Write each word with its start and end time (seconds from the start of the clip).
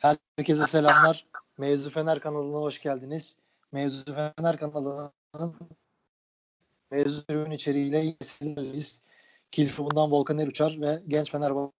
Herkese 0.00 0.66
selamlar. 0.66 1.26
Mevzu 1.58 1.90
Fener 1.90 2.20
kanalına 2.20 2.56
hoş 2.56 2.80
geldiniz. 2.80 3.38
Mevzu 3.72 4.14
Fener 4.14 4.56
kanalının 4.56 5.12
mevzu 6.90 7.24
ürün 7.28 7.50
içeriğiyle 7.50 8.16
sizlerleyiz. 8.20 9.02
Kilfu'ndan 9.50 10.10
Volkan 10.10 10.38
Eruçar 10.38 10.80
ve 10.80 11.02
Genç 11.08 11.30
Fenerbahçe. 11.30 11.72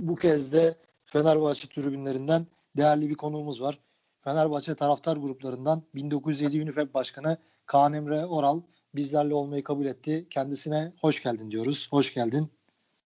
Bu 0.00 0.16
kez 0.16 0.52
de 0.52 0.76
Fenerbahçe 1.10 1.68
tribünlerinden 1.68 2.46
değerli 2.76 3.10
bir 3.10 3.14
konuğumuz 3.14 3.62
var. 3.62 3.78
Fenerbahçe 4.24 4.74
taraftar 4.74 5.16
gruplarından 5.16 5.82
1907 5.94 6.62
UNIFEB 6.62 6.94
Başkanı 6.94 7.38
Kaan 7.66 7.92
Emre 7.92 8.26
Oral 8.26 8.60
bizlerle 8.94 9.34
olmayı 9.34 9.64
kabul 9.64 9.86
etti. 9.86 10.26
Kendisine 10.30 10.92
hoş 11.00 11.22
geldin 11.22 11.50
diyoruz. 11.50 11.88
Hoş 11.90 12.14
geldin. 12.14 12.48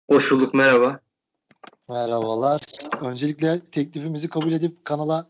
Hoş 0.10 0.32
bulduk 0.32 0.54
merhaba. 0.54 1.00
Merhabalar. 1.90 2.62
Öncelikle 3.02 3.60
teklifimizi 3.60 4.30
kabul 4.30 4.52
edip 4.52 4.86
kanala 4.86 5.28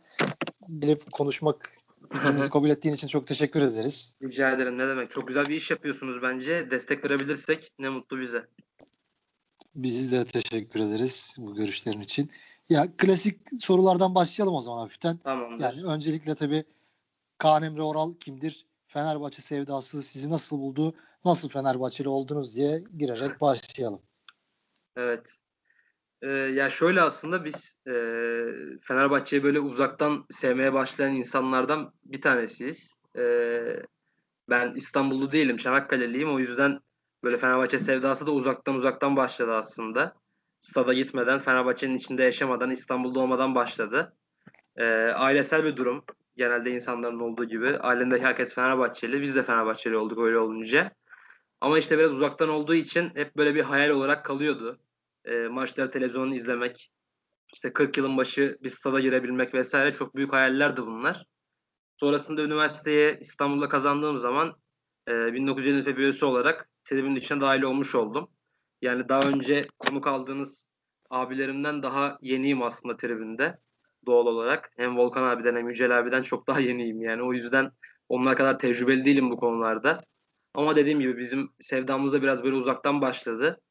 gelip 0.79 1.11
konuşmak 1.11 1.77
fikrimizi 2.11 2.49
kabul 2.49 2.69
ettiğin 2.69 2.95
için 2.95 3.07
çok 3.07 3.27
teşekkür 3.27 3.61
ederiz. 3.61 4.15
Rica 4.23 4.51
ederim 4.51 4.77
ne 4.77 4.87
demek. 4.87 5.11
Çok 5.11 5.27
güzel 5.27 5.45
bir 5.45 5.55
iş 5.55 5.71
yapıyorsunuz 5.71 6.21
bence. 6.21 6.71
Destek 6.71 7.05
verebilirsek 7.05 7.71
ne 7.79 7.89
mutlu 7.89 8.19
bize. 8.19 8.47
Biz 9.75 10.11
de 10.11 10.25
teşekkür 10.25 10.79
ederiz 10.79 11.35
bu 11.39 11.55
görüşlerin 11.55 12.01
için. 12.01 12.31
Ya 12.69 12.97
klasik 12.97 13.39
sorulardan 13.59 14.15
başlayalım 14.15 14.55
o 14.55 14.61
zaman 14.61 14.79
hafiften. 14.79 15.17
Tamamdır. 15.17 15.63
Yani 15.63 15.83
öncelikle 15.83 16.35
tabii 16.35 16.63
Kaan 17.37 17.63
Emre 17.63 17.81
Oral 17.81 18.13
kimdir? 18.19 18.65
Fenerbahçe 18.87 19.41
sevdası 19.41 20.01
sizi 20.01 20.29
nasıl 20.29 20.59
buldu? 20.59 20.93
Nasıl 21.25 21.49
Fenerbahçeli 21.49 22.09
oldunuz 22.09 22.55
diye 22.55 22.83
girerek 22.97 23.41
başlayalım. 23.41 24.01
Evet. 24.95 25.37
Ee, 26.21 26.27
ya 26.29 26.69
şöyle 26.69 27.01
aslında 27.01 27.45
biz 27.45 27.77
e, 27.87 27.93
Fenerbahçe'yi 28.81 29.43
böyle 29.43 29.59
uzaktan 29.59 30.25
sevmeye 30.31 30.73
başlayan 30.73 31.13
insanlardan 31.13 31.93
bir 32.05 32.21
tanesiyiz. 32.21 32.97
Ee, 33.17 33.83
ben 34.49 34.73
İstanbullu 34.75 35.31
değilim, 35.31 35.57
Çanakkale'liyim. 35.57 36.33
O 36.33 36.39
yüzden 36.39 36.79
böyle 37.23 37.37
Fenerbahçe 37.37 37.79
sevdası 37.79 38.27
da 38.27 38.31
uzaktan 38.31 38.75
uzaktan 38.75 39.15
başladı 39.15 39.53
aslında. 39.53 40.22
Stada 40.63 40.93
gitmeden, 40.93 41.39
Fenerbahçe'nin 41.39 41.97
içinde 41.97 42.23
yaşamadan, 42.23 42.71
İstanbul'da 42.71 43.19
olmadan 43.19 43.55
başladı. 43.55 44.13
Ee, 44.77 44.85
ailesel 45.15 45.63
bir 45.63 45.77
durum. 45.77 46.03
Genelde 46.37 46.71
insanların 46.71 47.19
olduğu 47.19 47.45
gibi. 47.45 47.77
Ailemdeki 47.77 48.25
herkes 48.25 48.55
Fenerbahçeli. 48.55 49.21
Biz 49.21 49.35
de 49.35 49.43
Fenerbahçeli 49.43 49.97
olduk 49.97 50.19
öyle 50.19 50.37
olunca. 50.37 50.91
Ama 51.61 51.79
işte 51.79 51.97
biraz 51.97 52.13
uzaktan 52.13 52.49
olduğu 52.49 52.75
için 52.75 53.11
hep 53.15 53.37
böyle 53.37 53.55
bir 53.55 53.61
hayal 53.61 53.89
olarak 53.89 54.25
kalıyordu 54.25 54.79
e, 55.25 55.47
maçları 55.47 55.91
televizyonda 55.91 56.35
izlemek, 56.35 56.91
işte 57.53 57.73
40 57.73 57.97
yılın 57.97 58.17
başı 58.17 58.57
bir 58.63 58.69
stada 58.69 58.99
girebilmek 58.99 59.53
vesaire 59.53 59.91
çok 59.91 60.15
büyük 60.15 60.33
hayallerdi 60.33 60.81
bunlar. 60.81 61.25
Sonrasında 61.99 62.41
üniversiteye 62.41 63.17
İstanbul'da 63.21 63.69
kazandığım 63.69 64.17
zaman 64.17 64.55
e, 65.07 65.33
1950 65.33 65.99
üyesi 65.99 66.25
olarak 66.25 66.69
tribünün 66.85 67.15
içine 67.15 67.41
dahil 67.41 67.61
olmuş 67.61 67.95
oldum. 67.95 68.29
Yani 68.83 69.09
daha 69.09 69.19
önce 69.19 69.65
konuk 69.79 70.07
aldığınız 70.07 70.67
abilerimden 71.09 71.83
daha 71.83 72.17
yeniyim 72.21 72.63
aslında 72.63 72.97
tribünde 72.97 73.59
doğal 74.05 74.25
olarak. 74.25 74.71
Hem 74.77 74.97
Volkan 74.97 75.23
abiden 75.23 75.55
hem 75.55 75.69
Yücel 75.69 75.99
abiden 75.99 76.21
çok 76.21 76.47
daha 76.47 76.59
yeniyim 76.59 77.01
yani. 77.01 77.23
O 77.23 77.33
yüzden 77.33 77.71
onlar 78.09 78.37
kadar 78.37 78.59
tecrübeli 78.59 79.05
değilim 79.05 79.31
bu 79.31 79.37
konularda. 79.37 80.01
Ama 80.55 80.75
dediğim 80.75 80.99
gibi 80.99 81.17
bizim 81.17 81.49
sevdamız 81.61 82.13
da 82.13 82.21
biraz 82.21 82.43
böyle 82.43 82.55
uzaktan 82.55 83.01
başladı. 83.01 83.61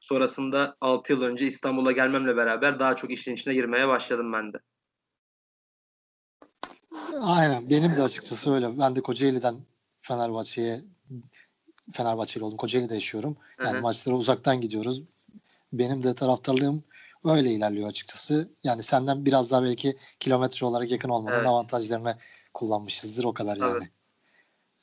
Sonrasında 0.00 0.76
6 0.80 1.12
yıl 1.12 1.22
önce 1.22 1.46
İstanbul'a 1.46 1.92
gelmemle 1.92 2.36
beraber 2.36 2.78
daha 2.78 2.96
çok 2.96 3.10
işin 3.10 3.34
içine 3.34 3.54
girmeye 3.54 3.88
başladım 3.88 4.32
ben 4.32 4.52
de. 4.52 4.58
Aynen. 7.22 7.70
Benim 7.70 7.96
de 7.96 8.02
açıkçası 8.02 8.54
öyle. 8.54 8.78
Ben 8.80 8.96
de 8.96 9.00
Kocaeli'den 9.00 9.54
Fenerbahçe'ye 10.00 10.80
Fenerbahçeli 11.92 12.44
oldum. 12.44 12.56
Kocaeli'de 12.56 12.94
yaşıyorum. 12.94 13.36
Yani 13.64 13.74
Hı-hı. 13.74 13.82
maçlara 13.82 14.16
uzaktan 14.16 14.60
gidiyoruz. 14.60 15.02
Benim 15.72 16.04
de 16.04 16.14
taraftarlığım 16.14 16.84
öyle 17.24 17.50
ilerliyor 17.50 17.88
açıkçası. 17.88 18.50
Yani 18.64 18.82
senden 18.82 19.24
biraz 19.24 19.50
daha 19.50 19.62
belki 19.62 19.96
kilometre 20.20 20.66
olarak 20.66 20.90
yakın 20.90 21.08
olmanın 21.08 21.36
evet. 21.36 21.46
avantajlarını 21.46 22.16
kullanmışızdır 22.54 23.24
o 23.24 23.34
kadar 23.34 23.56
Tabii. 23.56 23.70
yani. 23.70 23.90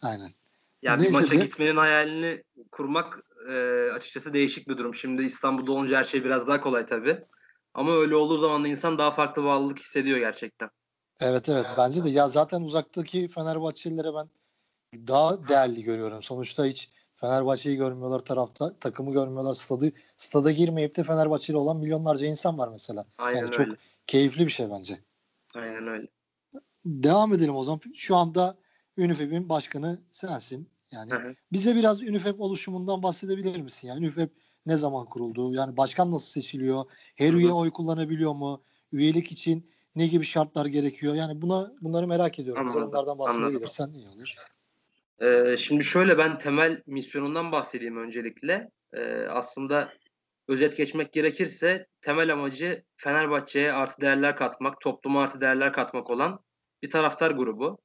Aynen. 0.04 0.30
Yani 0.82 1.02
Neyse 1.02 1.14
bir 1.14 1.22
maça 1.22 1.36
de, 1.36 1.44
gitmenin 1.44 1.78
hayalini 1.78 2.44
kurmak 2.72 3.24
e, 3.50 3.54
açıkçası 3.94 4.34
değişik 4.34 4.68
bir 4.68 4.78
durum. 4.78 4.96
Şimdi 4.96 5.24
İstanbul'da 5.24 5.72
olunca 5.72 5.98
her 5.98 6.04
şey 6.04 6.24
biraz 6.24 6.48
daha 6.48 6.62
kolay 6.62 6.86
tabii. 6.86 7.24
Ama 7.74 7.96
öyle 7.96 8.16
olduğu 8.16 8.38
zaman 8.38 8.64
da 8.64 8.68
insan 8.68 8.98
daha 8.98 9.12
farklı 9.12 9.44
bağlılık 9.44 9.80
hissediyor 9.80 10.18
gerçekten. 10.18 10.70
Evet 11.20 11.50
evet 11.50 11.66
bence 11.78 12.04
de. 12.04 12.10
Ya 12.10 12.28
zaten 12.28 12.62
uzaktaki 12.62 13.28
Fenerbahçelilere 13.28 14.14
ben 14.14 14.30
daha 15.08 15.48
değerli 15.48 15.84
görüyorum. 15.84 16.24
Sonuçta 16.24 16.66
hiç 16.66 16.90
Fenerbahçe'yi 17.18 17.78
görmüyorlar 17.78 18.20
tarafta, 18.20 18.74
takımı 18.80 19.14
görmüyorlar. 19.14 19.54
Stadı, 19.54 19.92
stada 20.18 20.52
girmeyip 20.52 20.96
de 20.96 21.04
Fenerbahçeli 21.04 21.58
olan 21.58 21.78
milyonlarca 21.78 22.28
insan 22.28 22.58
var 22.58 22.68
mesela. 22.68 23.06
Aynen 23.18 23.38
yani 23.38 23.46
öyle. 23.46 23.56
çok 23.56 23.68
keyifli 24.08 24.46
bir 24.46 24.52
şey 24.52 24.70
bence. 24.70 25.00
Aynen 25.56 25.88
öyle. 25.88 26.08
Devam 26.86 27.34
edelim 27.34 27.56
o 27.56 27.64
zaman. 27.64 27.82
Şu 27.96 28.16
anda 28.16 28.58
UNIFEB'in 28.98 29.50
başkanı 29.50 30.02
sensin. 30.12 30.70
Yani 30.92 31.12
hı 31.12 31.18
hı. 31.18 31.36
bize 31.52 31.76
biraz 31.76 32.02
UNIFEB 32.02 32.40
oluşumundan 32.40 33.04
bahsedebilir 33.04 33.62
misin? 33.62 33.88
Yani 33.88 34.00
UNIFEB 34.00 34.30
ne 34.66 34.76
zaman 34.76 35.06
kuruldu? 35.06 35.54
Yani 35.54 35.78
başkan 35.78 36.12
nasıl 36.12 36.28
seçiliyor? 36.28 36.86
Her 37.16 37.34
üye 37.34 37.52
oy 37.52 37.72
kullanabiliyor 37.72 38.34
mu? 38.34 38.64
Üyelik 38.92 39.32
için 39.32 39.72
ne 39.96 40.08
gibi 40.08 40.26
şartlar 40.26 40.66
gerekiyor? 40.66 41.16
Yani 41.16 41.42
buna 41.42 41.72
bunları 41.82 42.08
merak 42.08 42.40
ediyorum. 42.40 42.62
Anladım. 42.62 42.82
Bize 42.82 42.92
bunlardan 42.92 43.20
bahsedebilirsen 43.20 43.94
iyi 43.94 44.08
olur. 44.08 44.36
Ee, 45.22 45.58
şimdi 45.58 45.84
şöyle 45.84 46.18
ben 46.18 46.38
temel 46.38 46.82
misyonundan 46.86 47.52
bahsedeyim 47.52 47.98
öncelikle. 47.98 48.70
Ee, 48.94 49.26
aslında 49.30 49.94
özet 50.48 50.78
geçmek 50.78 51.14
gerekirse 51.14 51.88
temel 52.02 52.34
amacı 52.34 52.84
Fenerbahçe'ye 52.98 53.74
artı 53.74 54.02
değerler 54.02 54.36
katmak, 54.36 54.82
topluma 54.82 55.24
artı 55.24 55.42
değerler 55.42 55.74
katmak 55.74 56.10
olan 56.10 56.40
bir 56.84 56.90
taraftar 56.90 57.32
grubu 57.32 57.80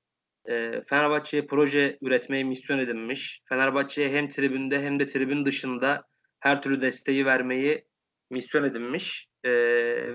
e, 0.49 0.83
Fenerbahçe'ye 0.89 1.47
proje 1.47 1.99
üretmeyi 2.03 2.45
misyon 2.45 2.79
edinmiş. 2.79 3.43
Fenerbahçe'ye 3.49 4.11
hem 4.11 4.29
tribünde 4.29 4.83
hem 4.83 5.01
de 5.01 5.07
tribün 5.07 5.45
dışında 5.45 6.03
her 6.41 6.63
türlü 6.63 6.81
desteği 6.81 7.27
vermeyi 7.27 7.85
misyon 8.31 8.65
edinmiş 8.65 9.29
e, 9.45 9.51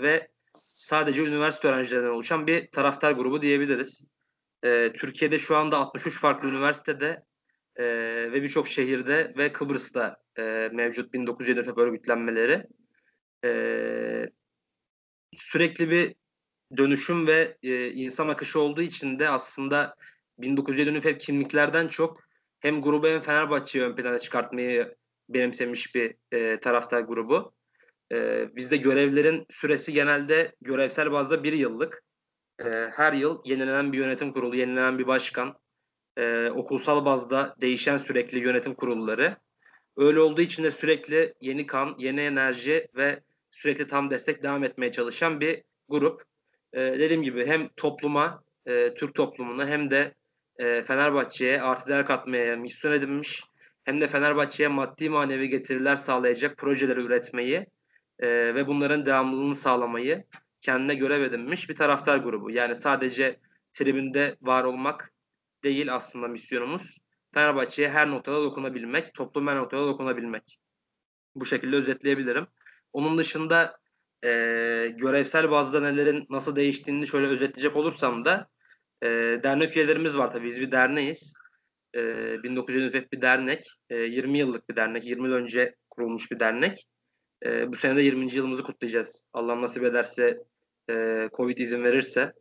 ve 0.01 0.27
sadece 0.75 1.21
üniversite 1.21 1.67
öğrencilerinden 1.67 2.09
oluşan 2.09 2.47
bir 2.47 2.71
taraftar 2.71 3.11
grubu 3.11 3.41
diyebiliriz. 3.41 4.07
E, 4.67 4.93
Türkiye'de 4.93 5.39
şu 5.39 5.57
anda 5.57 5.77
63 5.77 6.19
farklı 6.19 6.49
üniversitede 6.49 7.23
e, 7.75 7.85
ve 8.31 8.43
birçok 8.43 8.67
şehirde 8.67 9.33
ve 9.37 9.51
Kıbrıs'ta 9.53 10.17
e, 10.37 10.69
mevcut 10.73 11.13
1970 11.13 11.77
örgütlenmeleri. 11.77 12.63
E, 13.45 14.29
sürekli 15.37 15.89
bir 15.89 16.15
dönüşüm 16.77 17.27
ve 17.27 17.57
e, 17.63 17.91
insan 17.91 18.27
akışı 18.27 18.59
olduğu 18.59 18.81
için 18.81 19.19
de 19.19 19.29
aslında 19.29 19.95
1907 20.37 20.89
UNIFEB 20.89 21.19
kimliklerden 21.19 21.87
çok 21.87 22.23
hem 22.59 22.81
grubu 22.81 23.07
hem 23.07 23.21
Fenerbahçe'yi 23.21 23.85
ön 23.85 23.95
plana 23.95 24.19
çıkartmayı 24.19 24.95
benimsemiş 25.29 25.95
bir 25.95 26.15
e, 26.31 26.59
taraftar 26.59 27.01
grubu. 27.01 27.53
E, 28.11 28.47
bizde 28.55 28.77
görevlerin 28.77 29.45
süresi 29.49 29.93
genelde 29.93 30.55
görevsel 30.61 31.11
bazda 31.11 31.43
bir 31.43 31.53
yıllık. 31.53 32.06
E, 32.65 32.89
her 32.95 33.13
yıl 33.13 33.41
yenilenen 33.45 33.93
bir 33.93 33.97
yönetim 33.97 34.33
kurulu, 34.33 34.55
yenilenen 34.55 34.99
bir 34.99 35.07
başkan, 35.07 35.57
e, 36.17 36.49
okulsal 36.49 37.05
bazda 37.05 37.55
değişen 37.61 37.97
sürekli 37.97 38.39
yönetim 38.39 38.73
kurulları. 38.75 39.37
Öyle 39.97 40.19
olduğu 40.19 40.41
için 40.41 40.63
de 40.63 40.71
sürekli 40.71 41.33
yeni 41.41 41.65
kan, 41.67 41.95
yeni 41.97 42.21
enerji 42.21 42.87
ve 42.95 43.19
sürekli 43.51 43.87
tam 43.87 44.09
destek 44.09 44.43
devam 44.43 44.63
etmeye 44.63 44.91
çalışan 44.91 45.39
bir 45.39 45.63
grup. 45.89 46.21
E, 46.73 46.79
dediğim 46.79 47.23
gibi 47.23 47.45
hem 47.45 47.69
topluma, 47.77 48.43
e, 48.65 48.93
Türk 48.93 49.15
toplumuna 49.15 49.67
hem 49.67 49.91
de 49.91 50.13
e, 50.57 50.81
Fenerbahçe'ye 50.81 51.61
artı 51.61 51.87
değer 51.87 52.05
katmaya 52.05 52.55
misyon 52.55 52.91
edinmiş 52.91 53.43
hem 53.83 54.01
de 54.01 54.07
Fenerbahçe'ye 54.07 54.69
maddi 54.69 55.09
manevi 55.09 55.49
getiriler 55.49 55.95
sağlayacak 55.95 56.57
projeleri 56.57 57.01
üretmeyi 57.01 57.65
e, 58.19 58.27
ve 58.55 58.67
bunların 58.67 59.05
devamlılığını 59.05 59.55
sağlamayı 59.55 60.23
kendine 60.67 60.95
görev 60.95 61.21
edinmiş 61.21 61.69
bir 61.69 61.75
taraftar 61.75 62.17
grubu. 62.17 62.51
Yani 62.51 62.75
sadece 62.75 63.39
tribünde 63.73 64.37
var 64.41 64.63
olmak 64.63 65.13
değil 65.63 65.95
aslında 65.95 66.27
misyonumuz. 66.27 66.97
Fenerbahçe'ye 67.33 67.89
her 67.89 68.09
noktada 68.09 68.43
dokunabilmek, 68.43 69.13
toplum 69.13 69.47
her 69.47 69.55
noktada 69.57 69.87
dokunabilmek. 69.87 70.59
Bu 71.35 71.45
şekilde 71.45 71.75
özetleyebilirim. 71.75 72.47
Onun 72.93 73.17
dışında 73.17 73.77
e, 74.23 74.29
görevsel 74.97 75.51
bazda 75.51 75.79
nelerin 75.79 76.25
nasıl 76.29 76.55
değiştiğini 76.55 77.07
şöyle 77.07 77.27
özetleyecek 77.27 77.75
olursam 77.75 78.25
da 78.25 78.47
e, 79.03 79.07
dernek 79.43 79.77
üyelerimiz 79.77 80.17
var 80.17 80.31
tabii. 80.31 80.47
Biz 80.47 80.61
bir 80.61 80.71
derneğiz. 80.71 81.33
E, 81.95 81.99
1900 82.43 82.93
bir 82.93 83.21
dernek. 83.21 83.67
E, 83.89 83.95
20 83.95 84.37
yıllık 84.37 84.69
bir 84.69 84.75
dernek. 84.75 85.05
20 85.05 85.27
yıl 85.27 85.35
önce 85.35 85.75
kurulmuş 85.89 86.31
bir 86.31 86.39
dernek. 86.39 86.87
E, 87.45 87.71
bu 87.71 87.75
sene 87.75 87.95
de 87.95 88.01
20. 88.01 88.33
yılımızı 88.33 88.63
kutlayacağız. 88.63 89.23
Allah 89.33 89.61
nasip 89.61 89.83
ederse 89.83 90.37
e, 90.89 91.29
Covid 91.37 91.57
izin 91.57 91.83
verirse. 91.83 92.33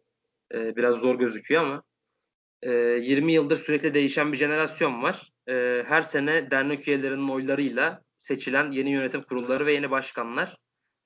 E, 0.55 0.77
biraz 0.77 0.95
zor 0.95 1.19
gözüküyor 1.19 1.63
ama 1.63 1.83
e, 2.63 2.71
20 2.73 3.33
yıldır 3.33 3.57
sürekli 3.57 3.95
değişen 3.95 4.33
bir 4.33 4.37
jenerasyon 4.37 5.03
var. 5.03 5.33
E, 5.49 5.83
her 5.87 6.03
sene 6.03 6.51
dernek 6.51 6.89
üyelerinin 6.89 7.29
oylarıyla 7.29 8.03
seçilen 8.19 8.71
yeni 8.71 8.91
yönetim 8.91 9.23
kurulları 9.23 9.67
ve 9.67 9.73
yeni 9.73 9.91
başkanlar 9.91 10.57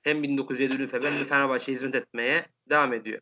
hem 0.03 0.23
1907 0.23 0.77
Ünife'de 0.77 1.11
hem 1.11 1.21
de 1.21 1.25
Fenerbahçe 1.25 1.73
hizmet 1.73 1.95
etmeye 1.95 2.47
devam 2.69 2.93
ediyor. 2.93 3.21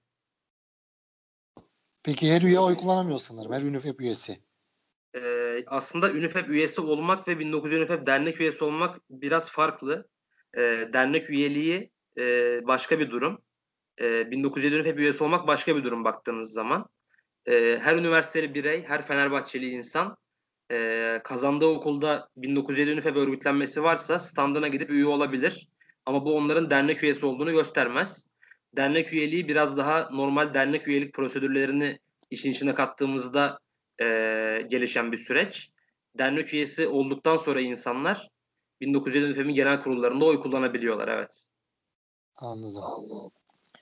Peki 2.03 2.33
her 2.33 2.43
üye 2.43 2.59
oy 2.59 2.77
kullanamıyor 2.77 3.19
sanırım. 3.19 3.53
Her 3.53 3.63
UNIFEP 3.63 4.01
üyesi. 4.01 4.39
Ee, 5.17 5.65
aslında 5.67 6.11
UNIFEP 6.11 6.49
üyesi 6.49 6.81
olmak 6.81 7.29
ve 7.29 7.39
1900 7.39 7.79
UNIFEP 7.79 8.07
dernek 8.07 8.41
üyesi 8.41 8.65
olmak 8.65 9.01
biraz 9.11 9.51
farklı. 9.51 10.09
Ee, 10.57 10.61
dernek 10.93 11.31
üyeliği 11.31 11.91
e, 12.19 12.23
başka 12.67 12.99
bir 12.99 13.11
durum. 13.11 13.43
Ee, 14.01 14.31
1907 14.31 14.77
UNIFEP 14.77 14.99
üyesi 14.99 15.25
olmak 15.25 15.47
başka 15.47 15.77
bir 15.77 15.85
durum 15.85 16.05
baktığınız 16.05 16.53
zaman. 16.53 16.87
Ee, 17.47 17.79
her 17.83 17.97
üniversiteli 17.97 18.55
birey, 18.55 18.85
her 18.85 19.07
Fenerbahçeli 19.07 19.71
insan 19.71 20.17
e, 20.73 21.21
kazandığı 21.25 21.67
okulda 21.67 22.29
1907 22.37 22.93
UNIFEP 22.93 23.17
örgütlenmesi 23.17 23.83
varsa 23.83 24.19
standına 24.19 24.69
gidip 24.69 24.91
üye 24.91 25.07
olabilir. 25.07 25.69
Ama 26.07 26.25
bu 26.25 26.37
onların 26.37 26.71
dernek 26.71 27.03
üyesi 27.03 27.27
olduğunu 27.27 27.53
göstermez. 27.53 28.27
Dernek 28.77 29.13
üyeliği 29.13 29.49
biraz 29.49 29.77
daha 29.77 30.11
normal 30.11 30.55
dernek 30.55 30.89
üyelik 30.89 31.15
prosedürlerini 31.15 31.99
işin 32.31 32.51
içine 32.51 32.75
kattığımızda 32.75 33.59
e, 34.01 34.05
gelişen 34.71 35.13
bir 35.13 35.17
süreç. 35.17 35.71
Dernek 36.19 36.55
üyesi 36.55 36.89
olduktan 36.89 37.37
sonra 37.37 37.61
insanlar 37.61 38.29
1907 38.81 39.27
UNIFEP'in 39.27 39.55
genel 39.55 39.83
kurullarında 39.83 40.25
oy 40.25 40.41
kullanabiliyorlar. 40.41 41.09
Evet. 41.09 41.45
Anladım. 42.37 42.83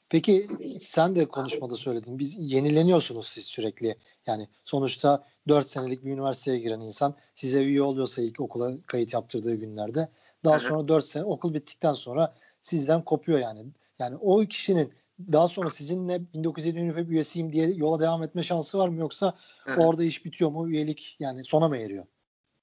Peki 0.08 0.48
sen 0.78 1.16
de 1.16 1.24
konuşmada 1.24 1.74
söyledin. 1.74 2.18
Biz 2.18 2.52
yenileniyorsunuz 2.52 3.26
siz 3.26 3.44
sürekli. 3.44 3.96
Yani 4.26 4.48
sonuçta 4.64 5.26
4 5.48 5.66
senelik 5.66 6.04
bir 6.04 6.10
üniversiteye 6.10 6.58
giren 6.58 6.80
insan 6.80 7.14
size 7.34 7.64
üye 7.64 7.82
oluyorsa 7.82 8.22
ilk 8.22 8.40
okula 8.40 8.72
kayıt 8.86 9.12
yaptırdığı 9.12 9.54
günlerde 9.54 10.08
daha 10.44 10.58
sonra 10.58 10.88
4 10.88 11.04
sene 11.04 11.24
okul 11.24 11.54
bittikten 11.54 11.92
sonra 11.92 12.34
sizden 12.62 13.04
kopuyor 13.04 13.38
yani. 13.38 13.66
Yani 13.98 14.16
o 14.16 14.46
kişinin 14.46 14.92
daha 15.32 15.48
sonra 15.48 15.70
sizinle 15.70 16.20
1907 16.34 16.78
üniversite 16.78 17.12
üyesiyim 17.12 17.52
diye 17.52 17.70
yola 17.70 18.00
devam 18.00 18.22
etme 18.22 18.42
şansı 18.42 18.78
var 18.78 18.88
mı 18.88 19.00
yoksa 19.00 19.34
Hı-hı. 19.64 19.80
orada 19.80 20.04
iş 20.04 20.24
bitiyor 20.24 20.50
mu 20.50 20.68
üyelik 20.68 21.16
yani 21.20 21.44
sona 21.44 21.68
mı 21.68 21.76
eriyor? 21.76 22.04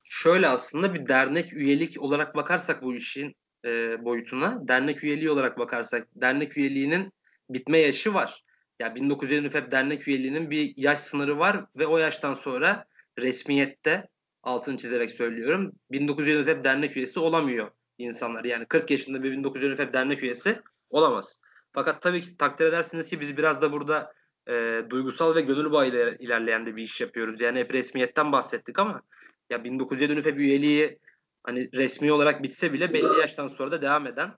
Şöyle 0.03 0.47
aslında 0.47 0.93
bir 0.93 1.07
dernek 1.07 1.53
üyelik 1.53 2.01
olarak 2.01 2.35
bakarsak 2.35 2.83
bu 2.83 2.95
işin 2.95 3.35
e, 3.65 3.69
boyutuna 4.05 4.67
dernek 4.67 5.03
üyeliği 5.03 5.29
olarak 5.29 5.59
bakarsak 5.59 6.07
dernek 6.15 6.57
üyeliğinin 6.57 7.13
bitme 7.53 7.77
yaşı 7.77 8.13
var. 8.13 8.43
Ya 8.79 8.87
yani 8.87 8.95
1907 8.95 9.39
üniversite 9.39 9.71
dernek 9.71 10.07
üyeliğinin 10.07 10.51
bir 10.51 10.73
yaş 10.77 10.99
sınırı 10.99 11.39
var 11.39 11.65
ve 11.75 11.87
o 11.87 11.97
yaştan 11.97 12.33
sonra 12.33 12.85
resmiyette 13.19 14.07
altını 14.43 14.77
çizerek 14.77 15.11
söylüyorum. 15.11 15.71
1900 15.91 16.45
FEP 16.45 16.63
dernek 16.63 16.97
üyesi 16.97 17.19
olamıyor 17.19 17.71
insanlar. 17.97 18.43
Yani 18.43 18.65
40 18.65 18.91
yaşında 18.91 19.23
bir 19.23 19.31
1900 19.31 19.77
FEP 19.77 19.93
dernek 19.93 20.23
üyesi 20.23 20.59
olamaz. 20.89 21.41
Fakat 21.73 22.01
tabii 22.01 22.21
ki 22.21 22.37
takdir 22.37 22.65
edersiniz 22.65 23.09
ki 23.09 23.19
biz 23.19 23.37
biraz 23.37 23.61
da 23.61 23.71
burada 23.71 24.13
e, 24.49 24.81
duygusal 24.89 25.35
ve 25.35 25.41
gönül 25.41 25.71
bağıyla 25.71 26.15
ilerleyen 26.19 26.65
de 26.65 26.75
bir 26.75 26.83
iş 26.83 27.01
yapıyoruz. 27.01 27.41
Yani 27.41 27.59
hep 27.59 27.73
resmiyetten 27.73 28.31
bahsettik 28.31 28.79
ama 28.79 29.01
ya 29.49 29.63
1907 29.63 30.21
FEP 30.21 30.37
üyeliği 30.37 30.99
hani 31.43 31.69
resmi 31.73 32.11
olarak 32.11 32.43
bitse 32.43 32.73
bile 32.73 32.93
belli 32.93 33.19
yaştan 33.19 33.47
sonra 33.47 33.71
da 33.71 33.81
devam 33.81 34.07
eden 34.07 34.31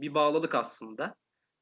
bir 0.00 0.14
bağlılık 0.14 0.54
aslında. 0.54 1.14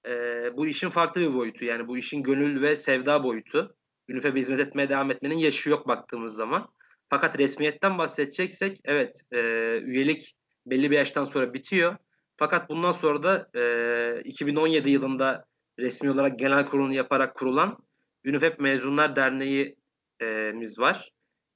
E, 0.06 0.12
bu 0.56 0.66
işin 0.66 0.88
farklı 0.88 1.20
bir 1.20 1.34
boyutu. 1.34 1.64
Yani 1.64 1.88
bu 1.88 1.98
işin 1.98 2.22
gönül 2.22 2.62
ve 2.62 2.76
sevda 2.76 3.24
boyutu. 3.24 3.74
UNIFEB'e 4.10 4.40
hizmet 4.40 4.60
etmeye 4.60 4.88
devam 4.88 5.10
etmenin 5.10 5.36
yaşı 5.36 5.70
yok 5.70 5.88
baktığımız 5.88 6.34
zaman. 6.34 6.68
Fakat 7.10 7.38
resmiyetten 7.38 7.98
bahsedeceksek 7.98 8.80
evet 8.84 9.22
e, 9.32 9.38
üyelik 9.78 10.34
belli 10.66 10.90
bir 10.90 10.96
yaştan 10.96 11.24
sonra 11.24 11.54
bitiyor. 11.54 11.96
Fakat 12.36 12.68
bundan 12.68 12.90
sonra 12.90 13.22
da 13.22 13.48
e, 13.58 14.20
2017 14.24 14.90
yılında 14.90 15.44
resmi 15.78 16.10
olarak 16.10 16.38
genel 16.38 16.66
kurulunu 16.66 16.94
yaparak 16.94 17.34
kurulan 17.34 17.78
UNIFEP 18.26 18.60
Mezunlar 18.60 19.16
Derneği'miz 19.16 20.78
var. 20.78 21.10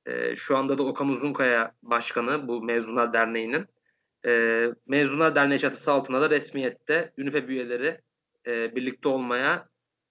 E, 0.07 0.37
şu 0.37 0.57
anda 0.57 0.79
da 0.79 0.83
Okan 0.83 1.09
Uzunkaya 1.09 1.73
başkanı 1.83 2.49
bu 2.49 2.63
Mezunlar 2.63 3.13
Derneği'nin. 3.13 3.67
E, 4.27 4.67
Mezunlar 4.87 5.35
Derneği 5.35 5.59
çatısı 5.59 5.93
altında 5.93 6.21
da 6.21 6.31
resmiyette 6.31 7.13
UNIFEP 7.19 7.51
üyeleri 7.51 8.01
e, 8.47 8.77
birlikte 8.77 9.09
olmaya 9.09 9.69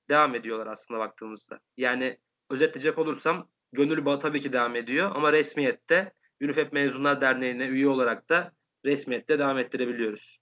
devam 0.10 0.36
ediyorlar 0.36 0.68
aslında 0.68 1.00
baktığımızda. 1.00 1.60
Yani 1.78 2.18
özetleyecek 2.50 2.98
olursam 2.98 3.48
gönül 3.74 4.06
bağı 4.06 4.20
tabii 4.20 4.42
ki 4.42 4.54
devam 4.54 4.76
ediyor 4.76 5.16
ama 5.16 5.34
resmiyette 5.34 6.14
UNIFEP 6.42 6.74
Mezunlar 6.74 7.22
Derneği'ne 7.22 7.66
üye 7.66 7.88
olarak 7.88 8.30
da 8.30 8.52
resmiyette 8.86 9.40
devam 9.40 9.58
ettirebiliyoruz. 9.58 10.40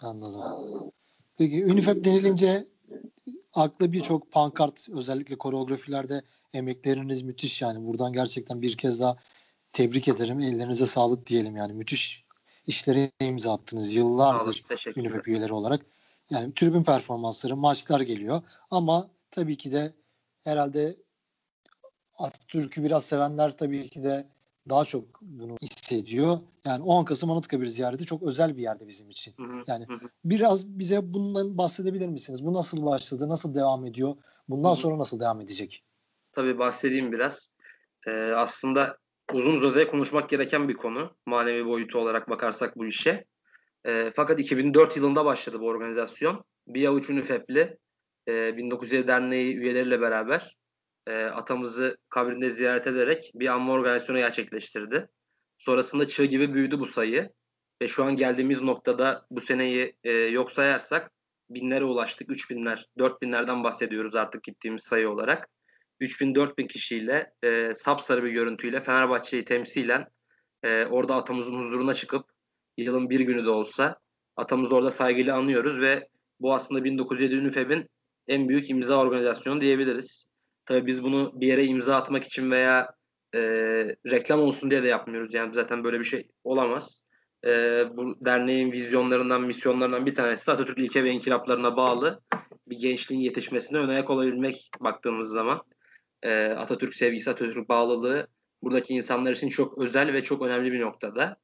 Anladım. 0.00 0.42
Peki 1.38 1.66
UNIFEP 1.66 2.04
denilince 2.04 2.64
akla 3.54 3.92
birçok 3.92 4.32
pankart 4.32 4.88
özellikle 4.88 5.36
koreografilerde 5.36 6.22
emekleriniz 6.52 7.22
müthiş 7.22 7.62
yani. 7.62 7.86
Buradan 7.86 8.12
gerçekten 8.12 8.62
bir 8.62 8.76
kez 8.76 9.00
daha 9.00 9.16
tebrik 9.72 10.08
ederim. 10.08 10.40
Ellerinize 10.40 10.86
sağlık 10.86 11.26
diyelim 11.26 11.56
yani. 11.56 11.72
Müthiş 11.72 12.24
işlere 12.66 13.10
imza 13.20 13.52
attınız 13.52 13.94
yıllardır 13.94 14.64
UNIFEP 14.96 15.28
üyeleri 15.28 15.52
olarak. 15.52 15.86
Yani 16.30 16.54
tribün 16.54 16.82
performansları, 16.82 17.56
maçlar 17.56 18.00
geliyor. 18.00 18.40
Ama 18.70 19.10
tabii 19.30 19.56
ki 19.56 19.72
de 19.72 19.92
herhalde 20.44 20.96
Atatürk'ü 22.18 22.82
biraz 22.82 23.04
sevenler 23.04 23.56
tabii 23.56 23.88
ki 23.88 24.04
de 24.04 24.26
daha 24.68 24.84
çok 24.84 25.20
bunu 25.20 25.56
hissediyor. 25.62 26.38
Yani 26.64 26.82
10 26.82 27.04
Kasım 27.04 27.30
Anıtkabir 27.30 27.66
ziyareti 27.66 28.04
çok 28.04 28.22
özel 28.22 28.56
bir 28.56 28.62
yerde 28.62 28.88
bizim 28.88 29.10
için. 29.10 29.34
Yani 29.66 29.86
biraz 30.24 30.66
bize 30.66 31.14
bundan 31.14 31.58
bahsedebilir 31.58 32.08
misiniz? 32.08 32.44
Bu 32.44 32.54
nasıl 32.54 32.86
başladı? 32.86 33.28
Nasıl 33.28 33.54
devam 33.54 33.84
ediyor? 33.84 34.14
Bundan 34.48 34.74
sonra 34.74 34.98
nasıl 34.98 35.20
devam 35.20 35.40
edecek? 35.40 35.84
Tabii 36.32 36.58
bahsedeyim 36.58 37.12
biraz. 37.12 37.54
Ee, 38.06 38.32
aslında 38.36 38.98
uzun 39.32 39.52
uzadıya 39.52 39.90
konuşmak 39.90 40.30
gereken 40.30 40.68
bir 40.68 40.74
konu. 40.74 41.10
Manevi 41.26 41.66
boyutu 41.66 41.98
olarak 41.98 42.30
bakarsak 42.30 42.76
bu 42.76 42.86
işe. 42.86 43.24
Ee, 43.86 44.12
fakat 44.16 44.40
2004 44.40 44.96
yılında 44.96 45.24
başladı 45.24 45.60
bu 45.60 45.66
organizasyon. 45.66 46.44
Bir 46.68 46.86
avuç 46.86 47.10
UNIFEP'li 47.10 47.78
e, 48.28 48.56
1907 48.56 49.08
Derneği 49.08 49.56
üyeleriyle 49.56 50.00
beraber 50.00 50.56
e, 51.06 51.24
atamızı 51.24 51.96
kabrinde 52.08 52.50
ziyaret 52.50 52.86
ederek 52.86 53.30
bir 53.34 53.48
anma 53.48 53.72
organizasyonu 53.72 54.18
gerçekleştirdi. 54.18 55.08
Sonrasında 55.58 56.08
çığ 56.08 56.24
gibi 56.24 56.54
büyüdü 56.54 56.80
bu 56.80 56.86
sayı 56.86 57.30
ve 57.82 57.88
şu 57.88 58.04
an 58.04 58.16
geldiğimiz 58.16 58.62
noktada 58.62 59.26
bu 59.30 59.40
seneyi 59.40 59.96
e, 60.04 60.12
yok 60.12 60.52
sayarsak 60.52 61.10
binlere 61.50 61.84
ulaştık. 61.84 62.28
3000'ler, 62.28 62.84
4000'lerden 62.98 63.64
bahsediyoruz 63.64 64.16
artık 64.16 64.42
gittiğimiz 64.42 64.82
sayı 64.82 65.10
olarak. 65.10 65.48
3000-4000 66.00 66.66
kişiyle 66.66 67.32
e, 67.42 67.74
sapsarı 67.74 68.24
bir 68.24 68.30
görüntüyle 68.30 68.80
Fenerbahçe'yi 68.80 69.44
temsilen 69.44 70.06
e, 70.62 70.84
orada 70.84 71.16
atamızın 71.16 71.58
huzuruna 71.58 71.94
çıkıp 71.94 72.35
yılın 72.76 73.10
bir 73.10 73.20
günü 73.20 73.44
de 73.44 73.50
olsa 73.50 73.96
atamızı 74.36 74.76
orada 74.76 74.90
saygıyla 74.90 75.36
anıyoruz 75.36 75.80
ve 75.80 76.08
bu 76.40 76.54
aslında 76.54 76.84
1907 76.84 77.38
UNIFEB'in 77.38 77.86
en 78.28 78.48
büyük 78.48 78.70
imza 78.70 78.96
organizasyonu 78.96 79.60
diyebiliriz. 79.60 80.28
Tabii 80.64 80.86
biz 80.86 81.02
bunu 81.02 81.40
bir 81.40 81.46
yere 81.46 81.64
imza 81.64 81.96
atmak 81.96 82.24
için 82.24 82.50
veya 82.50 82.94
e, 83.34 83.40
reklam 84.10 84.40
olsun 84.40 84.70
diye 84.70 84.82
de 84.82 84.88
yapmıyoruz. 84.88 85.34
Yani 85.34 85.54
zaten 85.54 85.84
böyle 85.84 85.98
bir 85.98 86.04
şey 86.04 86.28
olamaz. 86.44 87.04
E, 87.46 87.50
bu 87.96 88.24
derneğin 88.24 88.72
vizyonlarından, 88.72 89.42
misyonlarından 89.42 90.06
bir 90.06 90.14
tanesi 90.14 90.46
de 90.46 90.52
Atatürk 90.52 90.78
ilke 90.78 91.04
ve 91.04 91.10
inkılaplarına 91.10 91.76
bağlı 91.76 92.20
bir 92.66 92.78
gençliğin 92.78 93.20
yetişmesine 93.20 93.78
ön 93.78 93.88
ayak 93.88 94.10
olabilmek 94.10 94.70
baktığımız 94.80 95.28
zaman. 95.28 95.62
E, 96.22 96.44
Atatürk 96.44 96.94
sevgisi, 96.94 97.30
Atatürk 97.30 97.68
bağlılığı 97.68 98.28
buradaki 98.62 98.94
insanlar 98.94 99.32
için 99.32 99.48
çok 99.48 99.78
özel 99.78 100.12
ve 100.12 100.22
çok 100.22 100.42
önemli 100.42 100.72
bir 100.72 100.80
noktada. 100.80 101.36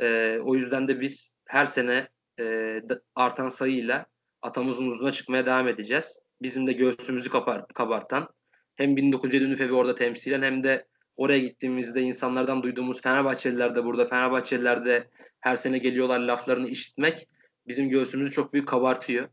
E, 0.00 0.38
o 0.38 0.54
yüzden 0.54 0.88
de 0.88 1.00
biz 1.00 1.34
her 1.46 1.64
sene 1.64 2.08
e, 2.40 2.80
artan 3.14 3.48
sayıyla 3.48 4.06
atamızın 4.42 4.86
uzuna 4.86 5.12
çıkmaya 5.12 5.46
devam 5.46 5.68
edeceğiz. 5.68 6.20
Bizim 6.42 6.66
de 6.66 6.72
göğsümüzü 6.72 7.30
kabartan, 7.74 8.28
hem 8.74 8.96
1907 8.96 9.44
Ünife'yi 9.44 9.72
orada 9.72 9.94
temsilen 9.94 10.42
hem 10.42 10.64
de 10.64 10.86
oraya 11.16 11.38
gittiğimizde 11.38 12.02
insanlardan 12.02 12.62
duyduğumuz 12.62 13.02
Fenerbahçeliler 13.02 13.74
de 13.74 13.84
burada 13.84 14.06
Fenerbahçeliler 14.06 14.86
de 14.86 15.10
her 15.40 15.56
sene 15.56 15.78
geliyorlar 15.78 16.20
laflarını 16.20 16.68
işitmek 16.68 17.28
bizim 17.66 17.88
göğsümüzü 17.88 18.30
çok 18.30 18.52
büyük 18.52 18.68
kabartıyor. 18.68 19.28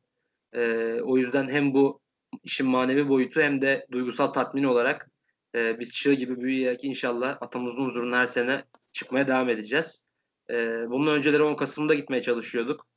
E, 0.54 0.62
o 1.02 1.18
yüzden 1.18 1.50
hem 1.50 1.74
bu 1.74 2.02
işin 2.44 2.68
manevi 2.68 3.10
boyutu 3.10 3.42
hem 3.42 3.62
de 3.62 3.88
duygusal 3.92 4.28
tatmin 4.28 4.64
olarak 4.64 5.12
biz 5.56 5.92
çığ 5.92 6.14
gibi 6.14 6.42
büyüyerek 6.42 6.84
inşallah 6.84 7.38
atamızın 7.42 7.86
huzuruna 7.86 8.18
her 8.18 8.26
sene 8.26 8.64
çıkmaya 8.92 9.28
devam 9.28 9.50
edeceğiz. 9.50 10.11
E, 10.52 10.90
bunun 10.90 11.08
önceleri 11.08 11.44
10 11.44 11.56
Kasım'da 11.56 11.94
gitmeye 11.94 12.22
çalışıyorduk. 12.22 12.88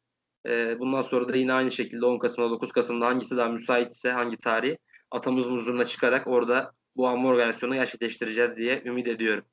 E, 0.46 0.78
bundan 0.78 1.00
sonra 1.00 1.32
da 1.32 1.36
yine 1.36 1.52
aynı 1.52 1.70
şekilde 1.70 2.06
10 2.06 2.18
Kasım'da 2.18 2.50
9 2.50 2.72
Kasım'da 2.72 3.06
hangisi 3.06 3.36
daha 3.36 3.48
müsaitse 3.48 4.10
hangi 4.10 4.36
tarih 4.36 4.76
atamızın 5.10 5.56
huzuruna 5.56 5.84
çıkarak 5.84 6.26
orada 6.26 6.72
bu 6.96 7.08
anma 7.08 7.28
organizasyonu 7.28 7.74
gerçekleştireceğiz 7.74 8.56
diye 8.56 8.82
ümit 8.84 9.08
ediyorum. 9.08 9.44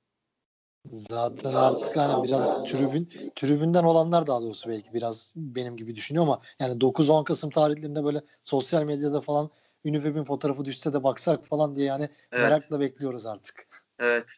Zaten 0.85 1.53
artık 1.53 1.97
hani 1.97 2.23
biraz 2.23 2.63
tribün 2.63 3.09
tribünden 3.35 3.83
olanlar 3.83 4.27
daha 4.27 4.41
doğrusu 4.41 4.69
belki 4.69 4.93
biraz 4.93 5.33
benim 5.35 5.77
gibi 5.77 5.95
düşünüyor 5.95 6.25
ama 6.25 6.41
yani 6.59 6.73
9-10 6.79 7.23
Kasım 7.23 7.49
tarihlerinde 7.49 8.03
böyle 8.03 8.21
sosyal 8.43 8.83
medyada 8.83 9.21
falan 9.21 9.49
Unifeb'in 9.85 10.23
fotoğrafı 10.23 10.65
düşse 10.65 10.93
de 10.93 11.03
baksak 11.03 11.45
falan 11.47 11.75
diye 11.75 11.87
yani 11.87 12.09
evet. 12.31 12.43
merakla 12.43 12.79
bekliyoruz 12.79 13.25
artık. 13.25 13.67
Evet. 13.99 14.29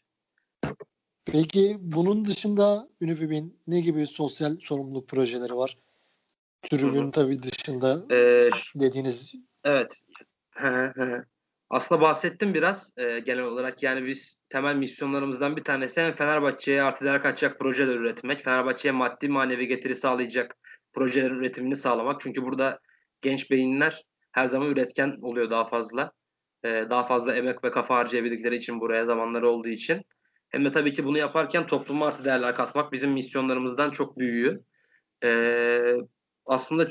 Peki 1.26 1.78
bunun 1.80 2.26
dışında 2.26 2.88
Unifeb'in 3.02 3.60
ne 3.68 3.82
gibi 3.82 4.08
sosyal 4.08 4.58
sorumluluk 4.60 5.08
projeleri 5.08 5.56
var? 5.56 5.78
Tribün 6.62 7.12
tabii 7.12 7.44
dışında 7.44 8.06
ee, 8.12 8.50
dediğiniz. 8.76 9.36
Evet. 9.64 10.04
Aslında 11.70 12.02
bahsettim 12.02 12.54
biraz 12.54 12.94
e, 12.98 13.20
genel 13.20 13.44
olarak. 13.44 13.84
Yani 13.84 14.06
biz 14.06 14.38
temel 14.50 14.76
misyonlarımızdan 14.76 15.56
bir 15.56 15.64
tanesi 15.64 16.14
Fenerbahçe'ye 16.18 16.84
artı 16.84 17.06
değer 17.06 17.22
kaçacak 17.22 17.60
projeler 17.60 17.96
üretmek, 17.96 18.44
Fenerbahçe'ye 18.44 18.92
maddi 18.92 19.30
manevi 19.30 19.68
getiri 19.68 19.96
sağlayacak 19.96 20.58
projelerin 20.94 21.36
üretimini 21.36 21.76
sağlamak. 21.76 22.22
Çünkü 22.22 22.44
burada 22.44 22.80
genç 23.22 23.52
beyinler 23.52 24.06
her 24.32 24.46
zaman 24.46 24.70
üretken 24.70 25.18
oluyor 25.22 25.50
daha 25.50 25.66
fazla. 25.66 26.12
E, 26.64 26.70
daha 26.70 27.04
fazla 27.04 27.36
emek 27.36 27.64
ve 27.64 27.72
kafa 27.72 27.96
harcayabildikleri 27.96 28.56
için 28.56 28.80
buraya 28.80 29.06
zamanları 29.06 29.50
olduğu 29.50 29.70
için. 29.70 30.02
Hem 30.54 30.66
de 30.66 30.72
tabii 30.72 30.92
ki 30.92 31.06
bunu 31.06 31.18
yaparken 31.18 31.68
topluma 31.68 32.08
artı 32.08 32.26
değerler 32.26 32.56
katmak 32.56 32.92
bizim 32.92 33.12
misyonlarımızdan 33.12 33.90
çok 33.90 34.18
büyüğü. 34.18 34.64
E, 35.24 35.30
aslında 36.46 36.88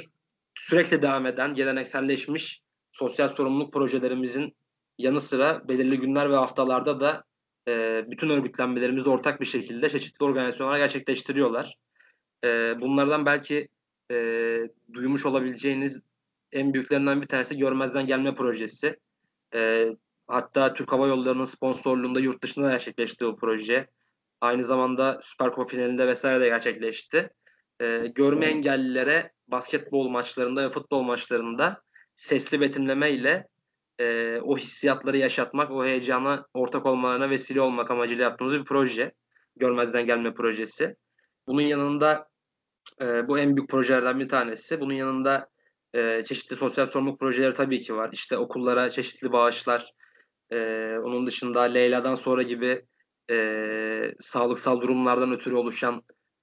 sürekli 0.54 1.02
devam 1.02 1.26
eden, 1.26 1.54
gelenekselleşmiş 1.54 2.62
sosyal 2.92 3.28
sorumluluk 3.28 3.72
projelerimizin 3.72 4.56
yanı 4.98 5.20
sıra 5.20 5.68
belirli 5.68 6.00
günler 6.00 6.30
ve 6.30 6.36
haftalarda 6.36 7.00
da 7.00 7.24
e, 7.68 8.04
bütün 8.10 8.30
örgütlenmelerimizi 8.30 9.08
ortak 9.08 9.40
bir 9.40 9.46
şekilde 9.46 9.88
çeşitli 9.88 10.24
organizasyonlar 10.24 10.78
gerçekleştiriyorlar. 10.78 11.76
E, 12.44 12.48
bunlardan 12.80 13.26
belki 13.26 13.68
e, 14.10 14.16
duymuş 14.92 15.26
olabileceğiniz 15.26 16.00
en 16.52 16.74
büyüklerinden 16.74 17.22
bir 17.22 17.26
tanesi 17.26 17.58
Görmezden 17.58 18.06
Gelme 18.06 18.34
projesi. 18.34 18.96
E, 19.54 19.88
hatta 20.26 20.74
Türk 20.74 20.92
Hava 20.92 21.06
Yolları'nın 21.06 21.44
sponsorluğunda 21.44 22.20
yurt 22.20 22.42
dışında 22.42 22.70
gerçekleşti 22.70 23.26
bu 23.26 23.36
proje. 23.36 23.88
Aynı 24.40 24.64
zamanda 24.64 25.18
Süper 25.22 25.50
Kupa 25.50 25.66
finalinde 25.66 26.06
vesaire 26.06 26.40
de 26.40 26.48
gerçekleşti. 26.48 27.30
E, 27.80 28.06
görme 28.14 28.46
engellilere 28.46 29.32
basketbol 29.48 30.08
maçlarında 30.08 30.64
ve 30.64 30.70
futbol 30.70 31.02
maçlarında 31.02 31.82
sesli 32.14 32.60
betimleme 32.60 33.10
ile 33.10 33.48
e, 33.98 34.38
o 34.40 34.56
hissiyatları 34.56 35.16
yaşatmak, 35.16 35.70
o 35.70 35.84
heyecana 35.84 36.46
ortak 36.54 36.86
olmalarına 36.86 37.30
vesile 37.30 37.60
olmak 37.60 37.90
amacıyla 37.90 38.24
yaptığımız 38.24 38.58
bir 38.58 38.64
proje. 38.64 39.12
Görmezden 39.56 40.06
gelme 40.06 40.34
projesi. 40.34 40.96
Bunun 41.46 41.62
yanında 41.62 42.28
e, 43.00 43.28
bu 43.28 43.38
en 43.38 43.56
büyük 43.56 43.70
projelerden 43.70 44.20
bir 44.20 44.28
tanesi. 44.28 44.80
Bunun 44.80 44.94
yanında 44.94 45.48
e, 45.94 46.24
çeşitli 46.24 46.56
sosyal 46.56 46.86
sorumluluk 46.86 47.20
projeleri 47.20 47.54
tabii 47.54 47.80
ki 47.80 47.96
var. 47.96 48.10
İşte 48.12 48.38
okullara 48.38 48.90
çeşitli 48.90 49.32
bağışlar. 49.32 49.92
E, 50.52 50.98
onun 50.98 51.26
dışında 51.26 51.60
Leyla'dan 51.62 52.14
sonra 52.14 52.42
gibi 52.42 52.82
e, 53.30 54.14
sağlıksal 54.18 54.80
durumlardan 54.80 55.32
ötürü 55.32 55.54
oluşan 55.54 56.02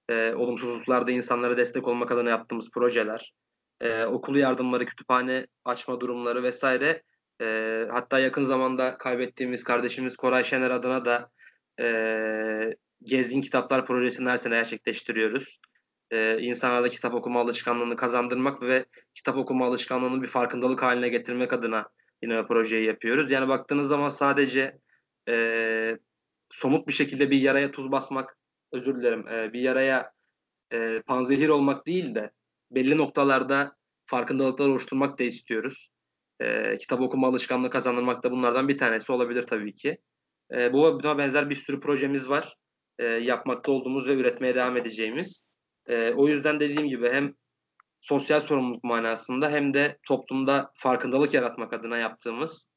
e, 0.10 0.34
olumsuzluklarda 0.34 1.12
insanlara 1.12 1.58
destek 1.58 1.88
olmak 1.88 2.12
adına 2.12 2.30
yaptığımız 2.30 2.70
projeler. 2.72 3.34
E, 3.82 4.06
okul 4.06 4.36
yardımları, 4.36 4.86
kütüphane 4.86 5.48
açma 5.66 6.00
durumları 6.00 6.44
vesaire 6.44 7.04
e, 7.42 7.86
hatta 7.92 8.20
yakın 8.20 8.44
zamanda 8.44 8.98
kaybettiğimiz 8.98 9.64
kardeşimiz 9.64 10.18
Koray 10.18 10.44
Şener 10.44 10.72
adına 10.72 11.06
da 11.06 11.30
e, 11.82 12.76
Gezgin 13.04 13.42
Kitaplar 13.42 13.86
Projesi'ni 13.86 14.30
her 14.30 14.38
sene 14.38 14.56
gerçekleştiriyoruz. 14.56 15.60
E, 16.12 16.40
insanlarda 16.42 16.90
kitap 16.90 17.14
okuma 17.14 17.42
alışkanlığını 17.42 17.96
kazandırmak 17.96 18.64
ve 18.64 18.86
kitap 19.16 19.38
okuma 19.38 19.68
alışkanlığını 19.68 20.22
bir 20.22 20.28
farkındalık 20.28 20.84
haline 20.84 21.10
getirmek 21.10 21.54
adına 21.54 21.90
yine 22.24 22.48
projeyi 22.48 22.86
yapıyoruz. 22.86 23.32
Yani 23.32 23.48
baktığınız 23.48 23.88
zaman 23.88 24.10
sadece 24.10 24.78
e, 25.30 25.98
somut 26.50 26.88
bir 26.88 26.94
şekilde 26.94 27.32
bir 27.32 27.42
yaraya 27.42 27.72
tuz 27.72 27.92
basmak, 27.92 28.38
özür 28.72 28.98
dilerim, 28.98 29.28
e, 29.28 29.54
bir 29.54 29.62
yaraya 29.62 30.12
e, 30.74 31.02
panzehir 31.02 31.50
olmak 31.50 31.88
değil 31.88 32.16
de 32.16 32.32
belli 32.72 32.98
noktalarda 32.98 33.76
farkındalıklar 34.06 34.68
oluşturmak 34.68 35.20
da 35.20 35.24
istiyoruz. 35.24 35.90
E, 36.40 36.78
kitap 36.78 37.02
okuma 37.02 37.28
alışkanlığı 37.28 37.70
kazandırmak 37.70 38.24
da 38.24 38.32
bunlardan 38.32 38.68
bir 38.68 38.78
tanesi 38.78 39.12
olabilir 39.12 39.44
tabii 39.44 39.76
ki. 39.76 39.98
E, 40.54 40.74
bu 40.74 41.00
buna 41.04 41.18
benzer 41.18 41.50
bir 41.50 41.56
sürü 41.56 41.80
projemiz 41.80 42.30
var. 42.30 42.56
E, 43.00 43.06
yapmakta 43.06 43.72
olduğumuz 43.72 44.08
ve 44.08 44.14
üretmeye 44.14 44.56
devam 44.56 44.78
edeceğimiz. 44.78 45.46
E, 45.88 46.14
o 46.14 46.28
yüzden 46.28 46.60
dediğim 46.60 46.90
gibi 46.90 47.10
hem 47.10 47.34
sosyal 48.02 48.40
sorumluluk 48.40 48.84
manasında 48.84 49.50
hem 49.50 49.74
de 49.74 49.98
toplumda 50.08 50.72
farkındalık 50.74 51.34
yaratmak 51.34 51.74
adına 51.74 51.98
yaptığımız 51.98 52.68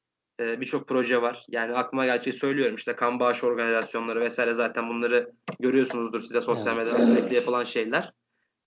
e, 0.40 0.60
birçok 0.60 0.88
proje 0.88 1.22
var. 1.22 1.44
Yani 1.48 1.74
aklıma 1.74 2.06
gerçeği 2.06 2.34
söylüyorum 2.34 2.76
işte 2.76 2.96
kan 2.96 3.20
bağış 3.20 3.44
organizasyonları 3.44 4.20
vesaire 4.20 4.54
zaten 4.54 4.88
bunları 4.88 5.32
görüyorsunuzdur 5.60 6.20
size 6.20 6.40
sosyal 6.40 6.76
medyada 6.76 7.06
sürekli 7.06 7.34
yapılan 7.34 7.64
şeyler. 7.64 8.12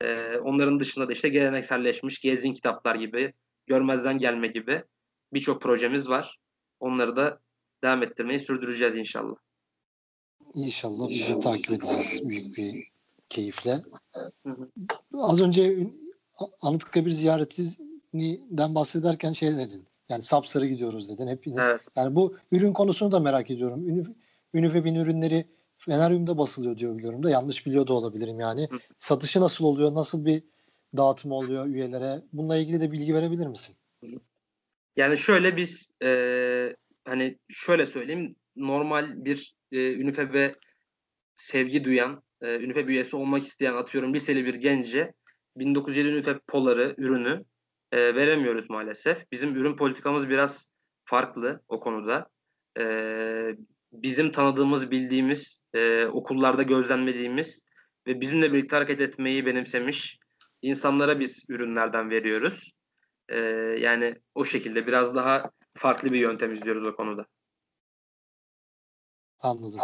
E, 0.02 0.38
onların 0.38 0.80
dışında 0.80 1.08
da 1.08 1.12
işte 1.14 1.30
gelenekselleşmiş 1.30 2.20
gezin 2.20 2.54
kitaplar 2.54 2.96
gibi 2.96 3.34
görmezden 3.68 4.18
gelme 4.20 4.48
gibi 4.48 4.84
birçok 5.34 5.62
projemiz 5.62 6.10
var. 6.10 6.40
Onları 6.80 7.16
da 7.16 7.40
devam 7.84 8.04
ettirmeyi 8.04 8.40
sürdüreceğiz 8.40 8.98
inşallah. 8.98 9.36
İnşallah 10.54 11.10
biz 11.10 11.30
de 11.30 11.40
takip 11.40 11.72
edeceğiz 11.72 12.30
büyük 12.30 12.58
bir 12.58 12.88
keyifle. 13.30 13.72
Hı 14.46 14.50
hı. 14.50 14.70
Az 15.14 15.42
önce 15.42 15.88
Anıtkabir 16.62 17.12
ziyaretinden 17.12 18.76
bahsederken 18.76 19.34
şey 19.34 19.58
dedin. 19.58 19.86
Yani 20.10 20.22
sapsarı 20.22 20.66
gidiyoruz 20.66 21.10
dedin 21.10 21.28
hepiniz. 21.28 21.64
Evet. 21.70 21.82
Yani 21.96 22.16
bu 22.16 22.38
ürün 22.52 22.74
konusunu 22.74 23.12
da 23.12 23.20
merak 23.20 23.52
ediyorum. 23.52 23.90
Ünif, 23.90 24.08
Ünifeb'in 24.54 24.96
ürünleri 24.96 25.46
Feneryum'da 25.78 26.38
basılıyor 26.38 26.78
diyor 26.78 26.98
biliyorum 26.98 27.24
da 27.24 27.30
yanlış 27.30 27.66
biliyor 27.66 27.88
da 27.88 27.94
olabilirim 27.94 28.40
yani. 28.40 28.68
Hı. 28.72 28.78
Satışı 28.98 29.42
nasıl 29.42 29.66
oluyor? 29.66 29.94
Nasıl 29.94 30.26
bir 30.26 30.44
dağıtım 30.98 31.32
oluyor 31.32 31.66
üyelere? 31.66 32.22
Bununla 32.34 32.58
ilgili 32.58 32.82
de 32.82 32.92
bilgi 32.92 33.14
verebilir 33.14 33.48
misin? 33.48 33.76
Yani 34.96 35.18
şöyle 35.18 35.58
biz 35.58 35.92
e, 36.04 36.76
hani 37.06 37.38
şöyle 37.50 37.86
söyleyeyim 37.86 38.36
normal 38.56 39.26
bir 39.26 39.56
e, 39.72 39.94
Ünifeb'e 39.94 40.56
sevgi 41.36 41.84
duyan, 41.84 42.24
e, 42.42 42.56
Ünifeb 42.56 42.90
üyesi 42.90 43.16
olmak 43.16 43.44
isteyen 43.44 43.74
atıyorum 43.74 44.14
liseli 44.14 44.46
bir 44.46 44.56
gence 44.56 45.14
1907 45.56 46.08
Ünifeb 46.10 46.40
poları 46.48 46.96
ürünü 46.98 47.46
e, 47.92 48.16
veremiyoruz 48.16 48.70
maalesef. 48.70 49.32
Bizim 49.32 49.56
ürün 49.56 49.76
politikamız 49.76 50.30
biraz 50.30 50.72
farklı 51.06 51.62
o 51.68 51.80
konuda. 51.80 52.30
E, 52.80 52.86
bizim 53.92 54.32
tanıdığımız, 54.32 54.92
bildiğimiz, 54.92 55.64
e, 55.74 56.06
okullarda 56.06 56.64
gözlemlediğimiz 56.64 57.64
ve 58.08 58.22
bizimle 58.22 58.54
birlikte 58.54 58.76
hareket 58.76 59.02
etmeyi 59.02 59.46
benimsemiş 59.46 60.20
insanlara 60.62 61.20
biz 61.20 61.46
ürünlerden 61.50 62.10
veriyoruz. 62.10 62.72
E, 63.30 63.38
yani 63.80 64.16
o 64.36 64.46
şekilde 64.46 64.88
biraz 64.88 65.16
daha 65.16 65.52
farklı 65.74 66.14
bir 66.14 66.20
yöntem 66.20 66.52
izliyoruz 66.52 66.84
o 66.86 66.96
konuda. 66.96 67.26
Anladım. 69.42 69.80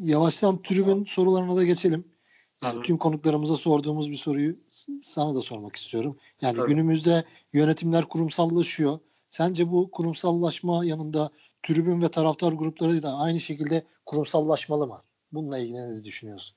Yavaştan 0.00 0.62
tribün 0.62 1.04
sorularına 1.04 1.56
da 1.56 1.64
geçelim. 1.64 2.17
Yani 2.62 2.82
tüm 2.82 2.98
konuklarımıza 2.98 3.56
sorduğumuz 3.56 4.10
bir 4.10 4.16
soruyu 4.16 4.56
sana 5.02 5.34
da 5.34 5.40
sormak 5.40 5.76
istiyorum. 5.76 6.18
Yani 6.42 6.56
Tabii. 6.56 6.68
günümüzde 6.68 7.24
yönetimler 7.52 8.04
kurumsallaşıyor. 8.04 8.98
Sence 9.30 9.70
bu 9.70 9.90
kurumsallaşma 9.90 10.84
yanında 10.84 11.30
tribün 11.66 12.02
ve 12.02 12.08
taraftar 12.08 12.52
grupları 12.52 13.02
da 13.02 13.12
aynı 13.14 13.40
şekilde 13.40 13.84
kurumsallaşmalı 14.06 14.86
mı? 14.86 15.02
Bununla 15.32 15.58
ilgili 15.58 15.98
ne 15.98 16.04
düşünüyorsun? 16.04 16.56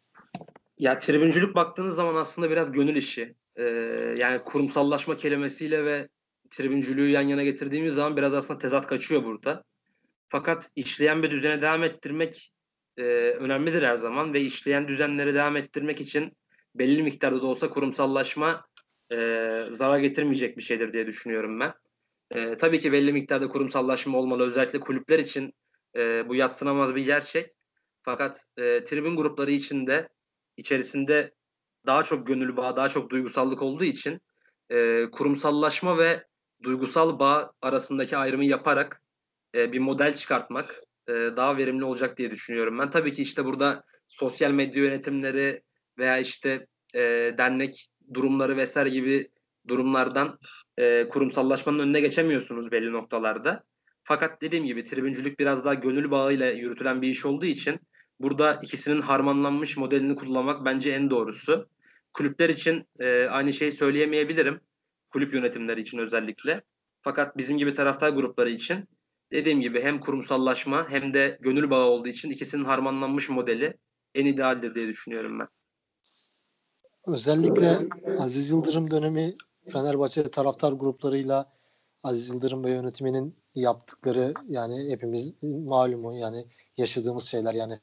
Ya 0.78 1.00
tribüncülük 1.00 1.56
baktığınız 1.56 1.96
zaman 1.96 2.16
aslında 2.16 2.50
biraz 2.50 2.72
gönül 2.72 2.96
işi. 2.96 3.36
Ee, 3.56 3.64
yani 4.18 4.44
kurumsallaşma 4.44 5.18
kelimesiyle 5.18 5.86
ve 5.86 6.08
tribüncülüğü 6.50 7.10
yan 7.10 7.22
yana 7.22 7.44
getirdiğimiz 7.44 7.94
zaman 7.94 8.18
biraz 8.18 8.34
aslında 8.34 8.60
tezat 8.60 8.88
kaçıyor 8.88 9.24
burada. 9.24 9.64
Fakat 10.30 10.72
işleyen 10.76 11.24
bir 11.24 11.32
düzene 11.32 11.62
devam 11.62 11.84
ettirmek 11.84 12.52
e, 13.02 13.04
önemlidir 13.32 13.84
her 13.84 13.96
zaman 13.96 14.34
ve 14.34 14.42
işleyen 14.42 14.88
düzenleri 14.88 15.36
devam 15.36 15.58
ettirmek 15.58 16.02
için 16.02 16.38
belli 16.76 17.04
miktarda 17.04 17.42
da 17.42 17.46
olsa 17.46 17.70
kurumsallaşma 17.70 18.66
e, 19.12 19.18
zarar 19.70 20.00
getirmeyecek 20.00 20.58
bir 20.58 20.62
şeydir 20.62 20.94
diye 20.94 21.08
düşünüyorum 21.08 21.60
ben. 21.60 21.74
E, 22.32 22.58
tabii 22.58 22.80
ki 22.80 22.92
belli 22.92 23.14
miktarda 23.14 23.48
kurumsallaşma 23.48 24.18
olmalı. 24.18 24.48
Özellikle 24.48 24.80
kulüpler 24.80 25.20
için 25.20 25.54
e, 25.96 26.30
bu 26.30 26.36
yatsınamaz 26.36 26.96
bir 26.96 27.06
gerçek. 27.06 27.54
Fakat 28.04 28.46
e, 28.58 28.84
tribün 28.84 29.16
grupları 29.16 29.52
içinde 29.52 30.10
içerisinde 30.58 31.34
daha 31.86 32.04
çok 32.04 32.28
gönül 32.28 32.58
bağı, 32.58 32.76
daha 32.76 32.90
çok 32.90 33.10
duygusallık 33.10 33.62
olduğu 33.62 33.84
için 33.84 34.22
e, 34.70 35.06
kurumsallaşma 35.12 35.98
ve 35.98 36.24
duygusal 36.64 37.20
bağ 37.20 37.52
arasındaki 37.62 38.18
ayrımı 38.18 38.46
yaparak 38.46 39.02
e, 39.56 39.72
bir 39.72 39.80
model 39.80 40.16
çıkartmak 40.16 40.82
e, 41.12 41.38
daha 41.38 41.58
verimli 41.58 41.84
olacak 41.84 42.18
diye 42.18 42.32
düşünüyorum 42.32 42.80
ben. 42.80 42.90
Tabii 42.90 43.14
ki 43.14 43.22
işte 43.22 43.46
burada 43.46 43.84
sosyal 44.08 44.52
medya 44.52 44.84
yönetimleri 44.84 45.62
veya 45.98 46.18
işte 46.18 46.68
e, 46.94 47.00
dernek 47.38 47.90
durumları 48.14 48.58
vesaire 48.58 48.90
gibi 48.90 49.30
durumlardan 49.68 50.40
e, 50.78 51.08
kurumsallaşmanın 51.10 51.80
önüne 51.80 52.02
geçemiyorsunuz 52.02 52.72
belli 52.72 52.94
noktalarda. 52.94 53.64
Fakat 54.04 54.42
dediğim 54.42 54.66
gibi 54.66 54.84
tribüncülük 54.84 55.40
biraz 55.40 55.66
daha 55.66 55.74
gönül 55.74 56.12
bağıyla 56.12 56.52
yürütülen 56.52 57.02
bir 57.02 57.08
iş 57.08 57.26
olduğu 57.26 57.46
için 57.46 57.80
burada 58.20 58.60
ikisinin 58.64 59.02
harmanlanmış 59.02 59.78
modelini 59.78 60.16
kullanmak 60.16 60.66
bence 60.66 60.92
en 60.92 61.10
doğrusu. 61.10 61.70
Kulüpler 62.14 62.50
için 62.50 62.88
e, 63.00 63.26
aynı 63.26 63.54
şeyi 63.54 63.72
söyleyemeyebilirim. 63.72 64.62
Kulüp 65.10 65.34
yönetimleri 65.34 65.82
için 65.82 65.98
özellikle. 65.98 66.62
Fakat 67.02 67.38
bizim 67.38 67.58
gibi 67.58 67.74
taraftar 67.74 68.10
grupları 68.10 68.50
için 68.50 68.88
dediğim 69.32 69.62
gibi 69.62 69.82
hem 69.82 70.00
kurumsallaşma 70.00 70.90
hem 70.90 71.14
de 71.14 71.38
gönül 71.42 71.70
bağı 71.70 71.86
olduğu 71.86 72.08
için 72.08 72.30
ikisinin 72.30 72.64
harmanlanmış 72.64 73.30
modeli 73.30 73.78
en 74.16 74.26
idealdir 74.26 74.76
diye 74.76 74.88
düşünüyorum 74.88 75.40
ben. 75.40 75.48
Özellikle 77.08 77.78
Aziz 78.20 78.50
Yıldırım 78.50 78.92
dönemi 78.92 79.36
Fenerbahçe 79.68 80.32
taraftar 80.32 80.72
gruplarıyla 80.72 81.52
Aziz 82.04 82.30
Yıldırım 82.30 82.64
ve 82.64 82.70
yönetiminin 82.70 83.36
yaptıkları 83.56 84.34
yani 84.48 84.92
hepimiz 84.92 85.34
malumu 85.44 86.18
yani 86.18 86.46
yaşadığımız 86.78 87.24
şeyler 87.24 87.54
yani 87.54 87.80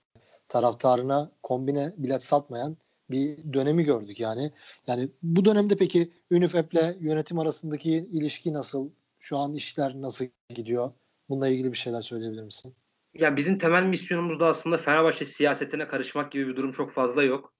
taraftarına 0.48 1.30
kombine 1.42 1.94
bilet 1.96 2.22
satmayan 2.22 2.76
bir 3.10 3.52
dönemi 3.52 3.84
gördük 3.84 4.20
yani. 4.20 4.52
Yani 4.86 5.08
bu 5.22 5.44
dönemde 5.44 5.76
peki 5.76 6.12
UNIFEP'le 6.30 6.96
yönetim 7.00 7.38
arasındaki 7.38 7.90
ilişki 8.12 8.52
nasıl? 8.52 8.90
Şu 9.18 9.36
an 9.36 9.54
işler 9.54 10.00
nasıl 10.00 10.26
gidiyor? 10.54 10.92
Bununla 11.28 11.48
ilgili 11.48 11.72
bir 11.72 11.76
şeyler 11.76 12.00
söyleyebilir 12.00 12.42
misin? 12.42 12.76
Ya 13.14 13.36
bizim 13.36 13.58
temel 13.58 13.82
misyonumuzda 13.82 14.46
aslında 14.46 14.78
Fenerbahçe 14.78 15.24
siyasetine 15.24 15.86
karışmak 15.86 16.32
gibi 16.32 16.48
bir 16.48 16.56
durum 16.56 16.72
çok 16.72 16.90
fazla 16.90 17.22
yok. 17.22 17.54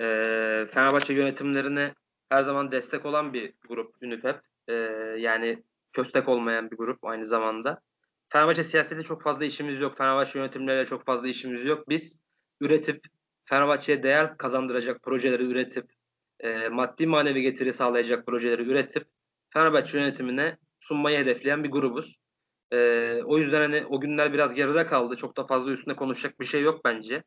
Ee, 0.00 0.66
Fenerbahçe 0.70 1.14
yönetimlerine 1.14 1.94
her 2.28 2.42
zaman 2.42 2.72
destek 2.72 3.06
olan 3.06 3.32
bir 3.32 3.54
grup 3.68 3.94
UNIFEP. 4.02 4.40
Ee, 4.68 4.72
yani 5.18 5.62
köstek 5.92 6.28
olmayan 6.28 6.70
bir 6.70 6.76
grup 6.76 7.04
aynı 7.04 7.26
zamanda. 7.26 7.80
Fenerbahçe 8.28 8.64
siyasete 8.64 9.02
çok 9.02 9.22
fazla 9.22 9.44
işimiz 9.44 9.80
yok. 9.80 9.98
Fenerbahçe 9.98 10.38
yönetimleriyle 10.38 10.86
çok 10.86 11.04
fazla 11.04 11.28
işimiz 11.28 11.64
yok. 11.64 11.88
Biz 11.88 12.20
üretip 12.60 13.06
Fenerbahçe'ye 13.44 14.02
değer 14.02 14.36
kazandıracak 14.38 15.02
projeleri 15.02 15.42
üretip 15.42 15.92
e, 16.40 16.68
maddi 16.68 17.06
manevi 17.06 17.42
getiri 17.42 17.72
sağlayacak 17.72 18.26
projeleri 18.26 18.62
üretip 18.62 19.06
Fenerbahçe 19.52 19.98
yönetimine 19.98 20.58
sunmayı 20.80 21.18
hedefleyen 21.18 21.64
bir 21.64 21.70
grubuz. 21.70 22.23
E, 22.72 22.78
o 23.24 23.38
yüzden 23.38 23.60
hani 23.60 23.86
o 23.86 24.00
günler 24.00 24.32
biraz 24.32 24.54
geride 24.54 24.86
kaldı. 24.86 25.16
Çok 25.16 25.36
da 25.36 25.46
fazla 25.46 25.72
üstünde 25.72 25.96
konuşacak 25.96 26.40
bir 26.40 26.44
şey 26.44 26.62
yok 26.62 26.84
bence. 26.84 27.22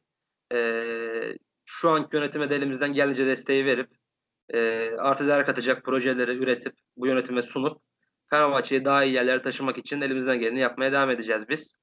E, 0.54 0.58
şu 1.66 1.90
anki 1.90 2.16
yönetime 2.16 2.50
de 2.50 2.56
elimizden 2.56 2.94
gelince 2.94 3.26
desteği 3.26 3.66
verip 3.66 3.90
e, 4.54 4.90
artı 4.98 5.28
değer 5.28 5.46
katacak 5.46 5.86
projeleri 5.86 6.32
üretip 6.32 6.74
bu 6.98 7.08
yönetime 7.08 7.42
sunup 7.42 7.82
Fenerbahçe'yi 8.30 8.86
daha 8.86 9.04
iyi 9.04 9.14
yerlere 9.14 9.42
taşımak 9.42 9.78
için 9.78 10.02
elimizden 10.02 10.40
geleni 10.40 10.60
yapmaya 10.60 10.92
devam 10.92 11.10
edeceğiz 11.10 11.50
biz. 11.50 11.74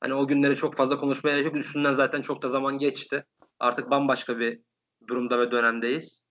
Hani 0.00 0.14
o 0.14 0.26
günleri 0.26 0.56
çok 0.56 0.76
fazla 0.76 1.00
konuşmaya 1.00 1.30
gerek 1.30 1.46
yok. 1.46 1.56
Üstünden 1.56 1.92
zaten 1.92 2.20
çok 2.20 2.42
da 2.42 2.48
zaman 2.48 2.78
geçti. 2.78 3.24
Artık 3.58 3.90
bambaşka 3.90 4.38
bir 4.38 4.60
durumda 5.08 5.38
ve 5.38 5.50
dönemdeyiz. 5.50 6.24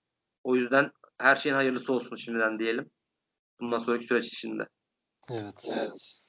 O 0.44 0.56
yüzden 0.56 0.92
her 1.18 1.36
şeyin 1.36 1.56
hayırlısı 1.56 1.94
olsun 1.94 2.16
şimdiden 2.16 2.60
diyelim. 2.60 2.90
Bundan 3.62 3.78
sonraki 3.78 4.06
süreç 4.06 4.26
içinde. 4.26 4.68
Evet. 5.32 5.72
evet. 5.78 6.21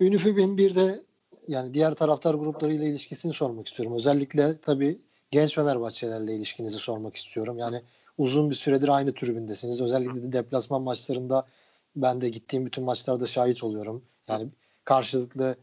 Ünifib'in 0.00 0.58
bir 0.58 0.74
de 0.74 1.04
yani 1.48 1.74
diğer 1.74 1.94
taraftar 1.94 2.34
gruplarıyla 2.34 2.86
ilişkisini 2.86 3.32
sormak 3.32 3.68
istiyorum. 3.68 3.94
Özellikle 3.96 4.60
tabii 4.60 5.00
genç 5.30 5.54
Fenerbahçelerle 5.54 6.34
ilişkinizi 6.34 6.76
sormak 6.76 7.16
istiyorum. 7.16 7.58
Yani 7.58 7.82
uzun 8.18 8.50
bir 8.50 8.54
süredir 8.54 8.88
aynı 8.88 9.14
tribündesiniz. 9.14 9.80
Özellikle 9.80 10.22
de 10.22 10.32
deplasman 10.32 10.82
maçlarında 10.82 11.46
ben 11.96 12.20
de 12.20 12.28
gittiğim 12.28 12.66
bütün 12.66 12.84
maçlarda 12.84 13.26
şahit 13.26 13.64
oluyorum. 13.64 14.04
Yani 14.28 14.48
karşılıklı 14.84 15.56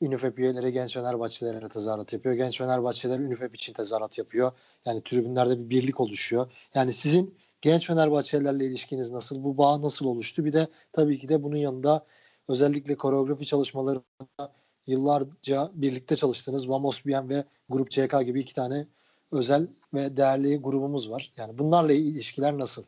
UNIFEP 0.00 0.38
üyeleri 0.38 0.72
genç 0.72 0.94
Fenerbahçelilere 0.94 1.68
tezahürat 1.68 2.12
yapıyor. 2.12 2.34
Genç 2.34 2.58
Fenerbahçeler 2.58 3.18
UNIFEP 3.18 3.54
için 3.54 3.72
tezahürat 3.72 4.18
yapıyor. 4.18 4.52
Yani 4.84 5.02
tribünlerde 5.04 5.58
bir 5.58 5.70
birlik 5.70 6.00
oluşuyor. 6.00 6.52
Yani 6.74 6.92
sizin 6.92 7.34
genç 7.60 7.86
Fenerbahçelilerle 7.86 8.66
ilişkiniz 8.66 9.10
nasıl? 9.10 9.44
Bu 9.44 9.58
bağ 9.58 9.82
nasıl 9.82 10.06
oluştu? 10.06 10.44
Bir 10.44 10.52
de 10.52 10.68
tabii 10.92 11.18
ki 11.18 11.28
de 11.28 11.42
bunun 11.42 11.56
yanında 11.56 12.06
özellikle 12.50 12.96
koreografi 12.96 13.46
çalışmalarında 13.46 14.52
yıllarca 14.86 15.70
birlikte 15.74 16.16
çalıştığınız 16.16 16.68
Vamos 16.68 17.06
Bien 17.06 17.28
ve 17.28 17.44
Grup 17.68 17.90
CK 17.90 18.26
gibi 18.26 18.40
iki 18.40 18.54
tane 18.54 18.86
özel 19.32 19.68
ve 19.94 20.16
değerli 20.16 20.56
grubumuz 20.56 21.10
var. 21.10 21.32
Yani 21.36 21.58
bunlarla 21.58 21.92
ilişkiler 21.92 22.58
nasıl? 22.58 22.84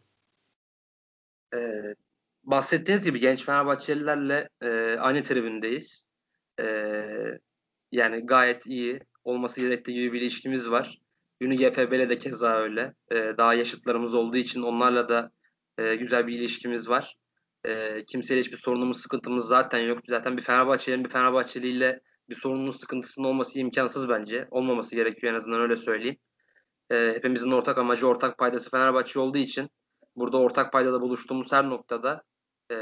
Ee, 1.55 1.94
bahsettiğiniz 2.44 3.05
gibi 3.05 3.20
genç 3.20 3.44
Fenerbahçelilerle 3.44 4.48
e, 4.61 4.96
aynı 4.98 5.22
tribündeyiz. 5.22 6.07
E, 6.61 6.66
yani 7.92 8.27
gayet 8.27 8.66
iyi 8.66 9.01
olması 9.25 9.61
gerektiği 9.61 9.92
gibi 9.92 10.12
bir 10.12 10.20
ilişkimiz 10.20 10.70
var. 10.70 11.01
Ünü 11.40 11.57
GFB'le 11.57 12.09
de 12.09 12.18
keza 12.18 12.57
öyle. 12.57 12.94
E, 13.11 13.16
daha 13.16 13.55
yaşıtlarımız 13.55 14.14
olduğu 14.14 14.37
için 14.37 14.62
onlarla 14.62 15.09
da 15.09 15.31
e, 15.79 15.96
güzel 15.96 16.27
bir 16.27 16.38
ilişkimiz 16.38 16.88
var. 16.88 17.16
E, 17.64 18.05
kimseyle 18.05 18.40
hiçbir 18.40 18.57
sorunumuz, 18.57 19.01
sıkıntımız 19.01 19.48
zaten 19.48 19.79
yok. 19.79 19.98
Zaten 20.09 20.37
bir 20.37 20.42
Fenerbahçeli'nin 20.42 21.05
bir 21.05 21.11
Fenerbahçeli'yle 21.11 22.01
bir 22.29 22.35
sorunun, 22.35 22.70
sıkıntısının 22.70 23.27
olması 23.27 23.59
imkansız 23.59 24.09
bence. 24.09 24.48
Olmaması 24.51 24.96
gerekiyor 24.96 25.33
en 25.33 25.37
azından 25.37 25.61
öyle 25.61 25.77
söyleyeyim. 25.77 26.16
E, 26.90 27.12
hepimizin 27.14 27.53
ortak 27.53 27.79
amacı, 27.79 28.07
ortak 28.07 28.38
paydası 28.38 28.70
Fenerbahçe 28.70 29.20
olduğu 29.20 29.38
için 29.38 29.70
burada 30.16 30.38
ortak 30.38 30.72
paydada 30.72 31.01
buluştuğumuz 31.01 31.53
her 31.53 31.70
noktada 31.70 32.22
e, 32.72 32.77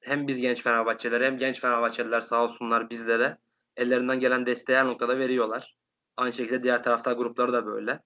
hem 0.00 0.28
biz 0.28 0.40
genç 0.40 0.62
Fenerbahçeler 0.62 1.20
hem 1.20 1.38
genç 1.38 1.60
Fenerbahçeliler 1.60 2.20
sağ 2.20 2.42
olsunlar 2.42 2.90
bizlere 2.90 3.38
ellerinden 3.76 4.20
gelen 4.20 4.46
desteği 4.46 4.76
her 4.76 4.86
noktada 4.86 5.18
veriyorlar. 5.18 5.74
Aynı 6.16 6.32
şekilde 6.32 6.62
diğer 6.62 6.82
taraftar 6.82 7.12
grupları 7.12 7.52
da 7.52 7.66
böyle. 7.66 8.00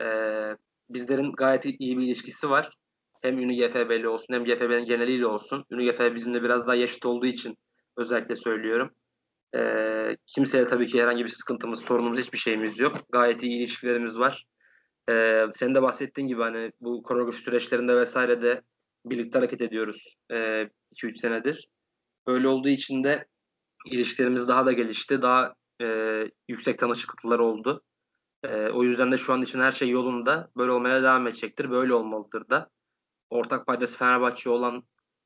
Ee, 0.00 0.56
bizlerin 0.88 1.32
gayet 1.32 1.64
iyi 1.64 1.98
bir 1.98 2.04
ilişkisi 2.04 2.50
var. 2.50 2.76
Hem 3.24 3.38
Ünü 3.38 3.54
GFB'li 3.54 4.08
olsun 4.08 4.34
hem 4.34 4.44
GFB'nin 4.44 4.84
geneliyle 4.84 5.26
olsun. 5.26 5.64
Ünü 5.70 5.90
GFB 5.90 6.14
bizimle 6.14 6.42
biraz 6.42 6.66
daha 6.66 6.74
yaşıt 6.74 7.06
olduğu 7.06 7.26
için 7.26 7.58
özellikle 7.96 8.36
söylüyorum. 8.36 8.90
Ee, 9.56 10.16
kimseye 10.26 10.66
tabii 10.66 10.86
ki 10.86 11.02
herhangi 11.02 11.24
bir 11.24 11.30
sıkıntımız, 11.30 11.80
sorunumuz, 11.84 12.18
hiçbir 12.18 12.38
şeyimiz 12.38 12.80
yok. 12.80 12.96
Gayet 13.12 13.42
iyi 13.42 13.58
ilişkilerimiz 13.58 14.18
var. 14.18 14.44
Ee, 15.10 15.46
senin 15.52 15.74
de 15.74 15.82
bahsettiğin 15.82 16.28
gibi 16.28 16.42
hani 16.42 16.72
bu 16.80 17.02
koreografi 17.02 17.42
süreçlerinde 17.42 17.96
vesaire 17.96 18.42
de 18.42 18.62
birlikte 19.06 19.38
hareket 19.38 19.62
ediyoruz. 19.62 20.16
Ee, 20.32 20.68
2-3 20.92 21.20
senedir. 21.20 21.68
Öyle 22.26 22.48
olduğu 22.48 22.68
için 22.68 23.04
de 23.04 23.26
ilişkilerimiz 23.86 24.48
daha 24.48 24.66
da 24.66 24.72
gelişti. 24.72 25.22
Daha 25.22 25.54
e, 25.82 25.86
yüksek 26.48 26.78
tanışıklıklar 26.78 27.38
oldu. 27.38 27.82
E, 28.42 28.68
o 28.68 28.82
yüzden 28.84 29.12
de 29.12 29.18
şu 29.18 29.32
an 29.32 29.42
için 29.42 29.60
her 29.60 29.72
şey 29.72 29.88
yolunda. 29.88 30.50
Böyle 30.56 30.72
olmaya 30.72 31.02
devam 31.02 31.26
edecektir. 31.26 31.70
Böyle 31.70 31.94
olmalıdır 31.94 32.48
da. 32.48 32.70
Ortak 33.30 33.66
paydası 33.66 33.98
Fenerbahçe 33.98 34.50
olan 34.50 34.82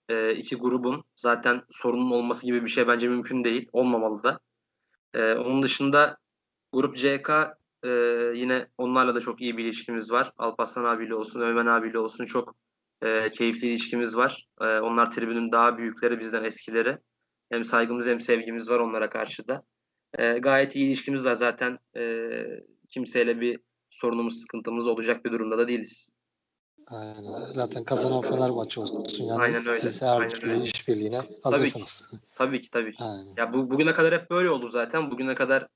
e, 0.09 0.35
iki 0.35 0.57
grubun 0.57 1.05
zaten 1.17 1.63
sorunun 1.71 2.11
olması 2.11 2.47
gibi 2.47 2.65
bir 2.65 2.69
şey 2.69 2.89
bence 2.89 3.09
mümkün 3.09 3.45
değil. 3.45 3.69
Olmamalı 3.73 4.23
da. 4.23 4.41
E, 5.15 5.33
onun 5.33 5.63
dışında 5.63 6.19
Grup 6.73 6.97
CK 6.97 7.31
e, 7.85 7.89
yine 8.35 8.67
onlarla 8.79 9.15
da 9.15 9.21
çok 9.21 9.41
iyi 9.41 9.57
bir 9.57 9.65
ilişkimiz 9.65 10.11
var. 10.11 10.33
Alparslan 10.39 10.85
abiyle 10.85 11.15
olsun, 11.15 11.41
Ömen 11.41 11.67
abiyle 11.67 11.99
olsun 11.99 12.25
çok 12.27 12.55
e, 13.03 13.31
keyifli 13.31 13.69
ilişkimiz 13.69 14.17
var. 14.17 14.47
E, 14.61 14.65
onlar 14.65 15.11
tribünün 15.11 15.53
daha 15.53 15.79
büyükleri, 15.79 16.21
bizden 16.21 16.45
eskileri. 16.45 16.99
Hem 17.51 17.65
saygımız 17.65 18.07
hem 18.09 18.21
sevgimiz 18.21 18.71
var 18.71 18.79
onlara 18.81 19.11
karşı 19.11 19.49
da. 19.49 19.63
E, 20.19 20.39
gayet 20.39 20.77
iyi 20.77 20.87
ilişkimiz 20.87 21.25
var 21.25 21.35
zaten. 21.35 21.79
E, 21.97 22.33
kimseyle 22.89 23.41
bir 23.41 23.61
sorunumuz, 23.91 24.41
sıkıntımız 24.41 24.87
olacak 24.87 25.25
bir 25.25 25.33
durumda 25.33 25.59
da 25.59 25.69
değiliz. 25.69 26.11
Aynen. 26.91 27.33
Zaten 27.53 27.85
kazanan 27.85 28.21
Fenerbahçe 28.21 28.81
olsun. 28.81 29.25
Yani 29.25 29.43
Aynen 29.43 29.67
öyle. 29.67 29.79
siz 29.79 30.03
her 30.03 30.21
Aynen 30.21 30.29
türlü 30.29 30.53
öyle. 30.53 30.63
işbirliğine 30.63 31.21
hazırsınız. 31.43 32.11
Tabii 32.35 32.61
ki 32.61 32.71
tabii 32.71 32.93
ki. 32.93 33.05
Aynen. 33.05 33.35
Ya 33.37 33.53
bu, 33.53 33.71
bugüne 33.71 33.95
kadar 33.95 34.15
hep 34.15 34.31
böyle 34.31 34.51
oldu 34.51 34.69
zaten. 34.69 35.11
Bugüne 35.11 35.35
kadar 35.35 35.67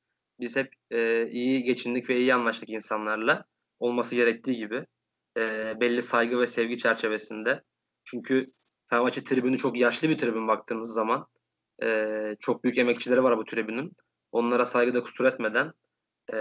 biz 0.40 0.56
hep 0.56 0.72
e, 0.90 1.28
iyi 1.30 1.62
geçindik 1.62 2.10
ve 2.10 2.18
iyi 2.18 2.34
anlaştık 2.34 2.68
insanlarla. 2.68 3.44
Olması 3.80 4.14
gerektiği 4.14 4.56
gibi 4.56 4.86
e, 5.36 5.40
belli 5.80 6.02
saygı 6.02 6.40
ve 6.40 6.46
sevgi 6.46 6.78
çerçevesinde 6.78 7.62
Çünkü 8.04 8.46
Fenerbahçe 8.90 9.24
tribünü 9.24 9.58
çok 9.58 9.78
yaşlı 9.78 10.08
bir 10.08 10.18
tribün 10.18 10.48
baktığınız 10.48 10.94
zaman. 10.94 11.26
E, 11.82 12.36
çok 12.40 12.64
büyük 12.64 12.78
emekçileri 12.78 13.22
var 13.22 13.38
bu 13.38 13.44
tribünün. 13.44 13.92
Onlara 14.32 14.64
saygıda 14.64 15.02
kusur 15.02 15.24
etmeden 15.24 15.72
e, 16.34 16.36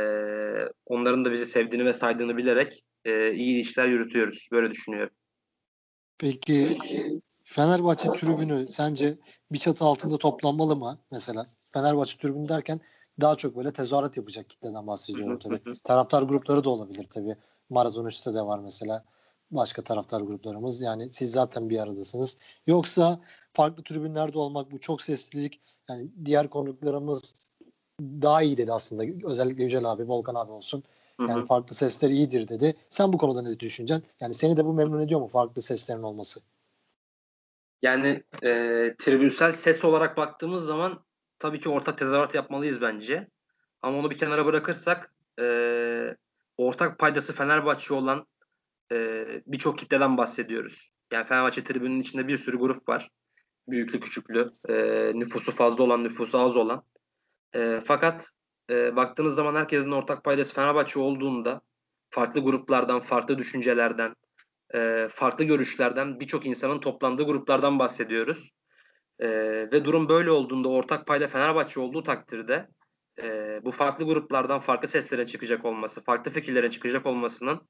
onların 0.86 1.26
da 1.26 1.32
bizi 1.32 1.46
sevdiğini 1.46 1.86
ve 1.86 1.94
saydığını 1.94 2.38
bilerek 2.38 2.84
e, 3.06 3.34
iyi 3.34 3.62
işler 3.62 3.88
yürütüyoruz. 3.88 4.50
Böyle 4.52 4.72
düşünüyorum. 4.72 5.14
Peki 6.18 6.78
Fenerbahçe 7.44 8.10
tribünü 8.10 8.68
sence 8.68 9.18
bir 9.52 9.60
çatı 9.60 9.86
altında 9.86 10.18
toplanmalı 10.18 10.76
mı 10.76 11.00
mesela? 11.12 11.46
Fenerbahçe 11.74 12.18
tribünü 12.18 12.50
derken 12.50 12.82
daha 13.22 13.36
çok 13.36 13.56
böyle 13.58 13.74
tezahürat 13.74 14.18
yapacak 14.18 14.50
kitleden 14.50 14.88
bahsediyorum 14.88 15.40
tabii. 15.40 15.60
Taraftar 15.84 16.24
grupları 16.24 16.64
da 16.64 16.70
olabilir 16.70 17.06
tabii. 17.10 17.36
Maraton 17.70 18.06
üstte 18.06 18.34
de 18.34 18.42
var 18.42 18.60
mesela 18.60 19.06
başka 19.52 19.82
taraftar 19.82 20.22
gruplarımız. 20.22 20.82
Yani 20.82 21.12
siz 21.12 21.32
zaten 21.32 21.70
bir 21.70 21.80
aradasınız. 21.80 22.38
Yoksa 22.68 23.22
farklı 23.54 23.84
tribünlerde 23.84 24.38
olmak 24.38 24.72
bu 24.72 24.80
çok 24.80 25.02
seslilik 25.02 25.62
yani 25.90 26.08
diğer 26.26 26.50
konuklarımız 26.50 27.50
daha 28.02 28.42
iyi 28.42 28.58
dedi 28.58 28.74
aslında. 28.74 29.28
Özellikle 29.28 29.64
Yücel 29.64 29.86
abi, 29.86 30.08
Volkan 30.08 30.36
abi 30.36 30.52
olsun. 30.52 30.84
Yani 31.28 31.40
hı 31.40 31.42
hı. 31.42 31.46
farklı 31.46 31.76
sesler 31.76 32.10
iyidir 32.10 32.48
dedi. 32.48 32.74
Sen 32.90 33.14
bu 33.14 33.18
konuda 33.18 33.42
ne 33.42 33.60
düşüneceksin? 33.60 34.06
Yani 34.20 34.34
seni 34.34 34.58
de 34.58 34.66
bu 34.66 34.74
memnun 34.74 35.02
ediyor 35.02 35.20
mu 35.20 35.28
farklı 35.28 35.62
seslerin 35.62 36.04
olması? 36.04 36.40
Yani 37.82 38.24
e, 38.44 38.50
tribünsel 39.00 39.52
ses 39.52 39.86
olarak 39.86 40.18
baktığımız 40.18 40.66
zaman 40.66 41.04
tabii 41.40 41.60
ki 41.60 41.70
ortak 41.70 41.98
tezahürat 41.98 42.36
yapmalıyız 42.36 42.82
bence. 42.82 43.28
Ama 43.82 43.98
onu 43.98 44.10
bir 44.10 44.18
kenara 44.18 44.46
bırakırsak 44.46 45.14
e, 45.40 45.46
ortak 46.58 47.00
paydası 47.00 47.34
Fenerbahçe 47.34 47.94
olan 47.94 48.28
e, 48.92 49.26
birçok 49.48 49.78
kitleden 49.78 50.18
bahsediyoruz. 50.18 50.92
Yani 51.12 51.28
Fenerbahçe 51.28 51.64
tribünün 51.64 52.00
içinde 52.00 52.28
bir 52.28 52.38
sürü 52.38 52.58
grup 52.58 52.90
var. 52.90 53.12
Büyüklü 53.68 54.00
küçüklü, 54.00 54.52
e, 54.70 54.76
nüfusu 55.20 55.52
fazla 55.52 55.84
olan, 55.84 56.04
nüfusu 56.04 56.40
az 56.40 56.58
olan. 56.58 56.84
E, 57.56 57.82
fakat 57.86 58.30
e, 58.70 58.96
baktığınız 58.96 59.36
zaman 59.36 59.56
herkesin 59.56 59.92
ortak 59.92 60.24
paydası 60.24 60.54
Fenerbahçe 60.54 61.00
olduğunda 61.00 61.62
farklı 62.10 62.42
gruplardan, 62.42 63.00
farklı 63.00 63.38
düşüncelerden, 63.38 64.16
e, 64.74 65.08
farklı 65.12 65.46
görüşlerden 65.46 66.20
birçok 66.20 66.46
insanın 66.46 66.80
toplandığı 66.80 67.24
gruplardan 67.24 67.80
bahsediyoruz. 67.80 68.52
E, 69.20 69.28
ve 69.72 69.86
durum 69.86 70.10
böyle 70.10 70.32
olduğunda 70.32 70.70
ortak 70.70 71.08
payda 71.08 71.28
Fenerbahçe 71.28 71.80
olduğu 71.80 72.04
takdirde 72.04 72.68
e, 73.22 73.60
bu 73.64 73.72
farklı 73.72 74.06
gruplardan 74.06 74.60
farklı 74.60 74.88
seslere 74.88 75.26
çıkacak 75.26 75.66
olması, 75.66 76.04
farklı 76.04 76.32
fikirlere 76.32 76.72
çıkacak 76.72 77.06
olmasının 77.06 77.68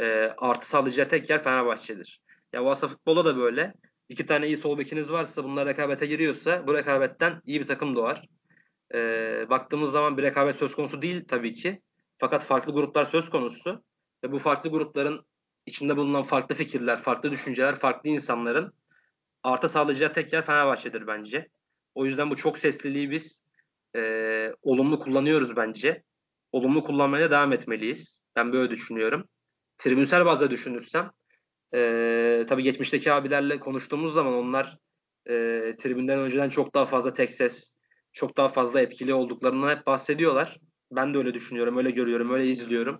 e, 0.00 0.34
artı 0.38 0.68
sağlayacağı 0.68 1.08
tek 1.08 1.30
yer 1.30 1.42
Fenerbahçe'dir. 1.42 2.20
Ya 2.52 2.64
Vasa 2.64 2.88
futbola 2.88 3.24
da 3.24 3.36
böyle. 3.36 3.74
İki 4.08 4.26
tane 4.26 4.46
iyi 4.46 4.56
sol 4.56 4.78
bekiniz 4.78 5.12
varsa 5.12 5.44
bunlar 5.44 5.66
rekabete 5.66 6.06
giriyorsa 6.06 6.66
bu 6.66 6.74
rekabetten 6.74 7.40
iyi 7.44 7.60
bir 7.60 7.66
takım 7.66 7.96
doğar. 7.96 8.28
E, 8.94 9.46
baktığımız 9.50 9.92
zaman 9.92 10.18
bir 10.18 10.22
rekabet 10.22 10.56
söz 10.56 10.74
konusu 10.74 11.02
değil 11.02 11.24
tabii 11.28 11.54
ki. 11.54 11.82
Fakat 12.18 12.44
farklı 12.44 12.72
gruplar 12.72 13.04
söz 13.04 13.30
konusu. 13.30 13.84
Ve 14.24 14.32
bu 14.32 14.38
farklı 14.38 14.70
grupların 14.70 15.26
içinde 15.66 15.96
bulunan 15.96 16.22
farklı 16.22 16.54
fikirler, 16.54 17.00
farklı 17.00 17.30
düşünceler, 17.30 17.74
farklı 17.74 18.10
insanların 18.10 18.72
artı 19.42 19.68
sağlayacağı 19.68 20.12
tek 20.12 20.32
yer 20.32 20.44
Fenerbahçe'dir 20.46 21.06
bence. 21.06 21.48
O 21.94 22.06
yüzden 22.06 22.30
bu 22.30 22.36
çok 22.36 22.58
sesliliği 22.58 23.10
biz 23.10 23.44
e, 23.96 24.52
olumlu 24.62 24.98
kullanıyoruz 24.98 25.56
bence. 25.56 26.02
Olumlu 26.52 26.82
kullanmaya 26.82 27.30
devam 27.30 27.52
etmeliyiz. 27.52 28.20
Ben 28.36 28.52
böyle 28.52 28.70
düşünüyorum. 28.70 29.28
Tribünsel 29.78 30.26
bazda 30.26 30.50
düşünürsem 30.50 31.10
e, 31.74 32.46
tabii 32.48 32.62
geçmişteki 32.62 33.12
abilerle 33.12 33.60
konuştuğumuz 33.60 34.14
zaman 34.14 34.34
onlar 34.34 34.78
e, 35.26 35.32
tribünden 35.78 36.18
önceden 36.18 36.48
çok 36.48 36.74
daha 36.74 36.86
fazla 36.86 37.12
tek 37.12 37.32
ses, 37.32 37.73
çok 38.14 38.36
daha 38.36 38.48
fazla 38.48 38.80
etkili 38.80 39.14
olduklarından 39.14 39.76
hep 39.76 39.86
bahsediyorlar. 39.86 40.60
Ben 40.92 41.14
de 41.14 41.18
öyle 41.18 41.34
düşünüyorum, 41.34 41.76
öyle 41.76 41.90
görüyorum, 41.90 42.30
öyle 42.30 42.46
izliyorum. 42.46 42.98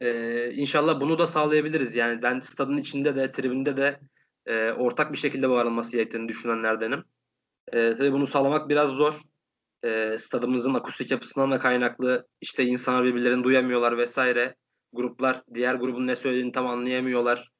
Ee, 0.00 0.52
inşallah 0.52 1.00
bunu 1.00 1.18
da 1.18 1.26
sağlayabiliriz. 1.26 1.94
Yani 1.94 2.22
ben 2.22 2.38
stadın 2.38 2.76
içinde 2.76 3.16
de 3.16 3.32
tribünde 3.32 3.76
de 3.76 4.00
e, 4.46 4.72
ortak 4.72 5.12
bir 5.12 5.18
şekilde 5.18 5.48
var 5.48 5.64
olması 5.64 5.92
gerektiğini 5.92 6.28
düşünenlerdenim. 6.28 7.04
E, 7.72 7.94
tabii 7.94 8.12
bunu 8.12 8.26
sağlamak 8.26 8.68
biraz 8.68 8.90
zor. 8.90 9.20
E, 9.84 10.18
stadımızın 10.18 10.74
akustik 10.74 11.10
yapısından 11.10 11.50
da 11.50 11.58
kaynaklı 11.58 12.26
işte 12.40 12.64
insanlar 12.64 13.04
birbirlerini 13.04 13.44
duyamıyorlar 13.44 13.98
vesaire. 13.98 14.56
Gruplar 14.92 15.42
diğer 15.54 15.74
grubun 15.74 16.06
ne 16.06 16.16
söylediğini 16.16 16.52
tam 16.52 16.66
anlayamıyorlar. 16.66 17.50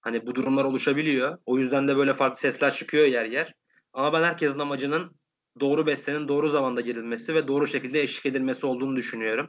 Hani 0.00 0.26
bu 0.26 0.34
durumlar 0.34 0.64
oluşabiliyor. 0.64 1.38
O 1.46 1.58
yüzden 1.58 1.88
de 1.88 1.96
böyle 1.96 2.12
farklı 2.12 2.40
sesler 2.40 2.72
çıkıyor 2.72 3.06
yer 3.06 3.24
yer. 3.24 3.54
Ama 3.92 4.12
ben 4.12 4.22
herkesin 4.22 4.58
amacının 4.58 5.16
doğru 5.60 5.86
bestenin 5.86 6.28
doğru 6.28 6.48
zamanda 6.48 6.80
girilmesi 6.80 7.34
ve 7.34 7.48
doğru 7.48 7.66
şekilde 7.66 8.02
eşlik 8.02 8.26
edilmesi 8.26 8.66
olduğunu 8.66 8.96
düşünüyorum 8.96 9.48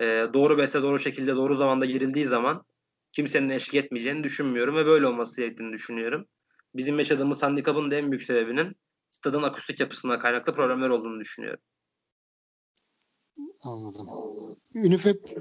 e, 0.00 0.04
doğru 0.34 0.58
beste 0.58 0.82
doğru 0.82 0.98
şekilde 0.98 1.36
doğru 1.36 1.54
zamanda 1.54 1.84
girildiği 1.84 2.26
zaman 2.26 2.64
kimsenin 3.12 3.50
eşlik 3.50 3.74
etmeyeceğini 3.74 4.24
düşünmüyorum 4.24 4.76
ve 4.76 4.86
böyle 4.86 5.06
olması 5.06 5.40
gerektiğini 5.40 5.72
düşünüyorum. 5.72 6.26
Bizim 6.74 6.98
yaşadığımız 6.98 7.42
handikapın 7.42 7.90
da 7.90 7.94
en 7.94 8.10
büyük 8.10 8.22
sebebinin 8.22 8.76
stadın 9.10 9.42
akustik 9.42 9.80
yapısına 9.80 10.18
kaynaklı 10.18 10.54
problemler 10.54 10.88
olduğunu 10.88 11.20
düşünüyorum. 11.20 11.60
Anladım. 13.62 14.06
UNIFEP 14.74 15.38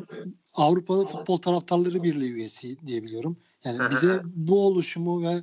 Avrupa 0.55 1.05
Futbol 1.05 1.37
Taraftarları 1.37 2.03
Birliği 2.03 2.33
üyesi 2.33 2.87
diyebiliyorum. 2.87 3.37
Yani 3.65 3.91
bize 3.91 4.21
bu 4.25 4.67
oluşumu 4.67 5.23
ve 5.23 5.35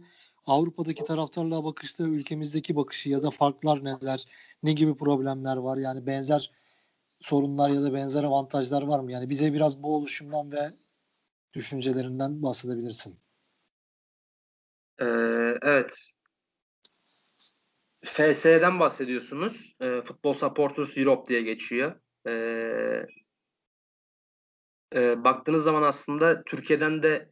Avrupa'daki 0.46 1.04
taraftarlığa 1.04 1.64
bakışta 1.64 2.04
ülkemizdeki 2.04 2.76
bakışı 2.76 3.10
ya 3.10 3.22
da 3.22 3.30
farklar 3.30 3.84
neler, 3.84 4.24
ne 4.62 4.72
gibi 4.72 4.96
problemler 4.96 5.56
var 5.56 5.76
yani 5.76 6.06
benzer 6.06 6.50
sorunlar 7.20 7.70
ya 7.70 7.82
da 7.82 7.94
benzer 7.94 8.24
avantajlar 8.24 8.82
var 8.82 9.00
mı? 9.00 9.12
Yani 9.12 9.30
bize 9.30 9.52
biraz 9.52 9.82
bu 9.82 9.96
oluşumdan 9.96 10.52
ve 10.52 10.72
düşüncelerinden 11.54 12.42
bahsedebilirsin. 12.42 13.18
Ee, 15.00 15.04
evet. 15.62 16.12
FS'den 18.04 18.80
bahsediyorsunuz. 18.80 19.76
E, 19.80 20.02
Football 20.02 20.32
Supporters 20.32 20.98
Europe 20.98 21.28
diye 21.28 21.42
geçiyor. 21.42 22.00
E, 22.26 22.32
e, 24.94 25.24
baktığınız 25.24 25.64
zaman 25.64 25.82
aslında 25.82 26.42
Türkiye'den 26.44 27.02
de 27.02 27.31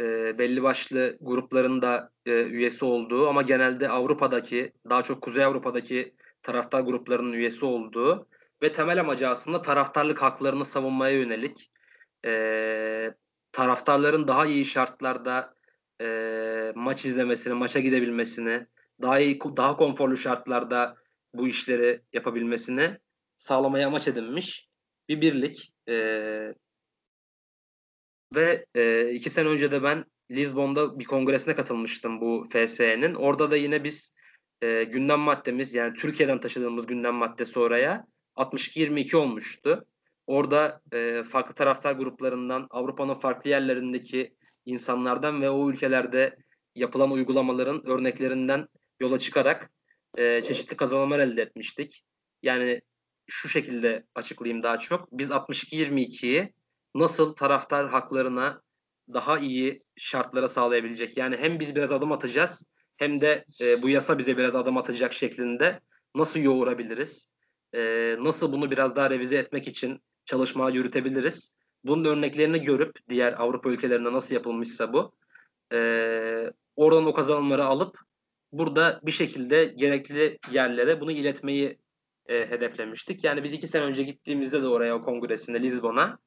e, 0.00 0.38
belli 0.38 0.62
başlı 0.62 1.18
grupların 1.20 1.82
da 1.82 2.10
e, 2.26 2.42
üyesi 2.42 2.84
olduğu 2.84 3.28
ama 3.28 3.42
genelde 3.42 3.88
Avrupa'daki, 3.88 4.72
daha 4.88 5.02
çok 5.02 5.22
Kuzey 5.22 5.44
Avrupa'daki 5.44 6.14
taraftar 6.42 6.80
gruplarının 6.80 7.32
üyesi 7.32 7.64
olduğu 7.64 8.28
ve 8.62 8.72
temel 8.72 9.00
amacı 9.00 9.28
aslında 9.28 9.62
taraftarlık 9.62 10.22
haklarını 10.22 10.64
savunmaya 10.64 11.16
yönelik 11.16 11.70
e, 12.26 13.14
taraftarların 13.52 14.28
daha 14.28 14.46
iyi 14.46 14.64
şartlarda 14.64 15.54
e, 16.02 16.72
maç 16.74 17.04
izlemesini, 17.04 17.54
maça 17.54 17.80
gidebilmesini, 17.80 18.66
daha 19.02 19.20
iyi, 19.20 19.40
daha 19.56 19.76
konforlu 19.76 20.16
şartlarda 20.16 20.96
bu 21.34 21.48
işleri 21.48 22.02
yapabilmesini 22.12 22.98
sağlamaya 23.36 23.88
amaç 23.88 24.08
edinmiş 24.08 24.68
bir 25.08 25.20
birlik. 25.20 25.72
E, 25.88 26.54
ve 28.34 28.66
e, 28.74 29.10
iki 29.10 29.30
sene 29.30 29.48
önce 29.48 29.72
de 29.72 29.82
ben 29.82 30.04
Lisbon'da 30.30 30.98
bir 30.98 31.04
kongresine 31.04 31.54
katılmıştım 31.54 32.20
bu 32.20 32.46
FSE'nin. 32.52 33.14
Orada 33.14 33.50
da 33.50 33.56
yine 33.56 33.84
biz 33.84 34.12
e, 34.62 34.84
gündem 34.84 35.20
maddemiz 35.20 35.74
yani 35.74 35.94
Türkiye'den 35.94 36.40
taşıdığımız 36.40 36.86
gündem 36.86 37.14
maddesi 37.14 37.58
oraya 37.58 38.06
62-22 38.36 39.16
olmuştu. 39.16 39.86
Orada 40.26 40.80
e, 40.92 41.22
farklı 41.22 41.54
taraftar 41.54 41.92
gruplarından, 41.92 42.66
Avrupa'nın 42.70 43.14
farklı 43.14 43.50
yerlerindeki 43.50 44.34
insanlardan 44.66 45.42
ve 45.42 45.50
o 45.50 45.70
ülkelerde 45.70 46.36
yapılan 46.74 47.10
uygulamaların 47.10 47.86
örneklerinden 47.86 48.68
yola 49.00 49.18
çıkarak 49.18 49.70
e, 50.18 50.42
çeşitli 50.42 50.76
kazanımlar 50.76 51.18
elde 51.18 51.42
etmiştik. 51.42 52.04
Yani 52.42 52.80
şu 53.26 53.48
şekilde 53.48 54.04
açıklayayım 54.14 54.62
daha 54.62 54.78
çok. 54.78 55.12
Biz 55.12 55.30
62-22'yi 55.30 56.52
nasıl 56.94 57.34
taraftar 57.34 57.88
haklarına 57.88 58.62
daha 59.12 59.38
iyi 59.38 59.82
şartlara 59.96 60.48
sağlayabilecek. 60.48 61.16
Yani 61.16 61.36
hem 61.36 61.60
biz 61.60 61.76
biraz 61.76 61.92
adım 61.92 62.12
atacağız 62.12 62.62
hem 62.96 63.20
de 63.20 63.44
e, 63.60 63.82
bu 63.82 63.88
yasa 63.88 64.18
bize 64.18 64.36
biraz 64.36 64.56
adım 64.56 64.76
atacak 64.76 65.12
şeklinde 65.12 65.80
nasıl 66.14 66.40
yoğurabiliriz? 66.40 67.30
e, 67.74 68.16
nasıl 68.20 68.52
bunu 68.52 68.70
biraz 68.70 68.96
daha 68.96 69.10
revize 69.10 69.38
etmek 69.38 69.68
için 69.68 70.00
çalışma 70.24 70.70
yürütebiliriz? 70.70 71.54
Bunun 71.84 72.04
örneklerini 72.04 72.62
görüp 72.62 72.98
diğer 73.08 73.32
Avrupa 73.32 73.70
ülkelerinde 73.70 74.12
nasıl 74.12 74.34
yapılmışsa 74.34 74.92
bu 74.92 75.12
e, 75.72 75.78
oradan 76.76 77.06
o 77.06 77.12
kazanımları 77.12 77.64
alıp 77.64 77.98
burada 78.52 79.00
bir 79.02 79.10
şekilde 79.10 79.64
gerekli 79.64 80.38
yerlere 80.52 81.00
bunu 81.00 81.12
iletmeyi 81.12 81.78
e, 82.26 82.50
hedeflemiştik. 82.50 83.24
Yani 83.24 83.44
biz 83.44 83.52
iki 83.52 83.66
sene 83.66 83.84
önce 83.84 84.02
gittiğimizde 84.02 84.62
de 84.62 84.68
oraya 84.68 84.96
o 84.96 85.02
kongresinde 85.02 85.62
Lizbon'a 85.62 86.18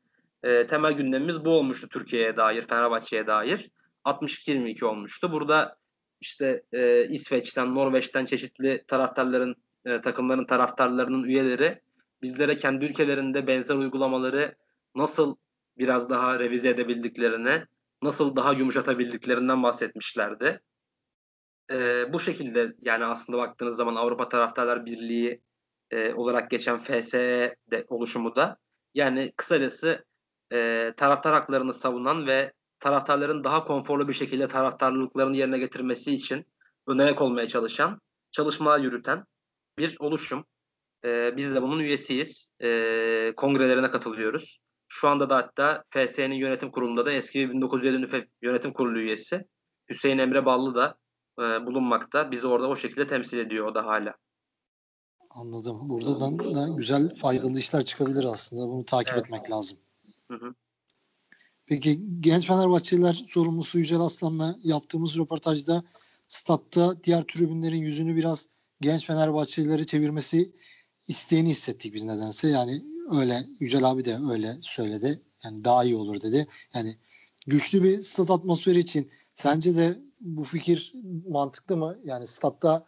e, 0.44 0.68
temel 0.68 0.92
gündemimiz 0.92 1.46
bu 1.46 1.50
olmuştu 1.50 1.90
Türkiye'ye 1.90 2.38
dair, 2.38 2.62
Fenerbahçe'ye 2.62 3.28
dair. 3.28 3.72
62-22 4.06 4.86
olmuştu. 4.86 5.32
Burada 5.32 5.78
işte 6.22 6.64
e, 6.72 7.08
İsveç'ten, 7.08 7.76
Norveç'ten 7.76 8.26
çeşitli 8.26 8.84
taraftarların, 8.88 9.56
e, 9.86 10.02
takımların 10.02 10.46
taraftarlarının 10.46 11.24
üyeleri 11.24 11.82
bizlere 12.22 12.58
kendi 12.58 12.86
ülkelerinde 12.86 13.48
benzer 13.48 13.76
uygulamaları 13.76 14.56
nasıl 14.96 15.36
biraz 15.78 16.10
daha 16.10 16.40
revize 16.40 16.70
edebildiklerini, 16.70 17.64
nasıl 18.02 18.36
daha 18.36 18.54
yumuşatabildiklerinden 18.54 19.64
bahsetmişlerdi. 19.64 20.62
E, 21.72 22.06
bu 22.14 22.20
şekilde 22.20 22.76
yani 22.82 23.06
aslında 23.06 23.38
baktığınız 23.38 23.76
zaman 23.76 23.96
Avrupa 23.96 24.30
Taraftarlar 24.30 24.86
Birliği 24.86 25.42
e, 25.92 26.14
olarak 26.14 26.52
geçen 26.52 26.80
FSE 26.80 27.56
de, 27.72 27.86
oluşumu 27.88 28.36
da 28.36 28.58
yani 28.94 29.34
kısacası 29.38 30.06
e, 30.54 30.94
taraftar 30.98 31.34
haklarını 31.34 31.74
savunan 31.74 32.28
ve 32.28 32.54
taraftarların 32.80 33.44
daha 33.44 33.64
konforlu 33.64 34.08
bir 34.08 34.14
şekilde 34.14 34.48
taraftarlıklarını 34.48 35.38
yerine 35.38 35.58
getirmesi 35.58 36.14
için 36.14 36.46
önayak 36.88 37.22
olmaya 37.22 37.48
çalışan, 37.48 38.00
çalışmalar 38.32 38.80
yürüten 38.80 39.26
bir 39.78 39.96
oluşum. 40.00 40.46
E, 41.06 41.38
biz 41.38 41.56
de 41.56 41.62
bunun 41.62 41.80
üyesiyiz. 41.80 42.54
E, 42.64 43.34
kongrelerine 43.38 43.92
katılıyoruz. 43.92 44.60
Şu 44.88 45.08
anda 45.08 45.30
da 45.30 45.36
hatta 45.36 45.84
FS'nin 45.90 46.36
yönetim 46.36 46.72
kurulunda 46.72 47.06
da 47.06 47.12
eski 47.12 47.50
1907 47.50 48.02
NÜFE 48.02 48.28
yönetim 48.42 48.74
kurulu 48.74 49.00
üyesi 49.00 49.46
Hüseyin 49.90 50.18
Emre 50.18 50.46
Ballı 50.46 50.76
da 50.76 50.98
e, 51.40 51.42
bulunmakta. 51.42 52.32
Bizi 52.32 52.48
orada 52.48 52.68
o 52.68 52.76
şekilde 52.76 53.08
temsil 53.08 53.38
ediyor 53.38 53.68
o 53.68 53.76
da 53.76 53.86
hala. 53.86 54.14
Anladım. 55.30 55.90
Buradan 55.90 56.40
da 56.40 56.78
güzel 56.78 57.16
faydalı 57.16 57.60
işler 57.60 57.86
çıkabilir 57.86 58.24
aslında. 58.24 58.68
Bunu 58.68 58.86
takip 58.86 59.14
evet. 59.14 59.26
etmek 59.26 59.52
lazım. 59.52 59.78
Peki 61.66 62.02
genç 62.20 62.48
Fenerbahçeliler 62.48 63.26
sorumlusu 63.28 63.80
Yücel 63.80 64.00
Aslan'la 64.00 64.56
yaptığımız 64.64 65.18
röportajda 65.18 65.84
statta 66.28 67.04
diğer 67.04 67.22
tribünlerin 67.22 67.82
yüzünü 67.82 68.16
biraz 68.16 68.48
genç 68.82 69.06
Fenerbahçelileri 69.06 69.86
çevirmesi 69.86 70.52
isteğini 71.08 71.50
hissettik 71.50 71.94
biz 71.94 72.04
nedense. 72.04 72.50
Yani 72.50 72.82
öyle 73.12 73.44
Yücel 73.60 73.92
abi 73.92 74.06
de 74.06 74.18
öyle 74.32 74.54
söyledi. 74.62 75.22
Yani 75.44 75.66
daha 75.66 75.84
iyi 75.84 75.96
olur 75.96 76.22
dedi. 76.22 76.48
Yani 76.76 76.96
güçlü 77.48 77.84
bir 77.84 78.02
stat 78.02 78.32
atmosferi 78.32 78.80
için 78.80 79.12
sence 79.36 79.76
de 79.76 79.98
bu 80.22 80.44
fikir 80.44 80.94
mantıklı 81.28 81.78
mı? 81.78 81.98
Yani 82.04 82.28
statta 82.28 82.86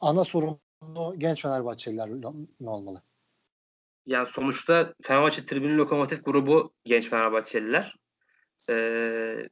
ana 0.00 0.24
sorumlu 0.24 1.14
genç 1.18 1.42
Fenerbahçeliler 1.42 2.08
mi 2.08 2.70
olmalı? 2.70 3.02
Yani 4.06 4.26
sonuçta 4.26 4.94
Fenerbahçe 5.02 5.46
Tribünü 5.46 5.76
Lokomotif 5.76 6.24
grubu 6.24 6.74
genç 6.84 7.08
Fenerbahçeliler. 7.10 7.96
Ee, 8.70 9.48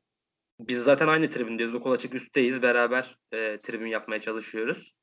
biz 0.60 0.82
zaten 0.82 1.08
aynı 1.08 1.30
tribündeyiz. 1.30 1.74
Okul 1.74 1.92
açık 1.92 2.14
üstteyiz. 2.14 2.62
Beraber 2.62 3.18
e, 3.32 3.58
tribün 3.58 3.86
yapmaya 3.86 4.20
çalışıyoruz. 4.20 4.94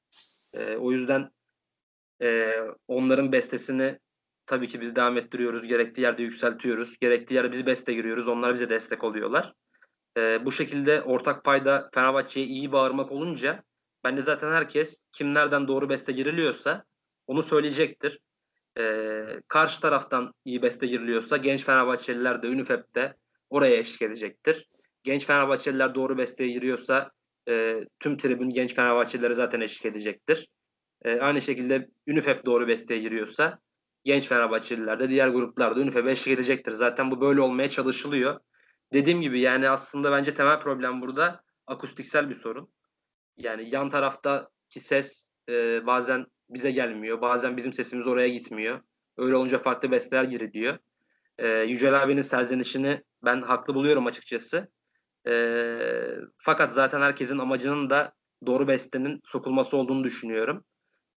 E, 0.54 0.76
o 0.76 0.92
yüzden 0.92 1.30
e, 2.22 2.56
onların 2.88 3.32
bestesini 3.32 4.00
tabii 4.46 4.68
ki 4.68 4.82
biz 4.82 4.96
devam 4.96 5.18
ettiriyoruz. 5.18 5.68
Gerektiği 5.68 6.02
yerde 6.02 6.24
yükseltiyoruz. 6.24 6.98
Gerektiği 7.00 7.36
yerde 7.36 7.52
biz 7.52 7.66
beste 7.66 7.94
giriyoruz. 7.94 8.28
Onlar 8.28 8.54
bize 8.54 8.70
destek 8.70 9.04
oluyorlar. 9.04 9.54
E, 10.18 10.46
bu 10.46 10.52
şekilde 10.52 11.02
ortak 11.02 11.44
payda 11.44 11.90
Fenerbahçe'ye 11.94 12.46
iyi 12.46 12.72
bağırmak 12.72 13.12
olunca 13.12 13.64
bence 14.04 14.22
zaten 14.22 14.52
herkes 14.52 15.04
kim 15.12 15.34
nereden 15.34 15.68
doğru 15.68 15.90
beste 15.90 16.12
giriliyorsa 16.12 16.84
onu 17.28 17.44
söyleyecektir. 17.44 18.20
E, 18.80 19.24
karşı 19.48 19.82
taraftan 19.82 20.34
iyi 20.46 20.62
beste 20.62 20.88
giriliyorsa 20.88 21.38
genç 21.38 21.64
Fenerbahçeliler 21.64 22.44
de 22.44 22.48
UNIFEP'te 22.48 23.16
oraya 23.50 23.76
eşlik 23.76 24.02
edecektir. 24.02 24.68
Genç 25.04 25.26
Fenerbahçeliler 25.26 25.96
doğru 25.96 26.18
besteye 26.18 26.52
giriyorsa 26.52 27.12
e, 27.50 27.84
tüm 28.00 28.18
tribün 28.18 28.50
genç 28.50 28.76
Fenerbahçelilere 28.76 29.34
zaten 29.34 29.62
eşlik 29.62 29.86
edecektir. 29.86 30.48
E, 31.06 31.20
aynı 31.20 31.42
şekilde 31.42 31.90
UNIFEP 32.08 32.46
doğru 32.46 32.68
besteye 32.68 33.00
giriyorsa 33.00 33.60
genç 34.04 34.28
Fenerbahçeliler 34.28 35.00
de 35.00 35.10
diğer 35.10 35.28
gruplar 35.28 35.76
da 35.76 35.80
UNIFEP'e 35.80 36.12
eşlik 36.12 36.34
edecektir. 36.34 36.72
Zaten 36.72 37.12
bu 37.12 37.22
böyle 37.22 37.42
olmaya 37.42 37.70
çalışılıyor. 37.70 38.40
Dediğim 38.94 39.22
gibi 39.22 39.40
yani 39.40 39.70
aslında 39.70 40.12
bence 40.12 40.34
temel 40.34 40.60
problem 40.60 41.02
burada 41.02 41.42
akustiksel 41.68 42.30
bir 42.30 42.36
sorun. 42.36 42.74
Yani 43.38 43.70
yan 43.76 43.90
taraftaki 43.90 44.80
ses 44.80 45.32
e, 45.50 45.86
bazen 45.86 46.26
bize 46.54 46.72
gelmiyor. 46.72 47.22
Bazen 47.22 47.58
bizim 47.58 47.74
sesimiz 47.74 48.08
oraya 48.08 48.28
gitmiyor. 48.28 48.82
Öyle 49.18 49.36
olunca 49.36 49.58
farklı 49.58 49.92
besteler 49.92 50.24
giriliyor. 50.24 50.78
E, 51.38 51.48
Yücel 51.48 52.04
abinin 52.04 52.22
serzenişini 52.22 53.04
ben 53.24 53.42
haklı 53.42 53.76
buluyorum 53.76 54.08
açıkçası. 54.08 54.68
E, 55.28 55.34
fakat 56.38 56.74
zaten 56.74 57.02
herkesin 57.02 57.38
amacının 57.38 57.90
da 57.90 58.14
doğru 58.46 58.68
bestenin 58.68 59.22
sokulması 59.26 59.78
olduğunu 59.78 60.04
düşünüyorum. 60.04 60.64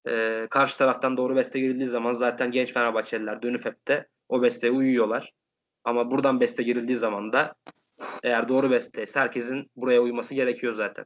E, 0.09 0.47
karşı 0.51 0.79
taraftan 0.79 1.17
doğru 1.17 1.37
beste 1.37 1.61
girildiği 1.61 1.89
zaman 1.89 2.13
zaten 2.13 2.51
genç 2.51 2.73
Fenerbahçeliler 2.73 3.43
dönüp 3.43 3.65
hep 3.65 3.89
de 3.89 4.09
o 4.29 4.43
besteye 4.43 4.73
uyuyorlar. 4.73 5.33
Ama 5.85 6.11
buradan 6.11 6.41
beste 6.41 6.63
girildiği 6.63 6.97
zaman 6.97 7.33
da 7.33 7.55
eğer 8.23 8.49
doğru 8.49 8.71
besteyse 8.71 9.21
herkesin 9.21 9.71
buraya 9.77 10.01
uyması 10.01 10.35
gerekiyor 10.35 10.73
zaten. 10.73 11.05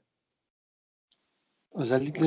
Özellikle 1.75 2.27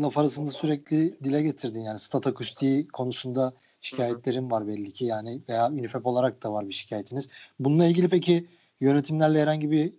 laf 0.00 0.18
arasında 0.18 0.50
sürekli 0.50 1.24
dile 1.24 1.42
getirdin 1.42 1.80
yani 1.80 1.98
stat 1.98 2.26
akustiği 2.26 2.88
konusunda 2.88 3.52
şikayetlerim 3.80 4.50
var 4.50 4.66
belli 4.66 4.92
ki 4.92 5.04
yani 5.04 5.40
veya 5.48 5.68
UNIFEP 5.68 6.06
olarak 6.06 6.42
da 6.42 6.52
var 6.52 6.68
bir 6.68 6.72
şikayetiniz. 6.72 7.28
Bununla 7.58 7.86
ilgili 7.86 8.08
peki 8.08 8.46
yönetimlerle 8.80 9.42
herhangi 9.42 9.70
bir 9.70 9.92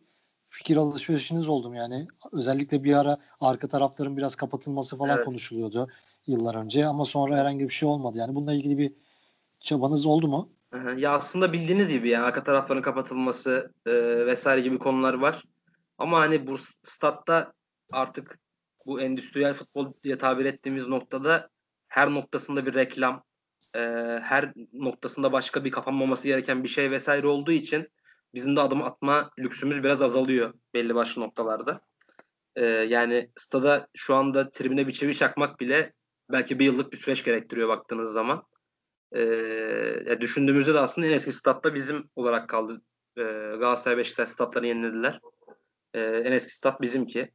fikir 0.47 0.75
alışverişiniz 0.75 1.47
oldu 1.47 1.69
mu 1.69 1.75
yani? 1.75 2.07
Özellikle 2.31 2.83
bir 2.83 2.99
ara 2.99 3.17
arka 3.41 3.67
tarafların 3.67 4.17
biraz 4.17 4.35
kapatılması 4.35 4.97
falan 4.97 5.15
evet. 5.15 5.25
konuşuluyordu 5.25 5.87
yıllar 6.27 6.55
önce 6.55 6.85
ama 6.85 7.05
sonra 7.05 7.37
herhangi 7.37 7.63
bir 7.63 7.73
şey 7.73 7.89
olmadı. 7.89 8.17
Yani 8.17 8.35
bununla 8.35 8.53
ilgili 8.53 8.77
bir 8.77 8.91
çabanız 9.59 10.05
oldu 10.05 10.27
mu? 10.27 10.49
Ya 10.97 11.11
aslında 11.11 11.53
bildiğiniz 11.53 11.89
gibi 11.89 12.09
yani 12.09 12.25
arka 12.25 12.43
tarafların 12.43 12.81
kapatılması 12.81 13.71
e, 13.85 13.91
vesaire 14.25 14.61
gibi 14.61 14.79
konular 14.79 15.13
var. 15.13 15.43
Ama 15.97 16.19
hani 16.19 16.47
bu 16.47 16.57
statta 16.83 17.53
artık 17.91 18.39
bu 18.85 19.01
endüstriyel 19.01 19.53
futbol 19.53 19.93
diye 20.03 20.17
tabir 20.17 20.45
ettiğimiz 20.45 20.87
noktada 20.87 21.49
her 21.87 22.13
noktasında 22.13 22.65
bir 22.65 22.73
reklam, 22.73 23.23
e, 23.75 23.79
her 24.23 24.53
noktasında 24.73 25.31
başka 25.31 25.63
bir 25.63 25.71
kapanmaması 25.71 26.27
gereken 26.27 26.63
bir 26.63 26.69
şey 26.69 26.91
vesaire 26.91 27.27
olduğu 27.27 27.51
için 27.51 27.87
bizim 28.33 28.55
de 28.55 28.61
adım 28.61 28.83
atma 28.83 29.31
lüksümüz 29.39 29.83
biraz 29.83 30.01
azalıyor 30.01 30.53
belli 30.73 30.95
başlı 30.95 31.21
noktalarda. 31.21 31.81
E, 32.55 32.65
yani 32.65 33.31
stada 33.37 33.87
şu 33.95 34.15
anda 34.15 34.51
tribüne 34.51 34.87
bir 34.87 34.91
çevi 34.91 35.15
çakmak 35.15 35.59
bile 35.59 35.93
belki 36.31 36.59
bir 36.59 36.65
yıllık 36.65 36.93
bir 36.93 36.97
süreç 36.97 37.23
gerektiriyor 37.23 37.69
baktığınız 37.69 38.11
zaman. 38.13 38.43
E, 39.15 40.17
düşündüğümüzde 40.21 40.73
de 40.73 40.79
aslında 40.79 41.07
en 41.07 41.11
eski 41.11 41.31
statta 41.31 41.75
bizim 41.75 42.09
olarak 42.15 42.49
kaldı. 42.49 42.81
E, 43.17 43.21
Galatasaray 43.59 43.97
Beşiktaş 43.97 44.29
statlarını 44.29 44.67
yenilediler. 44.67 45.19
E, 45.93 46.01
en 46.01 46.31
eski 46.31 46.55
stat 46.55 46.81
bizimki. 46.81 47.31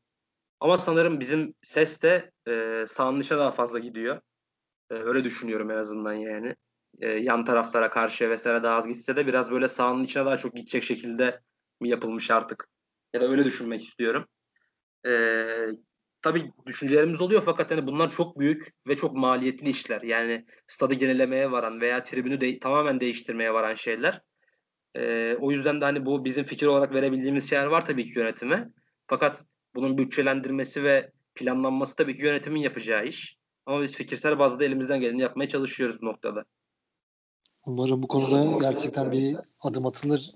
Ama 0.64 0.79
sanırım 0.79 1.20
bizim 1.20 1.55
ses 1.62 2.03
de 2.03 2.31
e, 2.48 2.85
sahanın 2.87 3.20
daha 3.31 3.50
fazla 3.50 3.79
gidiyor. 3.79 4.20
E, 4.90 4.94
öyle 4.94 5.24
düşünüyorum 5.24 5.70
en 5.70 5.77
azından 5.77 6.12
yani. 6.12 6.57
E, 7.00 7.09
yan 7.09 7.44
taraflara 7.44 7.90
karşı 7.90 8.31
vesaire 8.31 8.62
daha 8.62 8.77
az 8.77 8.87
gitse 8.88 9.16
de 9.16 9.27
biraz 9.27 9.50
böyle 9.50 9.68
sahanın 9.68 10.05
içine 10.05 10.24
daha 10.27 10.37
çok 10.37 10.57
gidecek 10.57 10.83
şekilde 10.83 11.40
mi 11.81 11.88
yapılmış 11.88 12.31
artık? 12.31 12.68
Ya 13.14 13.20
da 13.20 13.29
öyle 13.29 13.44
düşünmek 13.44 13.85
istiyorum. 13.85 14.27
E, 15.07 15.12
tabii 16.22 16.53
düşüncelerimiz 16.66 17.20
oluyor 17.20 17.42
fakat 17.44 17.70
hani 17.70 17.87
bunlar 17.87 18.11
çok 18.11 18.38
büyük 18.38 18.68
ve 18.88 18.96
çok 18.96 19.16
maliyetli 19.16 19.68
işler. 19.68 20.03
Yani 20.03 20.46
stadı 20.66 20.94
yenilemeye 20.94 21.50
varan 21.50 21.81
veya 21.81 22.03
tribünü 22.03 22.40
de, 22.40 22.59
tamamen 22.59 23.00
değiştirmeye 23.00 23.53
varan 23.55 23.74
şeyler. 23.74 24.20
E, 24.96 25.35
o 25.40 25.50
yüzden 25.50 25.81
de 25.81 25.85
hani 25.85 26.07
bu 26.07 26.24
bizim 26.24 26.44
fikir 26.44 26.66
olarak 26.66 26.94
verebildiğimiz 26.94 27.50
şeyler 27.50 27.66
var 27.66 27.87
tabii 27.87 28.05
ki 28.05 28.18
yönetime. 28.18 28.68
Fakat 29.07 29.44
bunun 29.74 29.98
bütçelendirmesi 29.98 30.84
ve 30.84 31.12
planlanması 31.34 31.96
tabii 31.96 32.16
ki 32.16 32.22
yönetimin 32.22 32.60
yapacağı 32.60 33.06
iş. 33.06 33.37
Ama 33.66 33.82
biz 33.82 33.94
fikirsel 33.94 34.38
bazda 34.38 34.64
elimizden 34.64 35.00
geleni 35.00 35.22
yapmaya 35.22 35.48
çalışıyoruz 35.48 36.02
bu 36.02 36.06
noktada. 36.06 36.44
Umarım 37.66 38.02
bu 38.02 38.08
konuda 38.08 38.58
gerçekten 38.60 39.12
bir 39.12 39.37
adım 39.62 39.87
atılır. 39.87 40.34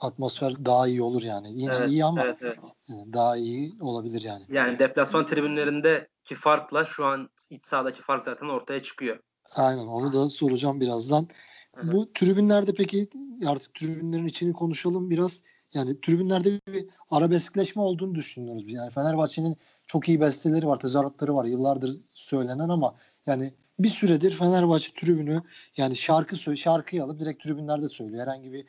Atmosfer 0.00 0.64
daha 0.64 0.88
iyi 0.88 1.02
olur 1.02 1.22
yani. 1.22 1.48
Yine 1.52 1.74
evet, 1.74 1.88
iyi 1.88 2.04
ama 2.04 2.22
evet, 2.22 2.38
evet. 2.42 2.58
daha 2.88 3.36
iyi 3.36 3.72
olabilir 3.80 4.22
yani. 4.22 4.44
Yani 4.48 4.78
deplasman 4.78 5.26
tribünlerindeki 5.26 6.34
farkla 6.34 6.84
şu 6.84 7.04
an 7.06 7.30
iç 7.50 7.66
sahadaki 7.66 8.02
fark 8.02 8.22
zaten 8.22 8.46
ortaya 8.46 8.82
çıkıyor. 8.82 9.18
Aynen 9.56 9.86
onu 9.86 10.12
da 10.12 10.28
soracağım 10.28 10.80
birazdan. 10.80 11.28
Hı-hı. 11.74 11.92
Bu 11.92 12.12
tribünlerde 12.12 12.74
peki 12.74 13.08
artık 13.46 13.74
tribünlerin 13.74 14.26
içini 14.26 14.52
konuşalım 14.52 15.10
biraz. 15.10 15.42
Yani 15.74 16.00
tribünlerde 16.00 16.60
bir 16.72 16.86
arabeskleşme 17.10 17.82
olduğunu 17.82 18.14
düşünüyoruz. 18.14 18.64
Yani 18.66 18.90
Fenerbahçe'nin 18.90 19.56
çok 19.86 20.08
iyi 20.08 20.20
besteleri 20.20 20.66
var, 20.66 20.80
tezahüratları 20.80 21.34
var. 21.34 21.44
Yıllardır 21.44 22.00
söylenen 22.10 22.68
ama 22.68 22.94
yani 23.26 23.52
bir 23.78 23.88
süredir 23.88 24.32
Fenerbahçe 24.32 24.92
tribünü 24.92 25.42
yani 25.76 25.96
şarkı 25.96 26.56
şarkıyı 26.56 27.04
alıp 27.04 27.20
direkt 27.20 27.42
tribünlerde 27.42 27.88
söylüyor. 27.88 28.22
Herhangi 28.22 28.52
bir 28.52 28.64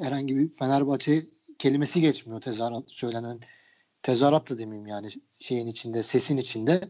herhangi 0.00 0.36
bir 0.36 0.52
Fenerbahçe 0.58 1.26
kelimesi 1.58 2.00
geçmiyor 2.00 2.40
tezahürat 2.40 2.84
söylenen 2.88 3.40
tezahürat 4.02 4.50
da 4.50 4.58
demeyeyim 4.58 4.86
yani 4.86 5.08
şeyin 5.38 5.66
içinde, 5.66 6.02
sesin 6.02 6.36
içinde. 6.36 6.80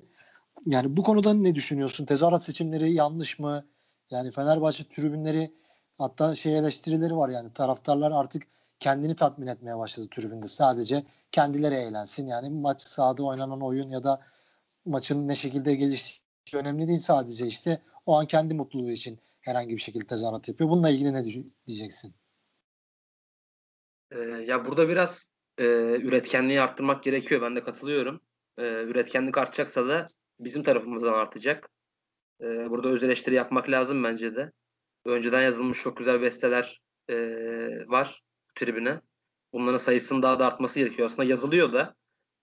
Yani 0.67 0.97
bu 0.97 1.03
konuda 1.03 1.35
ne 1.35 1.55
düşünüyorsun? 1.55 2.05
Tezahürat 2.05 2.45
seçimleri 2.45 2.93
yanlış 2.93 3.39
mı? 3.39 3.65
Yani 4.11 4.31
Fenerbahçe 4.31 4.85
tribünleri 4.85 5.53
hatta 5.99 6.35
şey 6.35 6.59
eleştirileri 6.59 7.17
var 7.17 7.29
yani 7.29 7.53
taraftarlar 7.53 8.13
artık 8.13 8.43
kendini 8.81 9.17
tatmin 9.17 9.47
etmeye 9.47 9.79
başladı 9.79 10.09
tribünde. 10.11 10.47
Sadece 10.47 11.03
kendileri 11.33 11.75
eğlensin. 11.75 12.27
Yani 12.27 12.51
maç 12.51 12.81
sahada 12.81 13.23
oynanan 13.23 13.63
oyun 13.63 13.89
ya 13.89 14.05
da 14.05 14.21
maçın 14.85 15.29
ne 15.29 15.35
şekilde 15.35 15.75
geliştiği 15.75 16.61
önemli 16.61 16.89
değil 16.89 17.01
sadece 17.01 17.47
işte 17.47 17.83
o 18.07 18.19
an 18.19 18.27
kendi 18.27 18.55
mutluluğu 18.55 18.91
için 18.91 19.19
herhangi 19.41 19.75
bir 19.75 19.81
şekilde 19.81 20.07
tezahürat 20.07 20.49
yapıyor. 20.49 20.71
Bununla 20.71 20.91
ilgili 20.91 21.13
ne 21.13 21.25
diyeceksin? 21.67 22.15
Ee, 24.11 24.19
ya 24.19 24.65
burada 24.65 24.89
biraz 24.89 25.29
e, 25.59 25.65
üretkenliği 25.97 26.61
arttırmak 26.61 27.05
gerekiyor. 27.05 27.43
Ben 27.43 27.57
de 27.57 27.65
katılıyorum. 27.65 28.21
E, 28.59 28.63
üretkenlik 28.63 29.39
artacaksa 29.39 29.89
da 29.89 30.07
bizim 30.41 30.63
tarafımızdan 30.63 31.13
artacak. 31.13 31.71
E, 32.41 32.47
burada 32.71 32.89
öz 32.89 33.05
eleştiri 33.05 33.35
yapmak 33.35 33.71
lazım 33.71 34.05
bence 34.05 34.37
de. 34.37 34.53
Önceden 35.05 35.43
yazılmış 35.43 35.83
çok 35.83 35.97
güzel 35.97 36.23
besteler 36.23 36.83
e, 37.09 37.17
var 37.89 38.23
tribüne. 38.57 39.01
Bunların 39.53 39.77
sayısının 39.77 40.23
daha 40.23 40.39
da 40.39 40.47
artması 40.47 40.79
gerekiyor. 40.79 41.07
Aslında 41.07 41.25
yazılıyor 41.25 41.73
da. 41.73 41.95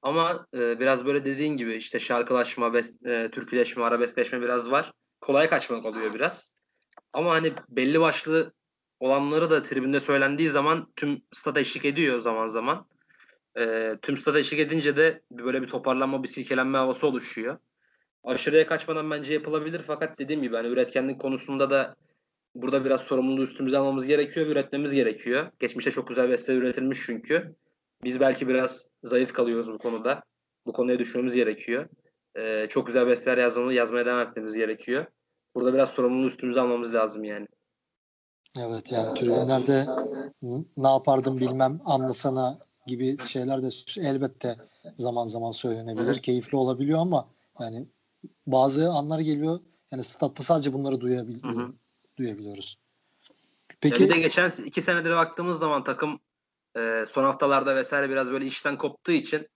Ama 0.01 0.47
e, 0.53 0.79
biraz 0.79 1.05
böyle 1.05 1.25
dediğin 1.25 1.57
gibi 1.57 1.75
işte 1.75 1.99
şarkılaşma, 1.99 2.73
best, 2.73 3.05
e, 3.05 3.29
türküleşme, 3.31 3.83
arabeskleşme 3.83 4.41
biraz 4.41 4.71
var. 4.71 4.93
Kolay 5.21 5.49
kaçmak 5.49 5.85
oluyor 5.85 6.13
biraz. 6.13 6.51
Ama 7.13 7.31
hani 7.31 7.53
belli 7.69 7.99
başlı 7.99 8.53
olanları 8.99 9.49
da 9.49 9.61
tribünde 9.61 9.99
söylendiği 9.99 10.49
zaman 10.49 10.91
tüm 10.95 11.21
stada 11.31 11.59
eşlik 11.59 11.85
ediyor 11.85 12.19
zaman 12.19 12.47
zaman. 12.47 12.85
E, 13.57 13.93
tüm 14.01 14.17
stada 14.17 14.39
eşlik 14.39 14.59
edince 14.59 14.97
de 14.97 15.21
böyle 15.31 15.61
bir 15.61 15.67
toparlanma, 15.67 16.23
bir 16.23 16.27
silkelenme 16.27 16.77
havası 16.77 17.07
oluşuyor. 17.07 17.57
Aşırıya 18.23 18.67
kaçmadan 18.67 19.11
bence 19.11 19.33
yapılabilir 19.33 19.81
fakat 19.87 20.19
dediğim 20.19 20.41
gibi 20.41 20.55
hani 20.55 20.67
üretkenlik 20.67 21.21
konusunda 21.21 21.69
da 21.69 21.95
burada 22.55 22.85
biraz 22.85 23.01
sorumluluğu 23.01 23.43
üstümüze 23.43 23.77
almamız 23.77 24.05
gerekiyor 24.05 24.47
ve 24.47 24.51
üretmemiz 24.51 24.93
gerekiyor. 24.93 25.51
Geçmişte 25.59 25.91
çok 25.91 26.07
güzel 26.07 26.29
besteler 26.29 26.57
üretilmiş 26.57 26.99
çünkü. 27.05 27.55
Biz 28.03 28.19
belki 28.19 28.47
biraz 28.47 28.87
zayıf 29.03 29.33
kalıyoruz 29.33 29.73
bu 29.73 29.77
konuda. 29.77 30.23
Bu 30.65 30.73
konuya 30.73 30.99
düşmemiz 30.99 31.35
gerekiyor. 31.35 31.87
Ee, 32.35 32.67
çok 32.69 32.87
güzel 32.87 33.07
besteler 33.07 33.37
yazmamı, 33.37 33.73
yazmaya 33.73 34.05
devam 34.05 34.27
etmemiz 34.27 34.55
gerekiyor. 34.55 35.05
Burada 35.55 35.73
biraz 35.73 35.89
sorumluluğu 35.89 36.27
üstümüze 36.27 36.61
almamız 36.61 36.93
lazım 36.93 37.23
yani. 37.23 37.47
Evet 38.59 38.91
yani 38.91 39.19
tribünlerde 39.19 39.85
ne 40.77 40.87
yapardım 40.87 41.39
bilmem 41.39 41.79
anlasana 41.85 42.59
gibi 42.87 43.17
şeyler 43.25 43.63
de 43.63 43.67
elbette 43.97 44.55
zaman 44.95 45.27
zaman 45.27 45.51
söylenebilir. 45.51 46.21
Keyifli 46.21 46.57
olabiliyor 46.57 46.99
ama 46.99 47.29
yani 47.59 47.87
bazı 48.47 48.89
anlar 48.89 49.19
geliyor 49.19 49.59
yani 49.91 50.03
statta 50.03 50.43
sadece 50.43 50.73
bunları 50.73 51.01
duyabiliyor, 51.01 51.73
duyabiliyoruz. 52.17 52.77
Peki 53.81 54.03
ya 54.03 54.09
bir 54.09 54.15
de 54.15 54.19
geçen 54.19 54.51
iki 54.65 54.81
senedir 54.81 55.11
baktığımız 55.11 55.59
zaman 55.59 55.83
takım 55.83 56.19
e, 56.77 57.03
son 57.07 57.23
haftalarda 57.23 57.75
vesaire 57.75 58.09
biraz 58.09 58.31
böyle 58.31 58.45
işten 58.45 58.77
koptuğu 58.77 59.11
için 59.11 59.47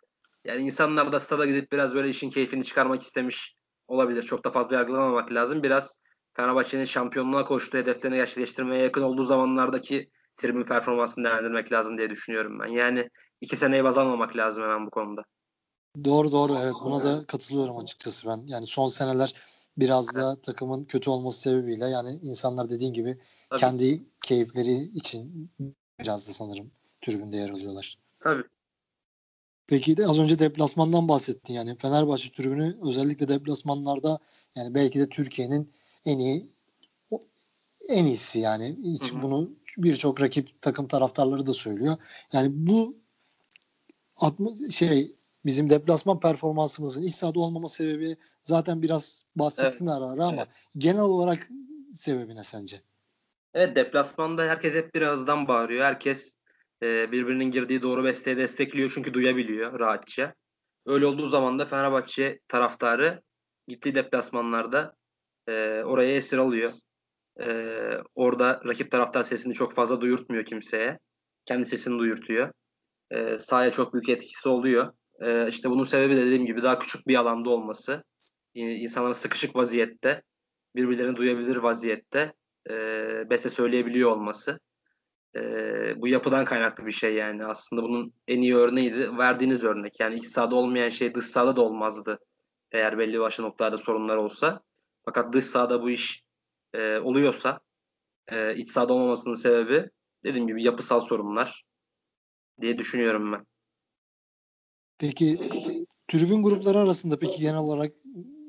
yani 0.45 0.61
insanlar 0.61 1.11
da 1.11 1.19
stada 1.19 1.45
gidip 1.45 1.71
biraz 1.71 1.95
böyle 1.95 2.09
işin 2.09 2.29
keyfini 2.29 2.63
çıkarmak 2.63 3.01
istemiş 3.01 3.55
olabilir. 3.87 4.23
Çok 4.23 4.43
da 4.43 4.51
fazla 4.51 4.75
yargılamamak 4.75 5.31
lazım. 5.31 5.63
Biraz 5.63 5.99
Fenerbahçe'nin 6.33 6.85
şampiyonluğa 6.85 7.45
koştuğu 7.45 7.77
hedeflerini 7.77 8.17
gerçekleştirmeye 8.17 8.83
yakın 8.83 9.01
olduğu 9.01 9.23
zamanlardaki 9.23 10.09
tribün 10.37 10.63
performansını 10.63 11.23
değerlendirmek 11.23 11.71
lazım 11.71 11.97
diye 11.97 12.09
düşünüyorum 12.09 12.59
ben. 12.59 12.67
Yani 12.67 13.09
iki 13.41 13.57
seneyi 13.57 13.83
baz 13.83 13.97
almamak 13.97 14.35
lazım 14.35 14.63
hemen 14.63 14.85
bu 14.85 14.89
konuda. 14.89 15.23
Doğru 16.05 16.31
doğru 16.31 16.53
evet 16.63 16.73
buna 16.83 17.03
da 17.03 17.25
katılıyorum 17.25 17.77
açıkçası 17.77 18.27
ben. 18.27 18.43
Yani 18.47 18.67
son 18.67 18.87
seneler 18.87 19.33
biraz 19.77 20.15
da 20.15 20.41
takımın 20.41 20.85
kötü 20.85 21.09
olması 21.09 21.41
sebebiyle 21.41 21.89
yani 21.89 22.19
insanlar 22.23 22.69
dediğin 22.69 22.93
gibi 22.93 23.17
Tabii. 23.49 23.59
kendi 23.59 24.01
keyifleri 24.21 24.75
için 24.75 25.51
biraz 25.99 26.27
da 26.27 26.33
sanırım 26.33 26.71
tribünde 27.01 27.37
yer 27.37 27.49
alıyorlar. 27.49 27.97
Tabii. 28.19 28.43
Peki 29.67 29.97
de 29.97 30.07
az 30.07 30.19
önce 30.19 30.39
deplasmandan 30.39 31.07
bahsettin 31.07 31.53
yani 31.53 31.77
Fenerbahçe 31.77 32.31
tribünü 32.31 32.75
özellikle 32.81 33.27
deplasmanlarda 33.27 34.19
yani 34.55 34.75
belki 34.75 34.99
de 34.99 35.09
Türkiye'nin 35.09 35.73
en 36.05 36.19
iyi 36.19 36.57
en 37.89 38.05
iyisi 38.05 38.39
yani 38.39 38.77
hiç 38.83 39.11
hı 39.11 39.17
hı. 39.17 39.21
bunu 39.21 39.49
birçok 39.77 40.21
rakip 40.21 40.61
takım 40.61 40.87
taraftarları 40.87 41.47
da 41.47 41.53
söylüyor. 41.53 41.97
Yani 42.33 42.49
bu 42.51 42.97
şey 44.71 45.11
bizim 45.47 45.69
deplasman 45.69 46.19
performansımızın 46.19 47.03
iç 47.03 47.15
sahada 47.15 47.39
olmama 47.39 47.67
sebebi 47.67 48.15
zaten 48.43 48.81
biraz 48.81 49.23
bahsettin 49.35 49.87
evet. 49.87 49.97
ara 49.97 50.05
ara 50.05 50.25
ama 50.25 50.41
evet. 50.41 50.61
genel 50.77 51.01
olarak 51.01 51.47
sebebi 51.93 52.35
ne 52.35 52.43
sence? 52.43 52.81
Evet 53.53 53.75
deplasmanda 53.75 54.43
herkes 54.43 54.75
hep 54.75 54.95
birazdan 54.95 55.47
bağırıyor. 55.47 55.85
Herkes 55.85 56.35
e, 56.83 57.11
birbirinin 57.11 57.51
girdiği 57.51 57.81
doğru 57.81 58.03
besteyi 58.03 58.37
destekliyor 58.37 58.91
çünkü 58.95 59.13
duyabiliyor 59.13 59.79
rahatça. 59.79 60.33
Öyle 60.85 61.05
olduğu 61.05 61.29
zaman 61.29 61.59
da 61.59 61.65
Fenerbahçe 61.65 62.39
taraftarı 62.47 63.21
gittiği 63.67 63.95
deplasmanlarda 63.95 64.95
e, 65.47 65.83
oraya 65.83 66.15
esir 66.15 66.37
alıyor. 66.37 66.71
E, 67.39 67.47
orada 68.15 68.61
rakip 68.65 68.91
taraftar 68.91 69.23
sesini 69.23 69.53
çok 69.53 69.73
fazla 69.73 70.01
duyurtmuyor 70.01 70.45
kimseye. 70.45 70.99
Kendi 71.45 71.65
sesini 71.65 71.99
duyurtuyor. 71.99 72.51
E, 73.11 73.39
sahaya 73.39 73.71
çok 73.71 73.93
büyük 73.93 74.09
etkisi 74.09 74.49
oluyor. 74.49 74.93
E, 75.21 75.47
işte 75.47 75.69
bunun 75.69 75.83
sebebi 75.83 76.15
de 76.15 76.25
dediğim 76.25 76.45
gibi 76.45 76.63
daha 76.63 76.79
küçük 76.79 77.07
bir 77.07 77.15
alanda 77.15 77.49
olması. 77.49 78.03
İnsanların 78.53 79.11
sıkışık 79.11 79.55
vaziyette, 79.55 80.21
birbirlerini 80.75 81.15
duyabilir 81.15 81.55
vaziyette 81.55 82.33
e, 82.69 82.73
beste 83.29 83.49
söyleyebiliyor 83.49 84.11
olması. 84.11 84.59
E, 85.35 85.41
bu 86.01 86.07
yapıdan 86.07 86.45
kaynaklı 86.45 86.85
bir 86.85 86.91
şey 86.91 87.13
yani. 87.13 87.45
Aslında 87.45 87.83
bunun 87.83 88.13
en 88.27 88.41
iyi 88.41 88.55
örneğiydi. 88.55 89.17
Verdiğiniz 89.17 89.63
örnek. 89.63 89.99
Yani 89.99 90.15
iç 90.15 90.25
sahada 90.25 90.55
olmayan 90.55 90.89
şey 90.89 91.15
dış 91.15 91.25
sahada 91.25 91.55
da 91.55 91.61
olmazdı. 91.61 92.19
Eğer 92.71 92.97
belli 92.97 93.19
başlı 93.19 93.43
noktalarda 93.43 93.77
sorunlar 93.77 94.17
olsa. 94.17 94.61
Fakat 95.05 95.33
dış 95.33 95.45
sahada 95.45 95.81
bu 95.81 95.89
iş 95.89 96.23
e, 96.73 96.97
oluyorsa 96.97 97.59
e, 98.27 98.55
iç 98.55 98.71
sahada 98.71 98.93
olmamasının 98.93 99.35
sebebi 99.35 99.89
dediğim 100.23 100.47
gibi 100.47 100.63
yapısal 100.63 100.99
sorunlar 100.99 101.63
diye 102.61 102.77
düşünüyorum 102.77 103.31
ben. 103.33 103.45
Peki 104.97 105.39
tribün 106.07 106.43
grupları 106.43 106.79
arasında 106.79 107.19
peki 107.19 107.41
genel 107.41 107.57
olarak 107.57 107.93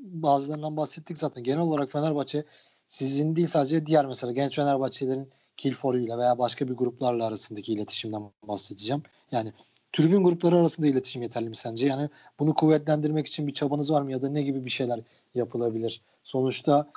bazılarından 0.02 0.76
bahsettik 0.76 1.18
zaten. 1.18 1.44
Genel 1.44 1.60
olarak 1.60 1.90
Fenerbahçe 1.90 2.44
sizin 2.88 3.36
değil 3.36 3.48
sadece 3.48 3.86
diğer 3.86 4.06
mesela 4.06 4.32
genç 4.32 4.56
Fenerbahçelerin 4.56 5.30
Kilfor'uyla 5.56 6.18
veya 6.18 6.38
başka 6.38 6.68
bir 6.68 6.74
gruplarla 6.74 7.26
arasındaki 7.26 7.72
iletişimden 7.72 8.22
bahsedeceğim. 8.48 9.02
Yani 9.30 9.52
tribün 9.92 10.24
grupları 10.24 10.56
arasında 10.56 10.86
iletişim 10.86 11.22
yeterli 11.22 11.48
mi 11.48 11.56
sence? 11.56 11.86
Yani 11.86 12.08
bunu 12.38 12.54
kuvvetlendirmek 12.54 13.26
için 13.26 13.46
bir 13.46 13.54
çabanız 13.54 13.92
var 13.92 14.02
mı 14.02 14.12
ya 14.12 14.22
da 14.22 14.28
ne 14.28 14.42
gibi 14.42 14.64
bir 14.64 14.70
şeyler 14.70 15.00
yapılabilir? 15.34 16.02
Sonuçta 16.22 16.90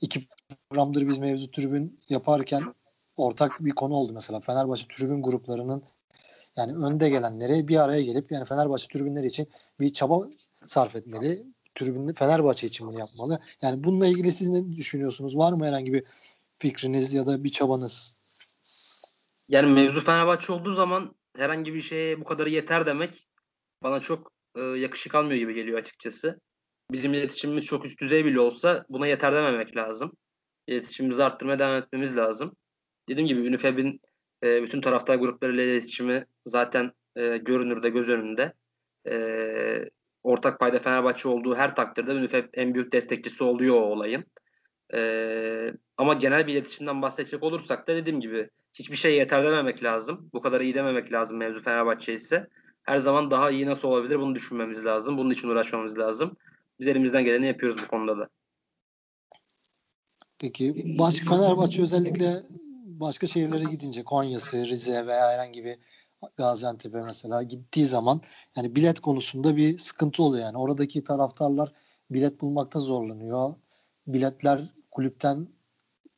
iki 0.00 0.26
programdır 0.70 1.08
biz 1.08 1.18
mevcut 1.18 1.54
tribün 1.54 2.00
yaparken 2.08 2.74
ortak 3.16 3.64
bir 3.64 3.70
konu 3.70 3.94
oldu 3.94 4.12
mesela. 4.12 4.40
Fenerbahçe 4.40 4.86
tribün 4.96 5.22
gruplarının 5.22 5.82
yani 6.56 6.86
önde 6.86 7.08
gelenleri 7.08 7.68
bir 7.68 7.84
araya 7.84 8.02
gelip 8.02 8.32
yani 8.32 8.44
Fenerbahçe 8.44 8.88
tribünleri 8.88 9.26
için 9.26 9.48
bir 9.80 9.92
çaba 9.92 10.28
sarf 10.66 10.96
etmeli. 10.96 11.42
Tribün 11.74 12.12
Fenerbahçe 12.12 12.66
için 12.66 12.86
bunu 12.86 12.98
yapmalı. 12.98 13.40
Yani 13.62 13.84
bununla 13.84 14.06
ilgili 14.06 14.32
siz 14.32 14.48
ne 14.48 14.76
düşünüyorsunuz? 14.76 15.36
Var 15.36 15.52
mı 15.52 15.66
herhangi 15.66 15.92
bir 15.92 16.04
fikriniz 16.58 17.12
ya 17.12 17.26
da 17.26 17.44
bir 17.44 17.52
çabanız? 17.52 18.18
Yani 19.48 19.72
mevzu 19.72 20.00
Fenerbahçe 20.00 20.52
olduğu 20.52 20.72
zaman 20.72 21.14
herhangi 21.36 21.74
bir 21.74 21.80
şeye 21.80 22.20
bu 22.20 22.24
kadarı 22.24 22.50
yeter 22.50 22.86
demek 22.86 23.26
bana 23.82 24.00
çok 24.00 24.32
e, 24.56 24.60
yakışık 24.60 25.14
almıyor 25.14 25.38
gibi 25.38 25.54
geliyor 25.54 25.78
açıkçası. 25.78 26.40
Bizim 26.90 27.14
iletişimimiz 27.14 27.64
çok 27.64 27.84
üst 27.84 28.00
düzey 28.00 28.24
bile 28.24 28.40
olsa 28.40 28.84
buna 28.88 29.06
yeter 29.06 29.32
dememek 29.32 29.76
lazım. 29.76 30.12
İletişimimizi 30.66 31.24
arttırmaya 31.24 31.58
devam 31.58 31.82
etmemiz 31.82 32.16
lazım. 32.16 32.56
Dediğim 33.08 33.28
gibi 33.28 33.48
Unifeb'in 33.48 34.00
e, 34.44 34.62
bütün 34.62 34.80
taraftar 34.80 35.16
gruplarıyla 35.16 35.64
iletişimi 35.64 36.26
zaten 36.46 36.92
e, 37.16 37.36
görünürde, 37.36 37.88
göz 37.88 38.08
önünde. 38.08 38.52
E, 39.10 39.16
ortak 40.22 40.60
payda 40.60 40.78
Fenerbahçe 40.78 41.28
olduğu 41.28 41.54
her 41.54 41.74
takdirde 41.74 42.12
Unifeb 42.12 42.44
en 42.54 42.74
büyük 42.74 42.92
destekçisi 42.92 43.44
oluyor 43.44 43.74
o 43.74 43.84
olayın. 43.84 44.24
E, 44.94 45.00
ama 45.96 46.14
genel 46.14 46.46
bir 46.46 46.52
iletişimden 46.52 47.02
bahsedecek 47.02 47.42
olursak 47.42 47.88
da 47.88 47.96
dediğim 47.96 48.20
gibi 48.20 48.50
hiçbir 48.74 48.96
şey 48.96 49.16
yeter 49.16 49.44
dememek 49.44 49.82
lazım. 49.82 50.30
Bu 50.32 50.40
kadar 50.40 50.60
iyi 50.60 50.74
dememek 50.74 51.12
lazım 51.12 51.36
mevzu 51.36 51.62
Fenerbahçe 51.62 52.14
ise. 52.14 52.48
Her 52.82 52.98
zaman 52.98 53.30
daha 53.30 53.50
iyi 53.50 53.66
nasıl 53.66 53.88
olabilir 53.88 54.20
bunu 54.20 54.34
düşünmemiz 54.34 54.84
lazım. 54.84 55.18
Bunun 55.18 55.30
için 55.30 55.48
uğraşmamız 55.48 55.98
lazım. 55.98 56.36
Biz 56.80 56.86
elimizden 56.86 57.24
geleni 57.24 57.46
yapıyoruz 57.46 57.82
bu 57.82 57.88
konuda 57.88 58.18
da. 58.18 58.28
Peki 60.38 60.94
başka 60.98 61.34
Fenerbahçe 61.34 61.82
özellikle 61.82 62.42
başka 63.00 63.26
şehirlere 63.26 63.64
gidince 63.64 64.04
Konya'sı, 64.04 64.66
Rize 64.66 65.06
veya 65.06 65.30
herhangi 65.30 65.64
bir 65.64 65.78
Gaziantep'e 66.36 67.02
mesela 67.02 67.42
gittiği 67.42 67.86
zaman 67.86 68.20
yani 68.56 68.76
bilet 68.76 69.00
konusunda 69.00 69.56
bir 69.56 69.78
sıkıntı 69.78 70.22
oluyor 70.22 70.44
yani. 70.44 70.58
Oradaki 70.58 71.04
taraftarlar 71.04 71.72
bilet 72.10 72.40
bulmakta 72.40 72.80
zorlanıyor. 72.80 73.54
Biletler 74.06 74.74
kulüpten 74.90 75.48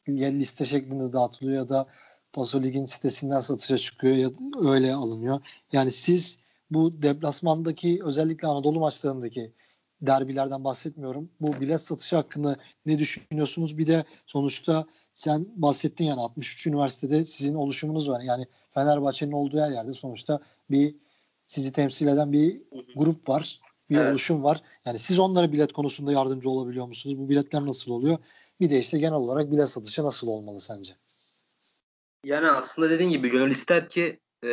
ya 0.07 0.29
liste 0.29 0.65
şeklinde 0.65 1.13
dağıtılıyor 1.13 1.57
ya 1.57 1.69
da 1.69 1.87
Paso 2.33 2.63
Lig'in 2.63 2.87
sitesinden 2.87 3.41
satışa 3.41 3.79
çıkıyor 3.79 4.17
ya 4.17 4.29
öyle 4.71 4.95
alınıyor. 4.95 5.41
Yani 5.73 5.93
siz 5.93 6.39
bu 6.71 7.03
deplasmandaki 7.03 8.01
özellikle 8.05 8.49
Anadolu 8.49 8.81
maçlarındaki 8.81 9.53
derbilerden 10.03 10.65
bahsetmiyorum. 10.65 11.31
Bu 11.41 11.61
bilet 11.61 11.81
satışı 11.81 12.17
hakkında 12.17 12.57
ne 12.87 12.99
düşünüyorsunuz? 12.99 13.79
Bir 13.79 13.87
de 13.87 14.05
sonuçta 14.27 14.87
sen 15.17 15.47
bahsettin 15.57 16.05
yani 16.05 16.21
63 16.21 16.67
üniversitede 16.67 17.25
sizin 17.25 17.55
oluşumunuz 17.55 18.11
var. 18.11 18.21
Yani 18.21 18.47
Fenerbahçe'nin 18.75 19.33
olduğu 19.33 19.61
her 19.61 19.73
yerde 19.73 19.95
sonuçta 19.95 20.41
bir 20.71 20.95
sizi 21.47 21.73
temsil 21.73 22.07
eden 22.07 22.33
bir 22.33 22.63
grup 22.97 23.29
var. 23.29 23.61
Bir 23.91 23.97
evet. 23.97 24.11
oluşum 24.11 24.45
var. 24.45 24.61
Yani 24.87 24.99
siz 24.99 25.19
onlara 25.19 25.53
bilet 25.53 25.73
konusunda 25.73 26.13
yardımcı 26.13 26.51
olabiliyor 26.51 26.87
musunuz? 26.87 27.19
Bu 27.19 27.29
biletler 27.29 27.67
nasıl 27.67 27.93
oluyor? 27.93 28.19
Bir 28.61 28.71
de 28.71 28.79
işte 28.79 28.99
genel 28.99 29.15
olarak 29.15 29.53
bilet 29.53 29.69
satışı 29.69 30.05
nasıl 30.05 30.29
olmalı 30.29 30.61
sence? 30.61 30.93
Yani 32.25 32.51
aslında 32.51 32.91
dediğin 32.91 33.11
gibi 33.11 33.29
gönül 33.29 33.51
ister 33.51 33.89
ki 33.89 34.21
e, 34.43 34.49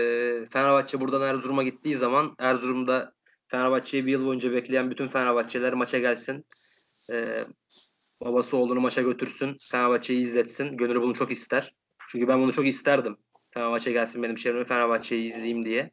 Fenerbahçe 0.49 0.99
buradan 0.99 1.21
Erzurum'a 1.21 1.63
gittiği 1.63 1.95
zaman 1.95 2.35
Erzurum'da 2.39 3.13
Fenerbahçe'yi 3.47 4.05
bir 4.05 4.11
yıl 4.11 4.25
boyunca 4.25 4.51
bekleyen 4.51 4.91
bütün 4.91 5.07
Fenerbahçeler 5.07 5.73
maça 5.73 5.99
gelsin. 5.99 6.45
E, 7.11 7.45
babası 8.21 8.57
oğlunu 8.57 8.79
maça 8.79 9.01
götürsün. 9.01 9.57
Fenerbahçe'yi 9.71 10.21
izletsin. 10.21 10.77
Gönül 10.77 11.01
bunu 11.01 11.13
çok 11.13 11.31
ister. 11.31 11.73
Çünkü 12.07 12.27
ben 12.27 12.41
bunu 12.41 12.53
çok 12.53 12.67
isterdim. 12.67 13.17
Fenerbahçe 13.53 13.91
gelsin 13.91 14.23
benim 14.23 14.37
şehrime 14.37 14.65
Fenerbahçe'yi 14.65 15.25
izleyeyim 15.25 15.65
diye. 15.65 15.91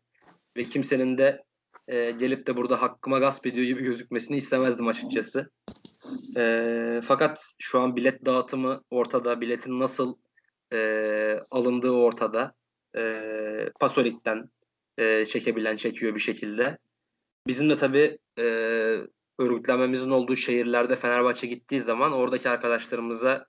Ve 0.56 0.64
kimsenin 0.64 1.18
de 1.18 1.44
e, 1.88 2.10
gelip 2.10 2.46
de 2.46 2.56
burada 2.56 2.82
hakkıma 2.82 3.18
gasp 3.18 3.46
ediyor 3.46 3.66
gibi 3.66 3.82
gözükmesini 3.82 4.36
istemezdim 4.36 4.86
açıkçası. 4.86 5.50
E, 6.36 7.00
fakat 7.04 7.44
şu 7.58 7.80
an 7.80 7.96
bilet 7.96 8.24
dağıtımı 8.24 8.82
ortada. 8.90 9.40
Biletin 9.40 9.80
nasıl 9.80 10.16
e, 10.72 10.78
alındığı 11.50 11.90
ortada. 11.90 12.54
E, 12.96 13.22
Pasolik'ten 13.80 14.50
e, 14.98 15.24
çekebilen 15.24 15.76
çekiyor 15.76 16.14
bir 16.14 16.20
şekilde. 16.20 16.78
Bizim 17.46 17.70
de 17.70 17.76
tabii 17.76 18.18
e, 18.38 18.44
örgütlenmemizin 19.40 20.10
olduğu 20.10 20.36
şehirlerde 20.36 20.96
Fenerbahçe 20.96 21.46
gittiği 21.46 21.80
zaman 21.80 22.12
oradaki 22.12 22.48
arkadaşlarımıza 22.48 23.46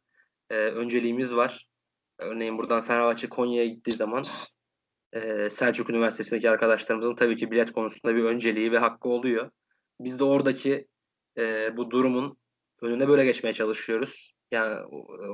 e, 0.50 0.56
önceliğimiz 0.56 1.36
var. 1.36 1.68
Örneğin 2.20 2.58
buradan 2.58 2.82
Fenerbahçe 2.82 3.30
Konya'ya 3.30 3.68
gittiği 3.68 3.92
zaman 3.92 4.26
e, 5.14 5.50
Selçuk 5.50 5.90
Üniversitesi'ndeki 5.90 6.50
arkadaşlarımızın 6.50 7.16
tabii 7.16 7.38
ki 7.38 7.52
bilet 7.52 7.72
konusunda 7.72 8.16
bir 8.16 8.24
önceliği 8.24 8.72
ve 8.72 8.78
hakkı 8.78 9.10
oluyor. 9.10 9.52
Biz 10.00 10.20
de 10.20 10.24
oradaki 10.24 10.88
e, 11.38 11.78
bu 11.78 11.92
durumun 11.92 12.38
önüne 12.82 13.08
böyle 13.08 13.26
geçmeye 13.26 13.54
çalışıyoruz. 13.54 14.32
Yani 14.52 14.86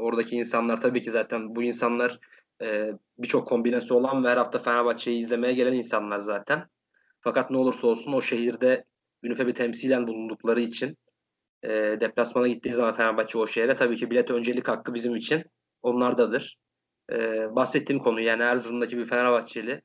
oradaki 0.02 0.36
insanlar 0.36 0.82
tabii 0.82 1.02
ki 1.02 1.12
zaten 1.12 1.56
bu 1.56 1.64
insanlar 1.64 2.20
e, 2.62 2.92
birçok 3.18 3.48
kombinesi 3.48 3.94
olan 3.94 4.24
ve 4.24 4.30
her 4.30 4.38
hafta 4.38 4.60
Fenerbahçe'yi 4.60 5.20
izlemeye 5.20 5.54
gelen 5.54 5.74
insanlar 5.74 6.20
zaten. 6.20 6.68
Fakat 7.20 7.52
ne 7.52 7.58
olursa 7.58 7.88
olsun 7.88 8.14
o 8.14 8.22
şehirde 8.22 8.86
UNIFEB'i 9.24 9.54
temsilen 9.54 10.08
bulundukları 10.08 10.62
için 10.62 10.98
e, 11.64 11.70
deplasmana 12.02 12.48
gittiği 12.48 12.72
zaman 12.72 12.94
Fenerbahçe 12.94 13.38
o 13.38 13.48
şehre 13.48 13.76
tabii 13.76 13.98
ki 13.98 14.10
bilet 14.10 14.32
öncelik 14.32 14.68
hakkı 14.68 14.94
bizim 14.94 15.16
için 15.16 15.44
onlardadır. 15.82 16.58
E, 17.12 17.16
bahsettiğim 17.56 18.02
konu 18.02 18.22
yani 18.22 18.44
Erzurum'daki 18.44 18.98
bir 18.98 19.06
Fenerbahçeli 19.06 19.82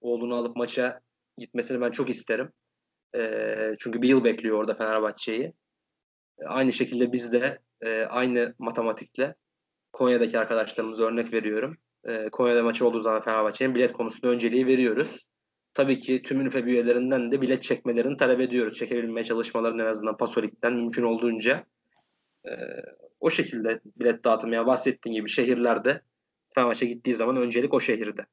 oğlunu 0.00 0.34
alıp 0.34 0.56
maça 0.56 1.00
gitmesini 1.38 1.80
ben 1.80 1.90
çok 1.90 2.10
isterim. 2.10 2.52
E, 3.16 3.74
çünkü 3.78 4.02
bir 4.02 4.08
yıl 4.08 4.24
bekliyor 4.24 4.58
orada 4.58 4.74
Fenerbahçe'yi. 4.74 5.52
E, 6.38 6.44
aynı 6.46 6.72
şekilde 6.72 7.12
biz 7.12 7.32
de 7.32 7.58
e, 7.80 8.02
aynı 8.02 8.54
matematikle 8.58 9.34
Konya'daki 9.92 10.38
arkadaşlarımıza 10.38 11.04
örnek 11.04 11.34
veriyorum. 11.34 11.76
E, 12.04 12.30
Konya'da 12.30 12.62
maçı 12.62 12.86
olduğu 12.86 13.00
zaman 13.00 13.22
Fenerbahçe'nin 13.22 13.74
bilet 13.74 13.92
konusunda 13.92 14.28
önceliği 14.28 14.66
veriyoruz 14.66 15.26
tabii 15.74 16.00
ki 16.00 16.22
tüm 16.22 16.40
ünifeb 16.40 16.66
üyelerinden 16.66 17.30
de 17.30 17.40
bilet 17.40 17.62
çekmelerini 17.62 18.16
talep 18.16 18.40
ediyoruz. 18.40 18.78
Çekebilmeye 18.78 19.24
çalışmalarını 19.24 19.82
en 19.82 19.86
azından 19.86 20.16
Pasolik'ten 20.16 20.72
mümkün 20.72 21.02
olduğunca. 21.02 21.66
E, 22.44 22.50
o 23.20 23.30
şekilde 23.30 23.80
bilet 23.96 24.24
dağıtmaya 24.24 24.66
bahsettiğim 24.66 25.16
gibi 25.16 25.28
şehirlerde 25.28 26.02
Fenerbahçe 26.54 26.86
gittiği 26.86 27.14
zaman 27.14 27.36
öncelik 27.36 27.74
o 27.74 27.80
şehirde. 27.80 28.26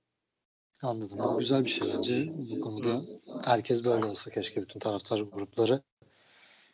Anladım. 0.84 1.20
Bu 1.20 1.40
güzel 1.40 1.66
bir 1.66 1.70
şey 1.70 1.88
bence. 1.98 2.30
Bu 2.34 2.62
konuda 2.62 3.02
herkes 3.46 3.86
böyle 3.86 4.06
olsa 4.06 4.32
keşke 4.32 4.62
bütün 4.62 4.80
taraftar 4.80 5.20
grupları. 5.20 5.82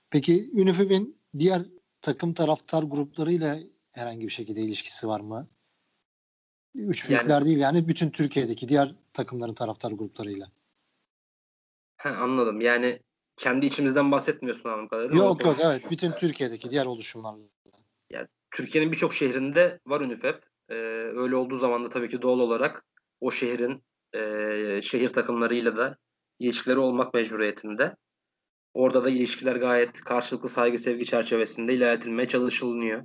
Peki 0.10 0.50
UNIFEB'in 0.54 1.18
diğer 1.40 1.62
takım 2.02 2.34
taraftar 2.34 2.84
gruplarıyla 2.84 3.58
herhangi 3.92 4.26
bir 4.26 4.32
şekilde 4.32 4.62
ilişkisi 4.62 5.08
var 5.08 5.20
mı? 5.20 5.48
Üç 6.76 7.10
büyükler 7.10 7.30
yani, 7.30 7.46
değil 7.46 7.58
yani 7.58 7.88
bütün 7.88 8.10
Türkiye'deki 8.10 8.70
diğer 8.70 8.96
takımların 9.18 9.54
taraftar 9.54 9.92
gruplarıyla. 9.92 10.48
He, 11.98 12.10
anladım. 12.10 12.62
Yani 12.62 13.00
kendi 13.38 13.66
içimizden 13.66 14.12
bahsetmiyorsun 14.12 14.70
anladığım 14.70 14.88
kadarıyla. 14.88 15.26
Yok 15.26 15.46
yok 15.46 15.56
evet. 15.64 15.92
Bütün 15.92 16.12
Türkiye'deki 16.12 16.72
diğer 16.72 16.86
oluşumlarla. 16.86 17.44
Yani 18.10 18.28
Türkiye'nin 18.52 18.92
birçok 18.92 19.14
şehrinde 19.14 19.80
var 19.88 20.02
UNIFEB. 20.02 20.36
Ee, 20.70 20.74
öyle 21.24 21.36
olduğu 21.36 21.58
zaman 21.58 21.86
da 21.86 21.90
tabii 21.90 22.10
ki 22.10 22.22
doğal 22.22 22.40
olarak 22.40 22.86
o 23.22 23.32
şehrin 23.32 23.84
e, 24.14 24.82
şehir 24.82 25.10
takımlarıyla 25.10 25.78
da 25.78 25.98
ilişkileri 26.40 26.80
olmak 26.80 27.14
mecburiyetinde. 27.14 27.96
Orada 28.74 29.04
da 29.04 29.10
ilişkiler 29.10 29.56
gayet 29.56 30.02
karşılıklı 30.02 30.50
saygı 30.50 30.80
sevgi 30.80 31.06
çerçevesinde 31.06 31.74
ilerletilmeye 31.74 32.28
çalışılıyor. 32.28 33.04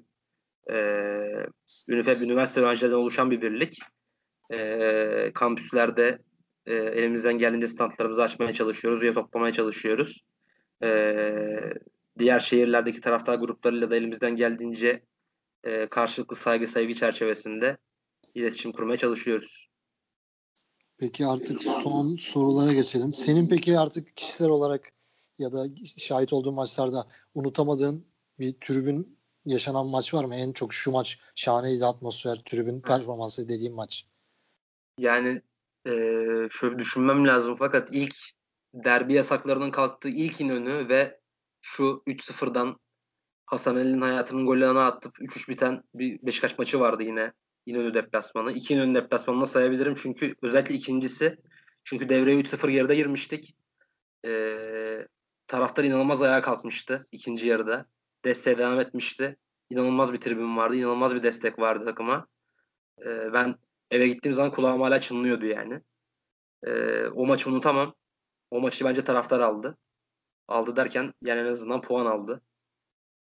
Ee, 0.70 1.46
UNIFEB 1.88 2.20
üniversite 2.20 2.60
öğrencilerinden 2.60 2.98
oluşan 2.98 3.30
bir 3.30 3.42
birlik. 3.42 3.78
Ee, 4.52 5.30
kampüslerde 5.34 6.18
e, 6.66 6.74
elimizden 6.74 7.38
geldiğince 7.38 7.66
standlarımızı 7.66 8.22
açmaya 8.22 8.52
çalışıyoruz, 8.52 9.02
üye 9.02 9.14
toplamaya 9.14 9.52
çalışıyoruz. 9.52 10.24
Ee, 10.82 11.74
diğer 12.18 12.40
şehirlerdeki 12.40 13.00
taraftar 13.00 13.34
gruplarıyla 13.34 13.90
da 13.90 13.96
elimizden 13.96 14.36
geldiğince 14.36 15.02
e, 15.64 15.86
karşılıklı 15.86 16.36
saygı 16.36 16.66
sevgi 16.66 16.94
çerçevesinde 16.94 17.76
iletişim 18.34 18.72
kurmaya 18.72 18.96
çalışıyoruz. 18.96 19.68
Peki 20.98 21.26
artık 21.26 21.62
son 21.62 22.16
sorulara 22.16 22.72
geçelim. 22.72 23.14
Senin 23.14 23.48
peki 23.48 23.78
artık 23.78 24.16
kişisel 24.16 24.48
olarak 24.48 24.92
ya 25.38 25.52
da 25.52 25.66
şahit 25.98 26.32
olduğun 26.32 26.54
maçlarda 26.54 27.06
unutamadığın 27.34 28.06
bir 28.38 28.52
tribün 28.60 29.18
yaşanan 29.46 29.86
maç 29.86 30.14
var 30.14 30.24
mı? 30.24 30.34
En 30.34 30.52
çok 30.52 30.74
şu 30.74 30.90
maç 30.90 31.18
şahaneydi 31.34 31.86
atmosfer, 31.86 32.42
tribün 32.44 32.80
performansı 32.80 33.48
dediğim 33.48 33.74
maç. 33.74 34.06
Yani 34.98 35.42
e, 35.86 35.92
şöyle 36.50 36.78
düşünmem 36.78 37.26
lazım 37.26 37.56
fakat 37.58 37.88
ilk 37.92 38.14
derbi 38.74 39.14
yasaklarının 39.14 39.70
kalktığı 39.70 40.08
ilk 40.08 40.40
inönü 40.40 40.88
ve 40.88 41.20
şu 41.60 42.02
3-0'dan 42.06 42.76
Hasan 43.46 43.76
Ali'nin 43.76 44.00
hayatının 44.00 44.46
gollerini 44.46 44.78
atıp 44.78 45.18
3-3 45.20 45.48
biten 45.48 45.82
bir 45.94 46.18
Beşiktaş 46.22 46.58
maçı 46.58 46.80
vardı 46.80 47.02
yine 47.02 47.32
İnönü 47.66 47.94
deplasmanı. 47.94 48.52
İki 48.52 48.74
İnönü 48.74 48.94
deplasmanını 48.94 49.46
sayabilirim 49.46 49.94
çünkü 49.94 50.34
özellikle 50.42 50.74
ikincisi 50.74 51.36
çünkü 51.84 52.08
devreye 52.08 52.40
3-0 52.40 52.70
geride 52.70 52.96
girmiştik. 52.96 53.56
Ee, 54.26 55.06
taraftar 55.46 55.84
inanılmaz 55.84 56.22
ayağa 56.22 56.42
kalkmıştı 56.42 57.06
ikinci 57.12 57.48
yarıda. 57.48 57.86
Desteğe 58.24 58.58
devam 58.58 58.80
etmişti. 58.80 59.36
İnanılmaz 59.70 60.12
bir 60.12 60.20
tribün 60.20 60.56
vardı. 60.56 60.76
inanılmaz 60.76 61.14
bir 61.14 61.22
destek 61.22 61.58
vardı 61.58 61.84
takıma. 61.84 62.26
Ee, 63.06 63.32
ben 63.32 63.56
eve 63.92 64.08
gittiğim 64.08 64.34
zaman 64.34 64.52
kulağım 64.52 64.80
hala 64.80 65.00
çınlıyordu 65.00 65.46
yani. 65.46 65.80
Ee, 66.66 67.06
o 67.06 67.26
maçı 67.26 67.50
unutamam. 67.50 67.94
O 68.50 68.60
maçı 68.60 68.84
bence 68.84 69.04
taraftar 69.04 69.40
aldı. 69.40 69.78
Aldı 70.48 70.76
derken 70.76 71.14
yani 71.22 71.40
en 71.40 71.46
azından 71.46 71.80
puan 71.80 72.06
aldı. 72.06 72.42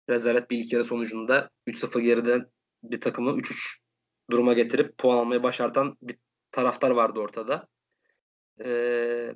Rezalet 0.09 0.51
bir 0.51 0.57
ilk 0.57 0.73
yarı 0.73 0.83
sonucunda 0.83 1.49
3-0 1.67 1.99
geriden 1.99 2.45
bir 2.83 3.01
takımı 3.01 3.31
3-3 3.31 3.79
duruma 4.31 4.53
getirip 4.53 4.97
puan 4.97 5.17
almayı 5.17 5.43
başartan 5.43 5.97
bir 6.01 6.17
taraftar 6.51 6.91
vardı 6.91 7.19
ortada. 7.19 7.67
Ee, 8.65 9.35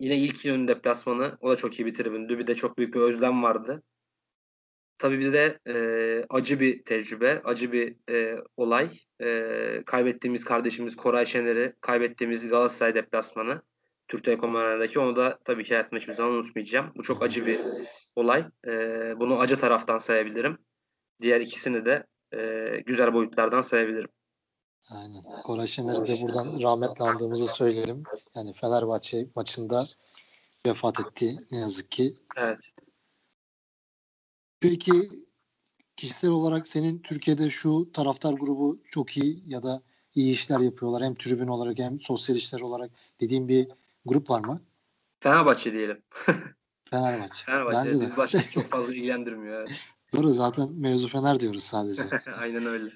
yine 0.00 0.18
ilk 0.18 0.44
yönün 0.44 0.68
deplasmanı 0.68 1.38
o 1.40 1.50
da 1.50 1.56
çok 1.56 1.80
iyi 1.80 1.86
bir 1.86 1.94
tribündü. 1.94 2.38
Bir 2.38 2.46
de 2.46 2.54
çok 2.54 2.78
büyük 2.78 2.94
bir 2.94 3.00
özlem 3.00 3.42
vardı. 3.42 3.82
Tabii 5.00 5.18
bir 5.18 5.32
de 5.32 5.58
e, 5.66 5.74
acı 6.30 6.60
bir 6.60 6.84
tecrübe, 6.84 7.42
acı 7.44 7.72
bir 7.72 7.96
e, 8.10 8.44
olay. 8.56 8.90
E, 9.22 9.82
kaybettiğimiz 9.86 10.44
kardeşimiz 10.44 10.96
Koray 10.96 11.26
Şener'i, 11.26 11.76
kaybettiğimiz 11.80 12.48
Galatasaray 12.48 12.94
deplasmanı. 12.94 13.62
Türk 14.08 14.24
Telekom 14.24 14.56
Arena'daki 14.56 14.98
onu 14.98 15.16
da 15.16 15.38
tabii 15.44 15.64
ki 15.64 15.74
hayatımda 15.74 16.00
hiçbir 16.00 16.12
zaman 16.12 16.32
unutmayacağım. 16.32 16.92
Bu 16.96 17.02
çok 17.02 17.22
acı 17.22 17.46
bir 17.46 17.58
olay. 18.16 18.46
E, 18.66 18.72
bunu 19.20 19.38
acı 19.38 19.58
taraftan 19.58 19.98
sayabilirim. 19.98 20.58
Diğer 21.22 21.40
ikisini 21.40 21.84
de 21.84 22.06
e, 22.34 22.82
güzel 22.86 23.14
boyutlardan 23.14 23.60
sayabilirim. 23.60 24.10
Aynen. 24.94 25.22
Koray 25.44 25.66
Şener'i 25.66 26.06
de 26.08 26.22
buradan 26.22 26.62
rahmetle 26.62 27.04
andığımızı 27.04 27.46
söyleyelim. 27.46 28.02
Yani 28.36 28.52
Fenerbahçe 28.52 29.26
maçında 29.36 29.84
vefat 30.66 31.00
etti 31.00 31.36
ne 31.52 31.58
yazık 31.58 31.90
ki. 31.90 32.14
Evet. 32.36 32.60
Peki 34.60 35.08
kişisel 35.96 36.30
olarak 36.30 36.68
senin 36.68 36.98
Türkiye'de 36.98 37.50
şu 37.50 37.92
taraftar 37.92 38.32
grubu 38.32 38.82
çok 38.90 39.16
iyi 39.16 39.42
ya 39.46 39.62
da 39.62 39.82
iyi 40.14 40.32
işler 40.32 40.60
yapıyorlar. 40.60 41.02
Hem 41.02 41.14
tribün 41.14 41.46
olarak 41.46 41.78
hem 41.78 42.00
sosyal 42.00 42.36
işler 42.36 42.60
olarak 42.60 42.90
dediğim 43.20 43.48
bir 43.48 43.68
grup 44.04 44.30
var 44.30 44.44
mı? 44.44 44.62
Fenerbahçe 45.20 45.72
diyelim. 45.72 46.02
Fenerbahçe. 46.90 47.44
Fenerbahçe. 47.44 47.78
Bence 47.78 48.00
Biz 48.00 48.16
başka 48.16 48.50
çok 48.50 48.64
fazla 48.70 48.94
ilgilendirmiyor. 48.94 49.60
Evet. 49.60 49.70
Doğru 50.14 50.28
zaten 50.28 50.72
mevzu 50.72 51.08
Fener 51.08 51.40
diyoruz 51.40 51.62
sadece. 51.62 52.02
Aynen 52.36 52.66
öyle. 52.66 52.90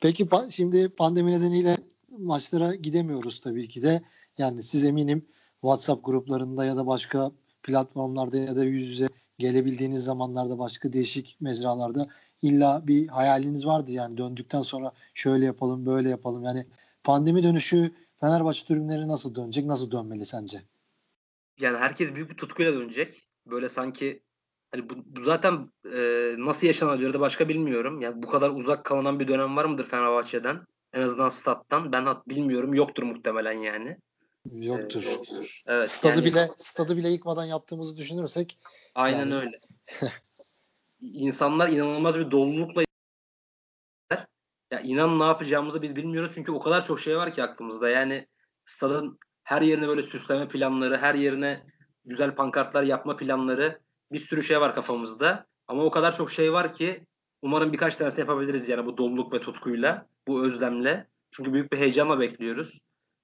Peki 0.00 0.28
şimdi 0.50 0.88
pandemi 0.88 1.32
nedeniyle 1.32 1.76
maçlara 2.18 2.74
gidemiyoruz 2.74 3.40
tabii 3.40 3.68
ki 3.68 3.82
de. 3.82 4.02
Yani 4.38 4.62
siz 4.62 4.84
eminim 4.84 5.26
WhatsApp 5.60 6.04
gruplarında 6.04 6.64
ya 6.64 6.76
da 6.76 6.86
başka 6.86 7.30
platformlarda 7.62 8.36
ya 8.36 8.56
da 8.56 8.64
yüz 8.64 8.88
yüze 8.88 9.08
gelebildiğiniz 9.38 10.04
zamanlarda 10.04 10.58
başka 10.58 10.92
değişik 10.92 11.36
mecralarda 11.40 12.08
illa 12.42 12.82
bir 12.86 13.08
hayaliniz 13.08 13.66
vardı 13.66 13.90
yani 13.90 14.18
döndükten 14.18 14.62
sonra 14.62 14.92
şöyle 15.14 15.44
yapalım 15.44 15.86
böyle 15.86 16.08
yapalım 16.08 16.44
yani 16.44 16.66
pandemi 17.04 17.42
dönüşü 17.42 17.92
Fenerbahçe 18.20 18.66
tribünleri 18.66 19.08
nasıl 19.08 19.34
dönecek 19.34 19.64
nasıl 19.64 19.90
dönmeli 19.90 20.24
sence? 20.24 20.62
Yani 21.60 21.78
herkes 21.78 22.14
büyük 22.14 22.30
bir 22.30 22.36
tutkuyla 22.36 22.72
dönecek. 22.72 23.28
Böyle 23.46 23.68
sanki 23.68 24.22
hani 24.70 24.90
bu, 24.90 24.94
bu 25.06 25.22
zaten 25.22 25.70
e, 25.84 25.98
nasıl 26.38 26.66
yaşanabilir 26.66 27.12
de 27.12 27.20
başka 27.20 27.48
bilmiyorum. 27.48 28.00
Yani 28.00 28.22
bu 28.22 28.26
kadar 28.26 28.50
uzak 28.50 28.84
kalınan 28.84 29.20
bir 29.20 29.28
dönem 29.28 29.56
var 29.56 29.64
mıdır 29.64 29.86
Fenerbahçe'den? 29.86 30.60
En 30.92 31.02
azından 31.02 31.28
stat'tan. 31.28 31.92
Ben 31.92 32.06
bilmiyorum. 32.26 32.74
Yoktur 32.74 33.02
muhtemelen 33.02 33.52
yani. 33.52 33.98
Yoktur. 34.52 35.20
Evet, 35.66 35.90
stadı 35.90 36.16
yani, 36.16 36.24
bile 36.24 36.48
stadı 36.56 36.96
bile 36.96 37.08
yıkmadan 37.08 37.44
yaptığımızı 37.44 37.96
düşünürsek 37.96 38.58
aynen 38.94 39.18
yani. 39.18 39.34
öyle. 39.34 39.60
İnsanlar 41.00 41.68
inanılmaz 41.68 42.18
bir 42.18 42.30
dolulukla 42.30 42.86
ya 44.70 44.80
inan 44.80 45.18
ne 45.18 45.24
yapacağımızı 45.24 45.82
biz 45.82 45.96
bilmiyoruz 45.96 46.32
çünkü 46.34 46.52
o 46.52 46.60
kadar 46.60 46.84
çok 46.84 47.00
şey 47.00 47.16
var 47.16 47.32
ki 47.32 47.42
aklımızda. 47.42 47.88
Yani 47.88 48.26
stadın 48.64 49.18
her 49.42 49.62
yerine 49.62 49.88
böyle 49.88 50.02
süsleme 50.02 50.48
planları, 50.48 50.98
her 50.98 51.14
yerine 51.14 51.62
güzel 52.04 52.34
pankartlar 52.34 52.82
yapma 52.82 53.16
planları, 53.16 53.80
bir 54.12 54.18
sürü 54.18 54.42
şey 54.42 54.60
var 54.60 54.74
kafamızda. 54.74 55.46
Ama 55.68 55.82
o 55.82 55.90
kadar 55.90 56.16
çok 56.16 56.30
şey 56.30 56.52
var 56.52 56.74
ki 56.74 57.06
umarım 57.42 57.72
birkaç 57.72 57.96
tanesini 57.96 58.20
yapabiliriz 58.20 58.68
yani 58.68 58.86
bu 58.86 58.96
doluluk 58.96 59.32
ve 59.32 59.40
tutkuyla, 59.40 60.08
bu 60.28 60.44
özlemle. 60.44 61.06
Çünkü 61.30 61.52
büyük 61.52 61.72
bir 61.72 61.78
heyecanla 61.78 62.20
bekliyoruz. 62.20 62.78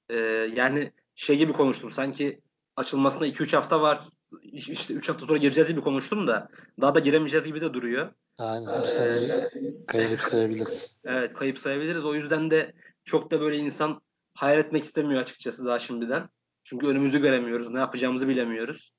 Ee, 0.08 0.16
yani 0.54 0.92
şey 1.22 1.38
gibi 1.38 1.52
konuştum. 1.52 1.92
Sanki 1.92 2.40
açılmasına 2.76 3.26
2-3 3.26 3.56
hafta 3.56 3.80
var. 3.80 4.00
İşte 4.42 4.94
3 4.94 5.08
hafta 5.08 5.26
sonra 5.26 5.38
gireceğiz 5.38 5.68
gibi 5.68 5.80
konuştum 5.80 6.26
da 6.26 6.48
daha 6.80 6.94
da 6.94 6.98
giremeyeceğiz 6.98 7.46
gibi 7.46 7.60
de 7.60 7.74
duruyor. 7.74 8.12
Aynen. 8.38 8.82
Bu 8.82 9.86
kayıp 9.86 10.20
sayabiliriz. 10.20 11.00
Evet 11.04 11.32
kayıp 11.34 11.58
sayabiliriz. 11.58 12.04
O 12.04 12.14
yüzden 12.14 12.50
de 12.50 12.72
çok 13.04 13.30
da 13.30 13.40
böyle 13.40 13.56
insan 13.56 14.00
hayal 14.34 14.58
etmek 14.58 14.84
istemiyor 14.84 15.20
açıkçası 15.20 15.64
daha 15.64 15.78
şimdiden. 15.78 16.28
Çünkü 16.64 16.86
önümüzü 16.86 17.22
göremiyoruz. 17.22 17.70
Ne 17.70 17.78
yapacağımızı 17.78 18.28
bilemiyoruz. 18.28 18.94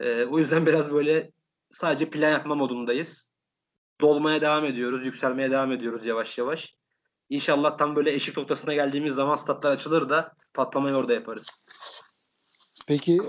Ee, 0.00 0.24
o 0.24 0.38
yüzden 0.38 0.66
biraz 0.66 0.92
böyle 0.92 1.30
sadece 1.70 2.10
plan 2.10 2.30
yapma 2.30 2.54
modundayız. 2.54 3.30
Dolmaya 4.00 4.40
devam 4.40 4.64
ediyoruz. 4.64 5.06
Yükselmeye 5.06 5.50
devam 5.50 5.72
ediyoruz 5.72 6.06
yavaş 6.06 6.38
yavaş. 6.38 6.76
İnşallah 7.28 7.78
tam 7.78 7.96
böyle 7.96 8.12
eşik 8.12 8.36
noktasına 8.36 8.74
geldiğimiz 8.74 9.14
zaman 9.14 9.36
statlar 9.36 9.72
açılır 9.72 10.08
da 10.08 10.32
patlamayı 10.54 10.94
orada 10.94 11.12
yaparız. 11.12 11.64
Peki 12.86 13.20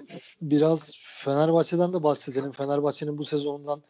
biraz 0.41 0.93
Fenerbahçe'den 0.99 1.93
de 1.93 2.03
bahsedelim. 2.03 2.51
Fenerbahçe'nin 2.51 3.17
bu 3.17 3.25
sezonundan 3.25 3.83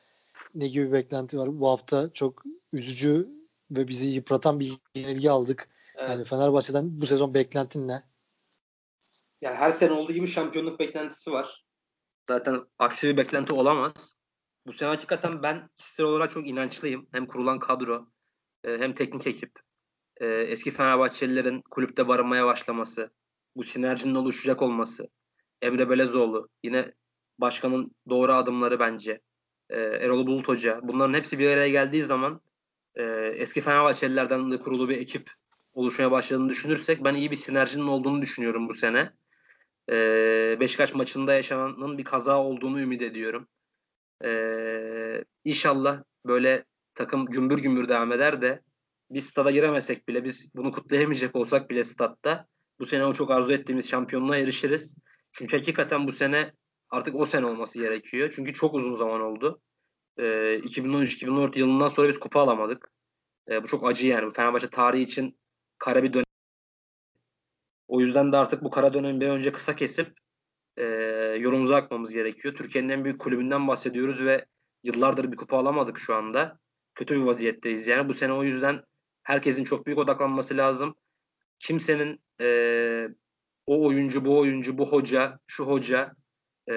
ne 0.56 0.68
gibi 0.68 0.88
bir 0.88 0.92
beklenti 0.92 1.38
var? 1.38 1.50
Bu 1.52 1.68
hafta 1.68 2.14
çok 2.14 2.44
üzücü 2.74 3.28
ve 3.72 3.88
bizi 3.88 4.10
yıpratan 4.10 4.60
bir 4.60 4.78
yenilgi 4.96 5.32
aldık. 5.32 5.70
Evet. 5.96 6.10
Yani 6.10 6.24
Fenerbahçe'den 6.24 7.02
bu 7.02 7.06
sezon 7.06 7.34
beklentin 7.34 7.88
ne? 7.88 8.04
Yani 9.42 9.56
her 9.56 9.72
sene 9.72 9.92
olduğu 9.92 10.14
gibi 10.14 10.28
şampiyonluk 10.28 10.80
beklentisi 10.80 11.32
var. 11.32 11.66
Zaten 12.28 12.66
aksi 12.80 13.08
bir 13.08 13.18
beklenti 13.18 13.54
olamaz. 13.54 14.16
Bu 14.68 14.74
sene 14.74 14.90
hakikaten 14.90 15.44
ben 15.44 15.70
kişisel 15.78 16.06
olarak 16.06 16.32
çok 16.32 16.48
inançlıyım. 16.48 17.08
Hem 17.12 17.28
kurulan 17.28 17.60
kadro 17.60 18.08
e, 18.64 18.78
hem 18.78 18.94
teknik 18.94 19.28
ekip 19.28 19.52
e, 20.18 20.28
eski 20.28 20.72
Fenerbahçelilerin 20.72 21.62
kulüpte 21.62 22.08
barınmaya 22.08 22.46
başlaması, 22.46 23.12
bu 23.60 23.64
sinerjinin 23.64 24.16
oluşacak 24.16 24.62
olması, 24.62 25.10
Emre 25.62 25.90
Belezoğlu, 25.90 26.50
yine 26.64 26.94
başkanın 27.38 27.92
doğru 28.10 28.34
adımları 28.34 28.80
bence, 28.80 29.22
e, 29.70 29.80
Erol 29.80 30.28
Bulut 30.28 30.48
Hoca, 30.48 30.80
bunların 30.84 31.14
hepsi 31.14 31.40
bir 31.40 31.50
araya 31.50 31.70
geldiği 31.70 32.04
zaman 32.04 32.42
e, 32.96 33.04
eski 33.36 33.62
Fenerbahçelilerden 33.62 34.52
de 34.52 34.58
kurulu 34.58 34.90
bir 34.90 34.98
ekip 34.98 35.32
oluşmaya 35.74 36.12
başladığını 36.12 36.50
düşünürsek 36.50 37.04
ben 37.04 37.16
iyi 37.16 37.32
bir 37.32 37.36
sinerjinin 37.36 37.88
olduğunu 37.88 38.22
düşünüyorum 38.22 38.70
bu 38.70 38.74
sene. 38.74 39.12
E, 39.90 39.96
Beşiktaş 40.60 40.94
maçında 40.94 41.34
yaşananın 41.34 41.98
bir 41.98 42.04
kaza 42.04 42.38
olduğunu 42.38 42.82
ümit 42.82 43.02
ediyorum. 43.02 43.48
E, 44.24 45.24
inşallah 45.44 46.04
böyle 46.26 46.66
takım 46.96 47.26
gümbür 47.26 47.60
gümbür 47.60 47.90
devam 47.90 48.12
eder 48.12 48.42
de 48.42 48.62
biz 49.12 49.26
stada 49.26 49.52
giremesek 49.52 50.08
bile 50.08 50.24
biz 50.24 50.50
bunu 50.56 50.72
kutlayamayacak 50.72 51.36
olsak 51.36 51.70
bile 51.70 51.84
statta 51.84 52.48
bu 52.80 52.86
sene 52.86 53.06
o 53.06 53.14
çok 53.14 53.32
arzu 53.32 53.54
ettiğimiz 53.54 53.90
şampiyonluğa 53.90 54.38
erişiriz. 54.38 54.96
Çünkü 55.32 55.58
hakikaten 55.58 56.08
bu 56.08 56.12
sene 56.12 56.54
artık 56.90 57.16
o 57.16 57.26
sene 57.26 57.46
olması 57.46 57.80
gerekiyor. 57.80 58.34
Çünkü 58.36 58.54
çok 58.54 58.74
uzun 58.74 58.94
zaman 58.94 59.22
oldu. 59.22 59.62
Ee, 60.18 60.60
2013-2014 60.64 61.60
yılından 61.60 61.88
sonra 61.88 62.08
biz 62.08 62.20
kupa 62.20 62.42
alamadık. 62.42 62.92
Ee, 63.50 63.64
bu 63.64 63.68
çok 63.68 63.88
acı 63.88 64.08
yani. 64.08 64.32
Fenerbahçe 64.32 64.70
tarihi 64.70 65.04
için 65.04 65.40
kara 65.78 66.04
bir 66.04 66.14
dönem. 66.14 66.26
O 67.88 68.02
yüzden 68.02 68.32
de 68.32 68.38
artık 68.38 68.64
bu 68.64 68.70
kara 68.70 68.94
dönemi 68.94 69.22
bir 69.22 69.28
önce 69.28 69.52
kısa 69.52 69.76
kesip 69.76 70.14
e, 70.78 70.86
yolumuza 71.40 71.76
akmamız 71.76 72.12
gerekiyor. 72.12 72.56
Türkiye'nin 72.56 72.90
en 72.90 73.04
büyük 73.04 73.22
kulübünden 73.22 73.68
bahsediyoruz 73.68 74.24
ve 74.24 74.46
yıllardır 74.84 75.32
bir 75.32 75.38
kupa 75.38 75.58
alamadık 75.58 76.00
şu 76.00 76.16
anda. 76.16 76.60
Kötü 76.96 77.16
bir 77.16 77.22
vaziyetteyiz 77.22 77.88
yani. 77.88 78.10
Bu 78.10 78.14
sene 78.14 78.34
o 78.34 78.44
yüzden 78.44 78.84
herkesin 79.24 79.64
çok 79.64 79.86
büyük 79.86 80.00
odaklanması 80.00 80.58
lazım. 80.58 80.96
Kimsenin 81.60 82.22
e, 82.42 83.08
o 83.66 83.88
oyuncu, 83.88 84.26
bu 84.26 84.40
oyuncu, 84.40 84.78
bu 84.78 84.92
hoca, 84.92 85.40
şu 85.48 85.66
hoca, 85.66 86.16
e, 86.70 86.74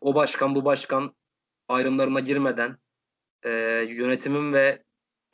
o 0.00 0.14
başkan, 0.14 0.54
bu 0.54 0.64
başkan 0.64 1.14
ayrımlarına 1.68 2.20
girmeden 2.20 2.76
e, 3.42 3.50
yönetimin 3.88 4.52
ve 4.52 4.82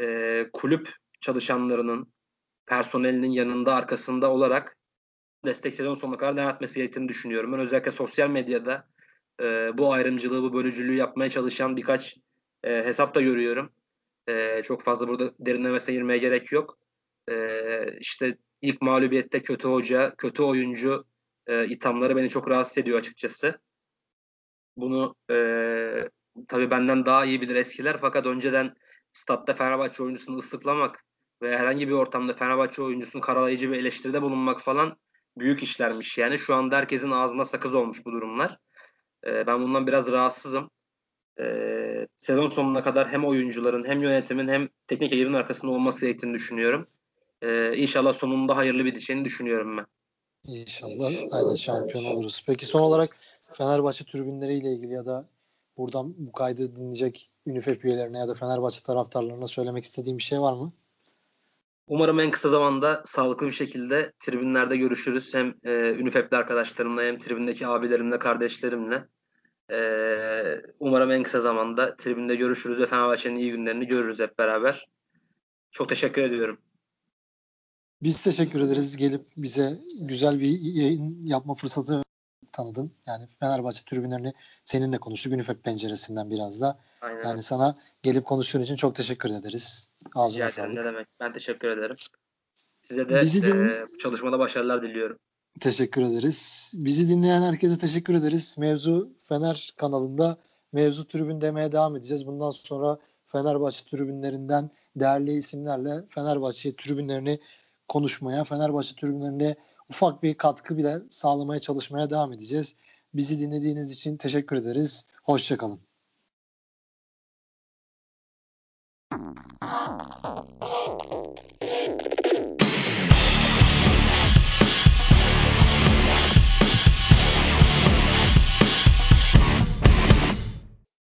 e, 0.01 0.47
kulüp 0.53 0.93
çalışanlarının, 1.21 2.13
personelinin 2.67 3.31
yanında, 3.31 3.75
arkasında 3.75 4.31
olarak 4.31 4.77
destek 5.45 5.75
sezon 5.75 5.95
sonuna 5.95 6.19
kadar 6.19 6.37
devam 6.37 6.55
etmesi 6.55 6.75
gerektiğini 6.75 7.09
düşünüyorum. 7.09 7.53
Ben 7.53 7.61
özellikle 7.61 7.91
sosyal 7.91 8.31
medyada 8.31 8.89
e, 9.41 9.79
bu 9.79 9.93
ayrımcılığı, 9.93 10.43
bu 10.43 10.55
bölücülüğü 10.55 10.95
yapmaya 10.95 11.29
çalışan 11.29 11.77
birkaç 11.77 12.17
e, 12.65 12.85
hesap 12.85 13.15
da 13.15 13.21
görüyorum. 13.21 13.73
E, 14.29 14.63
çok 14.63 14.83
fazla 14.83 15.09
burada 15.09 15.35
derinlemesine 15.39 15.95
girmeye 15.95 16.19
gerek 16.19 16.53
yok. 16.53 16.79
E, 17.31 17.99
işte 17.99 18.39
ilk 18.63 18.83
mağlubiyette 18.83 19.43
kötü 19.43 19.69
hoca, 19.69 20.15
kötü 20.19 20.43
oyuncu 20.43 21.05
e, 21.47 21.67
ithamları 21.67 22.17
beni 22.17 22.29
çok 22.29 22.51
rahatsız 22.51 22.79
ediyor 22.79 22.99
açıkçası. 22.99 23.61
Bunu 24.77 25.15
e, 25.31 25.35
tabii 26.49 26.71
benden 26.71 27.07
daha 27.07 27.25
iyi 27.25 27.41
bilir 27.41 27.57
eskiler 27.57 27.97
fakat 28.01 28.27
önceden 28.27 28.75
statta 29.13 29.55
Fenerbahçe 29.55 30.03
oyuncusunu 30.03 30.37
ıslıklamak 30.37 31.05
ve 31.43 31.59
herhangi 31.59 31.89
bir 31.89 31.93
ortamda 31.93 32.35
Fenerbahçe 32.35 32.83
oyuncusunu 32.83 33.23
karalayıcı 33.23 33.71
bir 33.71 33.79
eleştiride 33.79 34.23
bulunmak 34.23 34.63
falan 34.63 34.97
büyük 35.39 35.63
işlermiş. 35.63 36.19
Yani 36.19 36.39
şu 36.39 36.55
anda 36.55 36.77
herkesin 36.77 37.11
ağzına 37.11 37.45
sakız 37.45 37.75
olmuş 37.75 38.07
bu 38.07 38.13
durumlar. 38.13 38.59
E, 39.27 39.47
ben 39.47 39.63
bundan 39.63 39.87
biraz 39.87 40.13
rahatsızım 40.13 40.71
e, 41.41 41.45
sezon 42.19 42.47
sonuna 42.47 42.85
kadar 42.85 43.09
hem 43.09 43.25
oyuncuların 43.25 43.85
hem 43.85 44.03
yönetimin 44.03 44.49
hem 44.49 44.69
teknik 44.87 45.13
ekibin 45.13 45.33
arkasında 45.33 45.73
olması 45.73 46.01
gerektiğini 46.01 46.35
düşünüyorum. 46.35 46.87
E, 47.43 47.77
inşallah 47.77 48.13
sonunda 48.13 48.57
hayırlı 48.57 48.85
bir 48.85 48.85
biteceğini 48.85 49.25
düşünüyorum 49.25 49.77
ben. 49.77 49.87
İnşallah 50.45 51.13
aynen 51.33 51.55
şampiyon 51.55 52.05
oluruz. 52.05 52.43
Peki 52.47 52.67
son 52.67 52.81
olarak 52.81 53.17
Fenerbahçe 53.53 54.05
tribünleriyle 54.05 54.73
ilgili 54.73 54.93
ya 54.93 55.07
da 55.07 55.29
buradan 55.77 56.15
bu 56.19 56.33
kaydı 56.33 56.77
dinleyecek 56.77 57.33
Ünifep 57.47 57.85
üyelerine 57.85 58.19
ya 58.19 58.29
da 58.29 58.35
Fenerbahçe 58.35 58.83
taraftarlarına 58.83 59.47
söylemek 59.47 59.85
istediğim 59.85 60.19
bir 60.19 60.23
şey 60.23 60.41
var 60.41 60.53
mı? 60.53 60.73
Umarım 61.87 62.21
en 62.21 62.31
kısa 62.31 62.49
zamanda 62.49 63.03
sağlıklı 63.07 63.47
bir 63.47 63.53
şekilde 63.53 64.13
tribünlerde 64.19 64.77
görüşürüz. 64.77 65.35
Hem 65.35 65.55
e, 65.65 65.71
Ünifep'li 65.91 66.37
arkadaşlarımla 66.37 67.03
hem 67.03 67.19
tribündeki 67.19 67.67
abilerimle, 67.67 68.19
kardeşlerimle. 68.19 69.09
Ee, 69.71 70.63
umarım 70.81 71.11
en 71.11 71.23
kısa 71.23 71.41
zamanda 71.41 71.97
tribünde 71.97 72.37
görüşürüz 72.37 72.81
ve 72.81 72.87
Fenerbahçe'nin 72.87 73.37
iyi 73.37 73.51
günlerini 73.51 73.87
görürüz 73.87 74.21
hep 74.21 74.39
beraber. 74.39 74.89
Çok 75.71 75.89
teşekkür 75.89 76.23
ediyorum. 76.23 76.59
Biz 78.03 78.23
teşekkür 78.23 78.61
ederiz 78.61 78.97
gelip 78.97 79.25
bize 79.37 79.77
güzel 80.01 80.41
bir 80.41 80.61
yayın 80.61 81.27
yapma 81.27 81.55
fırsatı 81.55 82.03
tanıdın. 82.53 82.93
Yani 83.07 83.27
Fenerbahçe 83.41 83.83
tribünlerini 83.85 84.33
seninle 84.65 84.99
konuştuk. 84.99 85.33
Ünifek 85.33 85.65
penceresinden 85.65 86.31
biraz 86.31 86.61
da. 86.61 86.79
Aynen. 87.01 87.23
Yani 87.23 87.43
sana 87.43 87.75
gelip 88.03 88.25
konuştuğun 88.25 88.63
için 88.63 88.77
çok 88.77 88.95
teşekkür 88.95 89.31
ederiz. 89.31 89.93
Ağzına 90.15 90.43
Rica 90.45 90.49
sağlık. 90.53 90.75
ne 90.75 90.85
demek. 90.85 91.07
Ben 91.21 91.33
teşekkür 91.33 91.69
ederim. 91.69 91.97
Size 92.83 93.09
de 93.09 93.21
Bizi 93.21 93.47
din- 93.47 93.69
e, 93.69 93.85
çalışmada 93.99 94.39
başarılar 94.39 94.83
diliyorum. 94.83 95.19
Teşekkür 95.61 96.03
ederiz. 96.03 96.73
Bizi 96.75 97.09
dinleyen 97.09 97.43
herkese 97.43 97.79
teşekkür 97.79 98.15
ederiz. 98.15 98.55
Mevzu 98.59 99.13
Fener 99.19 99.71
kanalında 99.77 100.37
mevzu 100.73 101.09
tribün 101.09 101.41
demeye 101.41 101.73
devam 101.73 101.97
edeceğiz. 101.97 102.27
Bundan 102.27 102.51
sonra 102.51 102.99
Fenerbahçe 103.27 103.85
tribünlerinden 103.91 104.71
değerli 104.97 105.33
isimlerle 105.33 106.05
Fenerbahçe 106.09 106.77
tribünlerini 106.77 107.39
konuşmaya, 107.89 108.45
Fenerbahçe 108.45 108.95
tribünlerine 108.97 109.57
ufak 109.91 110.23
bir 110.23 110.35
katkı 110.35 110.77
bile 110.77 110.99
sağlamaya 111.11 111.61
çalışmaya 111.61 112.11
devam 112.11 112.33
edeceğiz. 112.33 112.75
Bizi 113.15 113.41
dinlediğiniz 113.41 113.91
için 113.91 114.17
teşekkür 114.17 114.57
ederiz. 114.57 115.05
Hoşçakalın. 115.23 115.81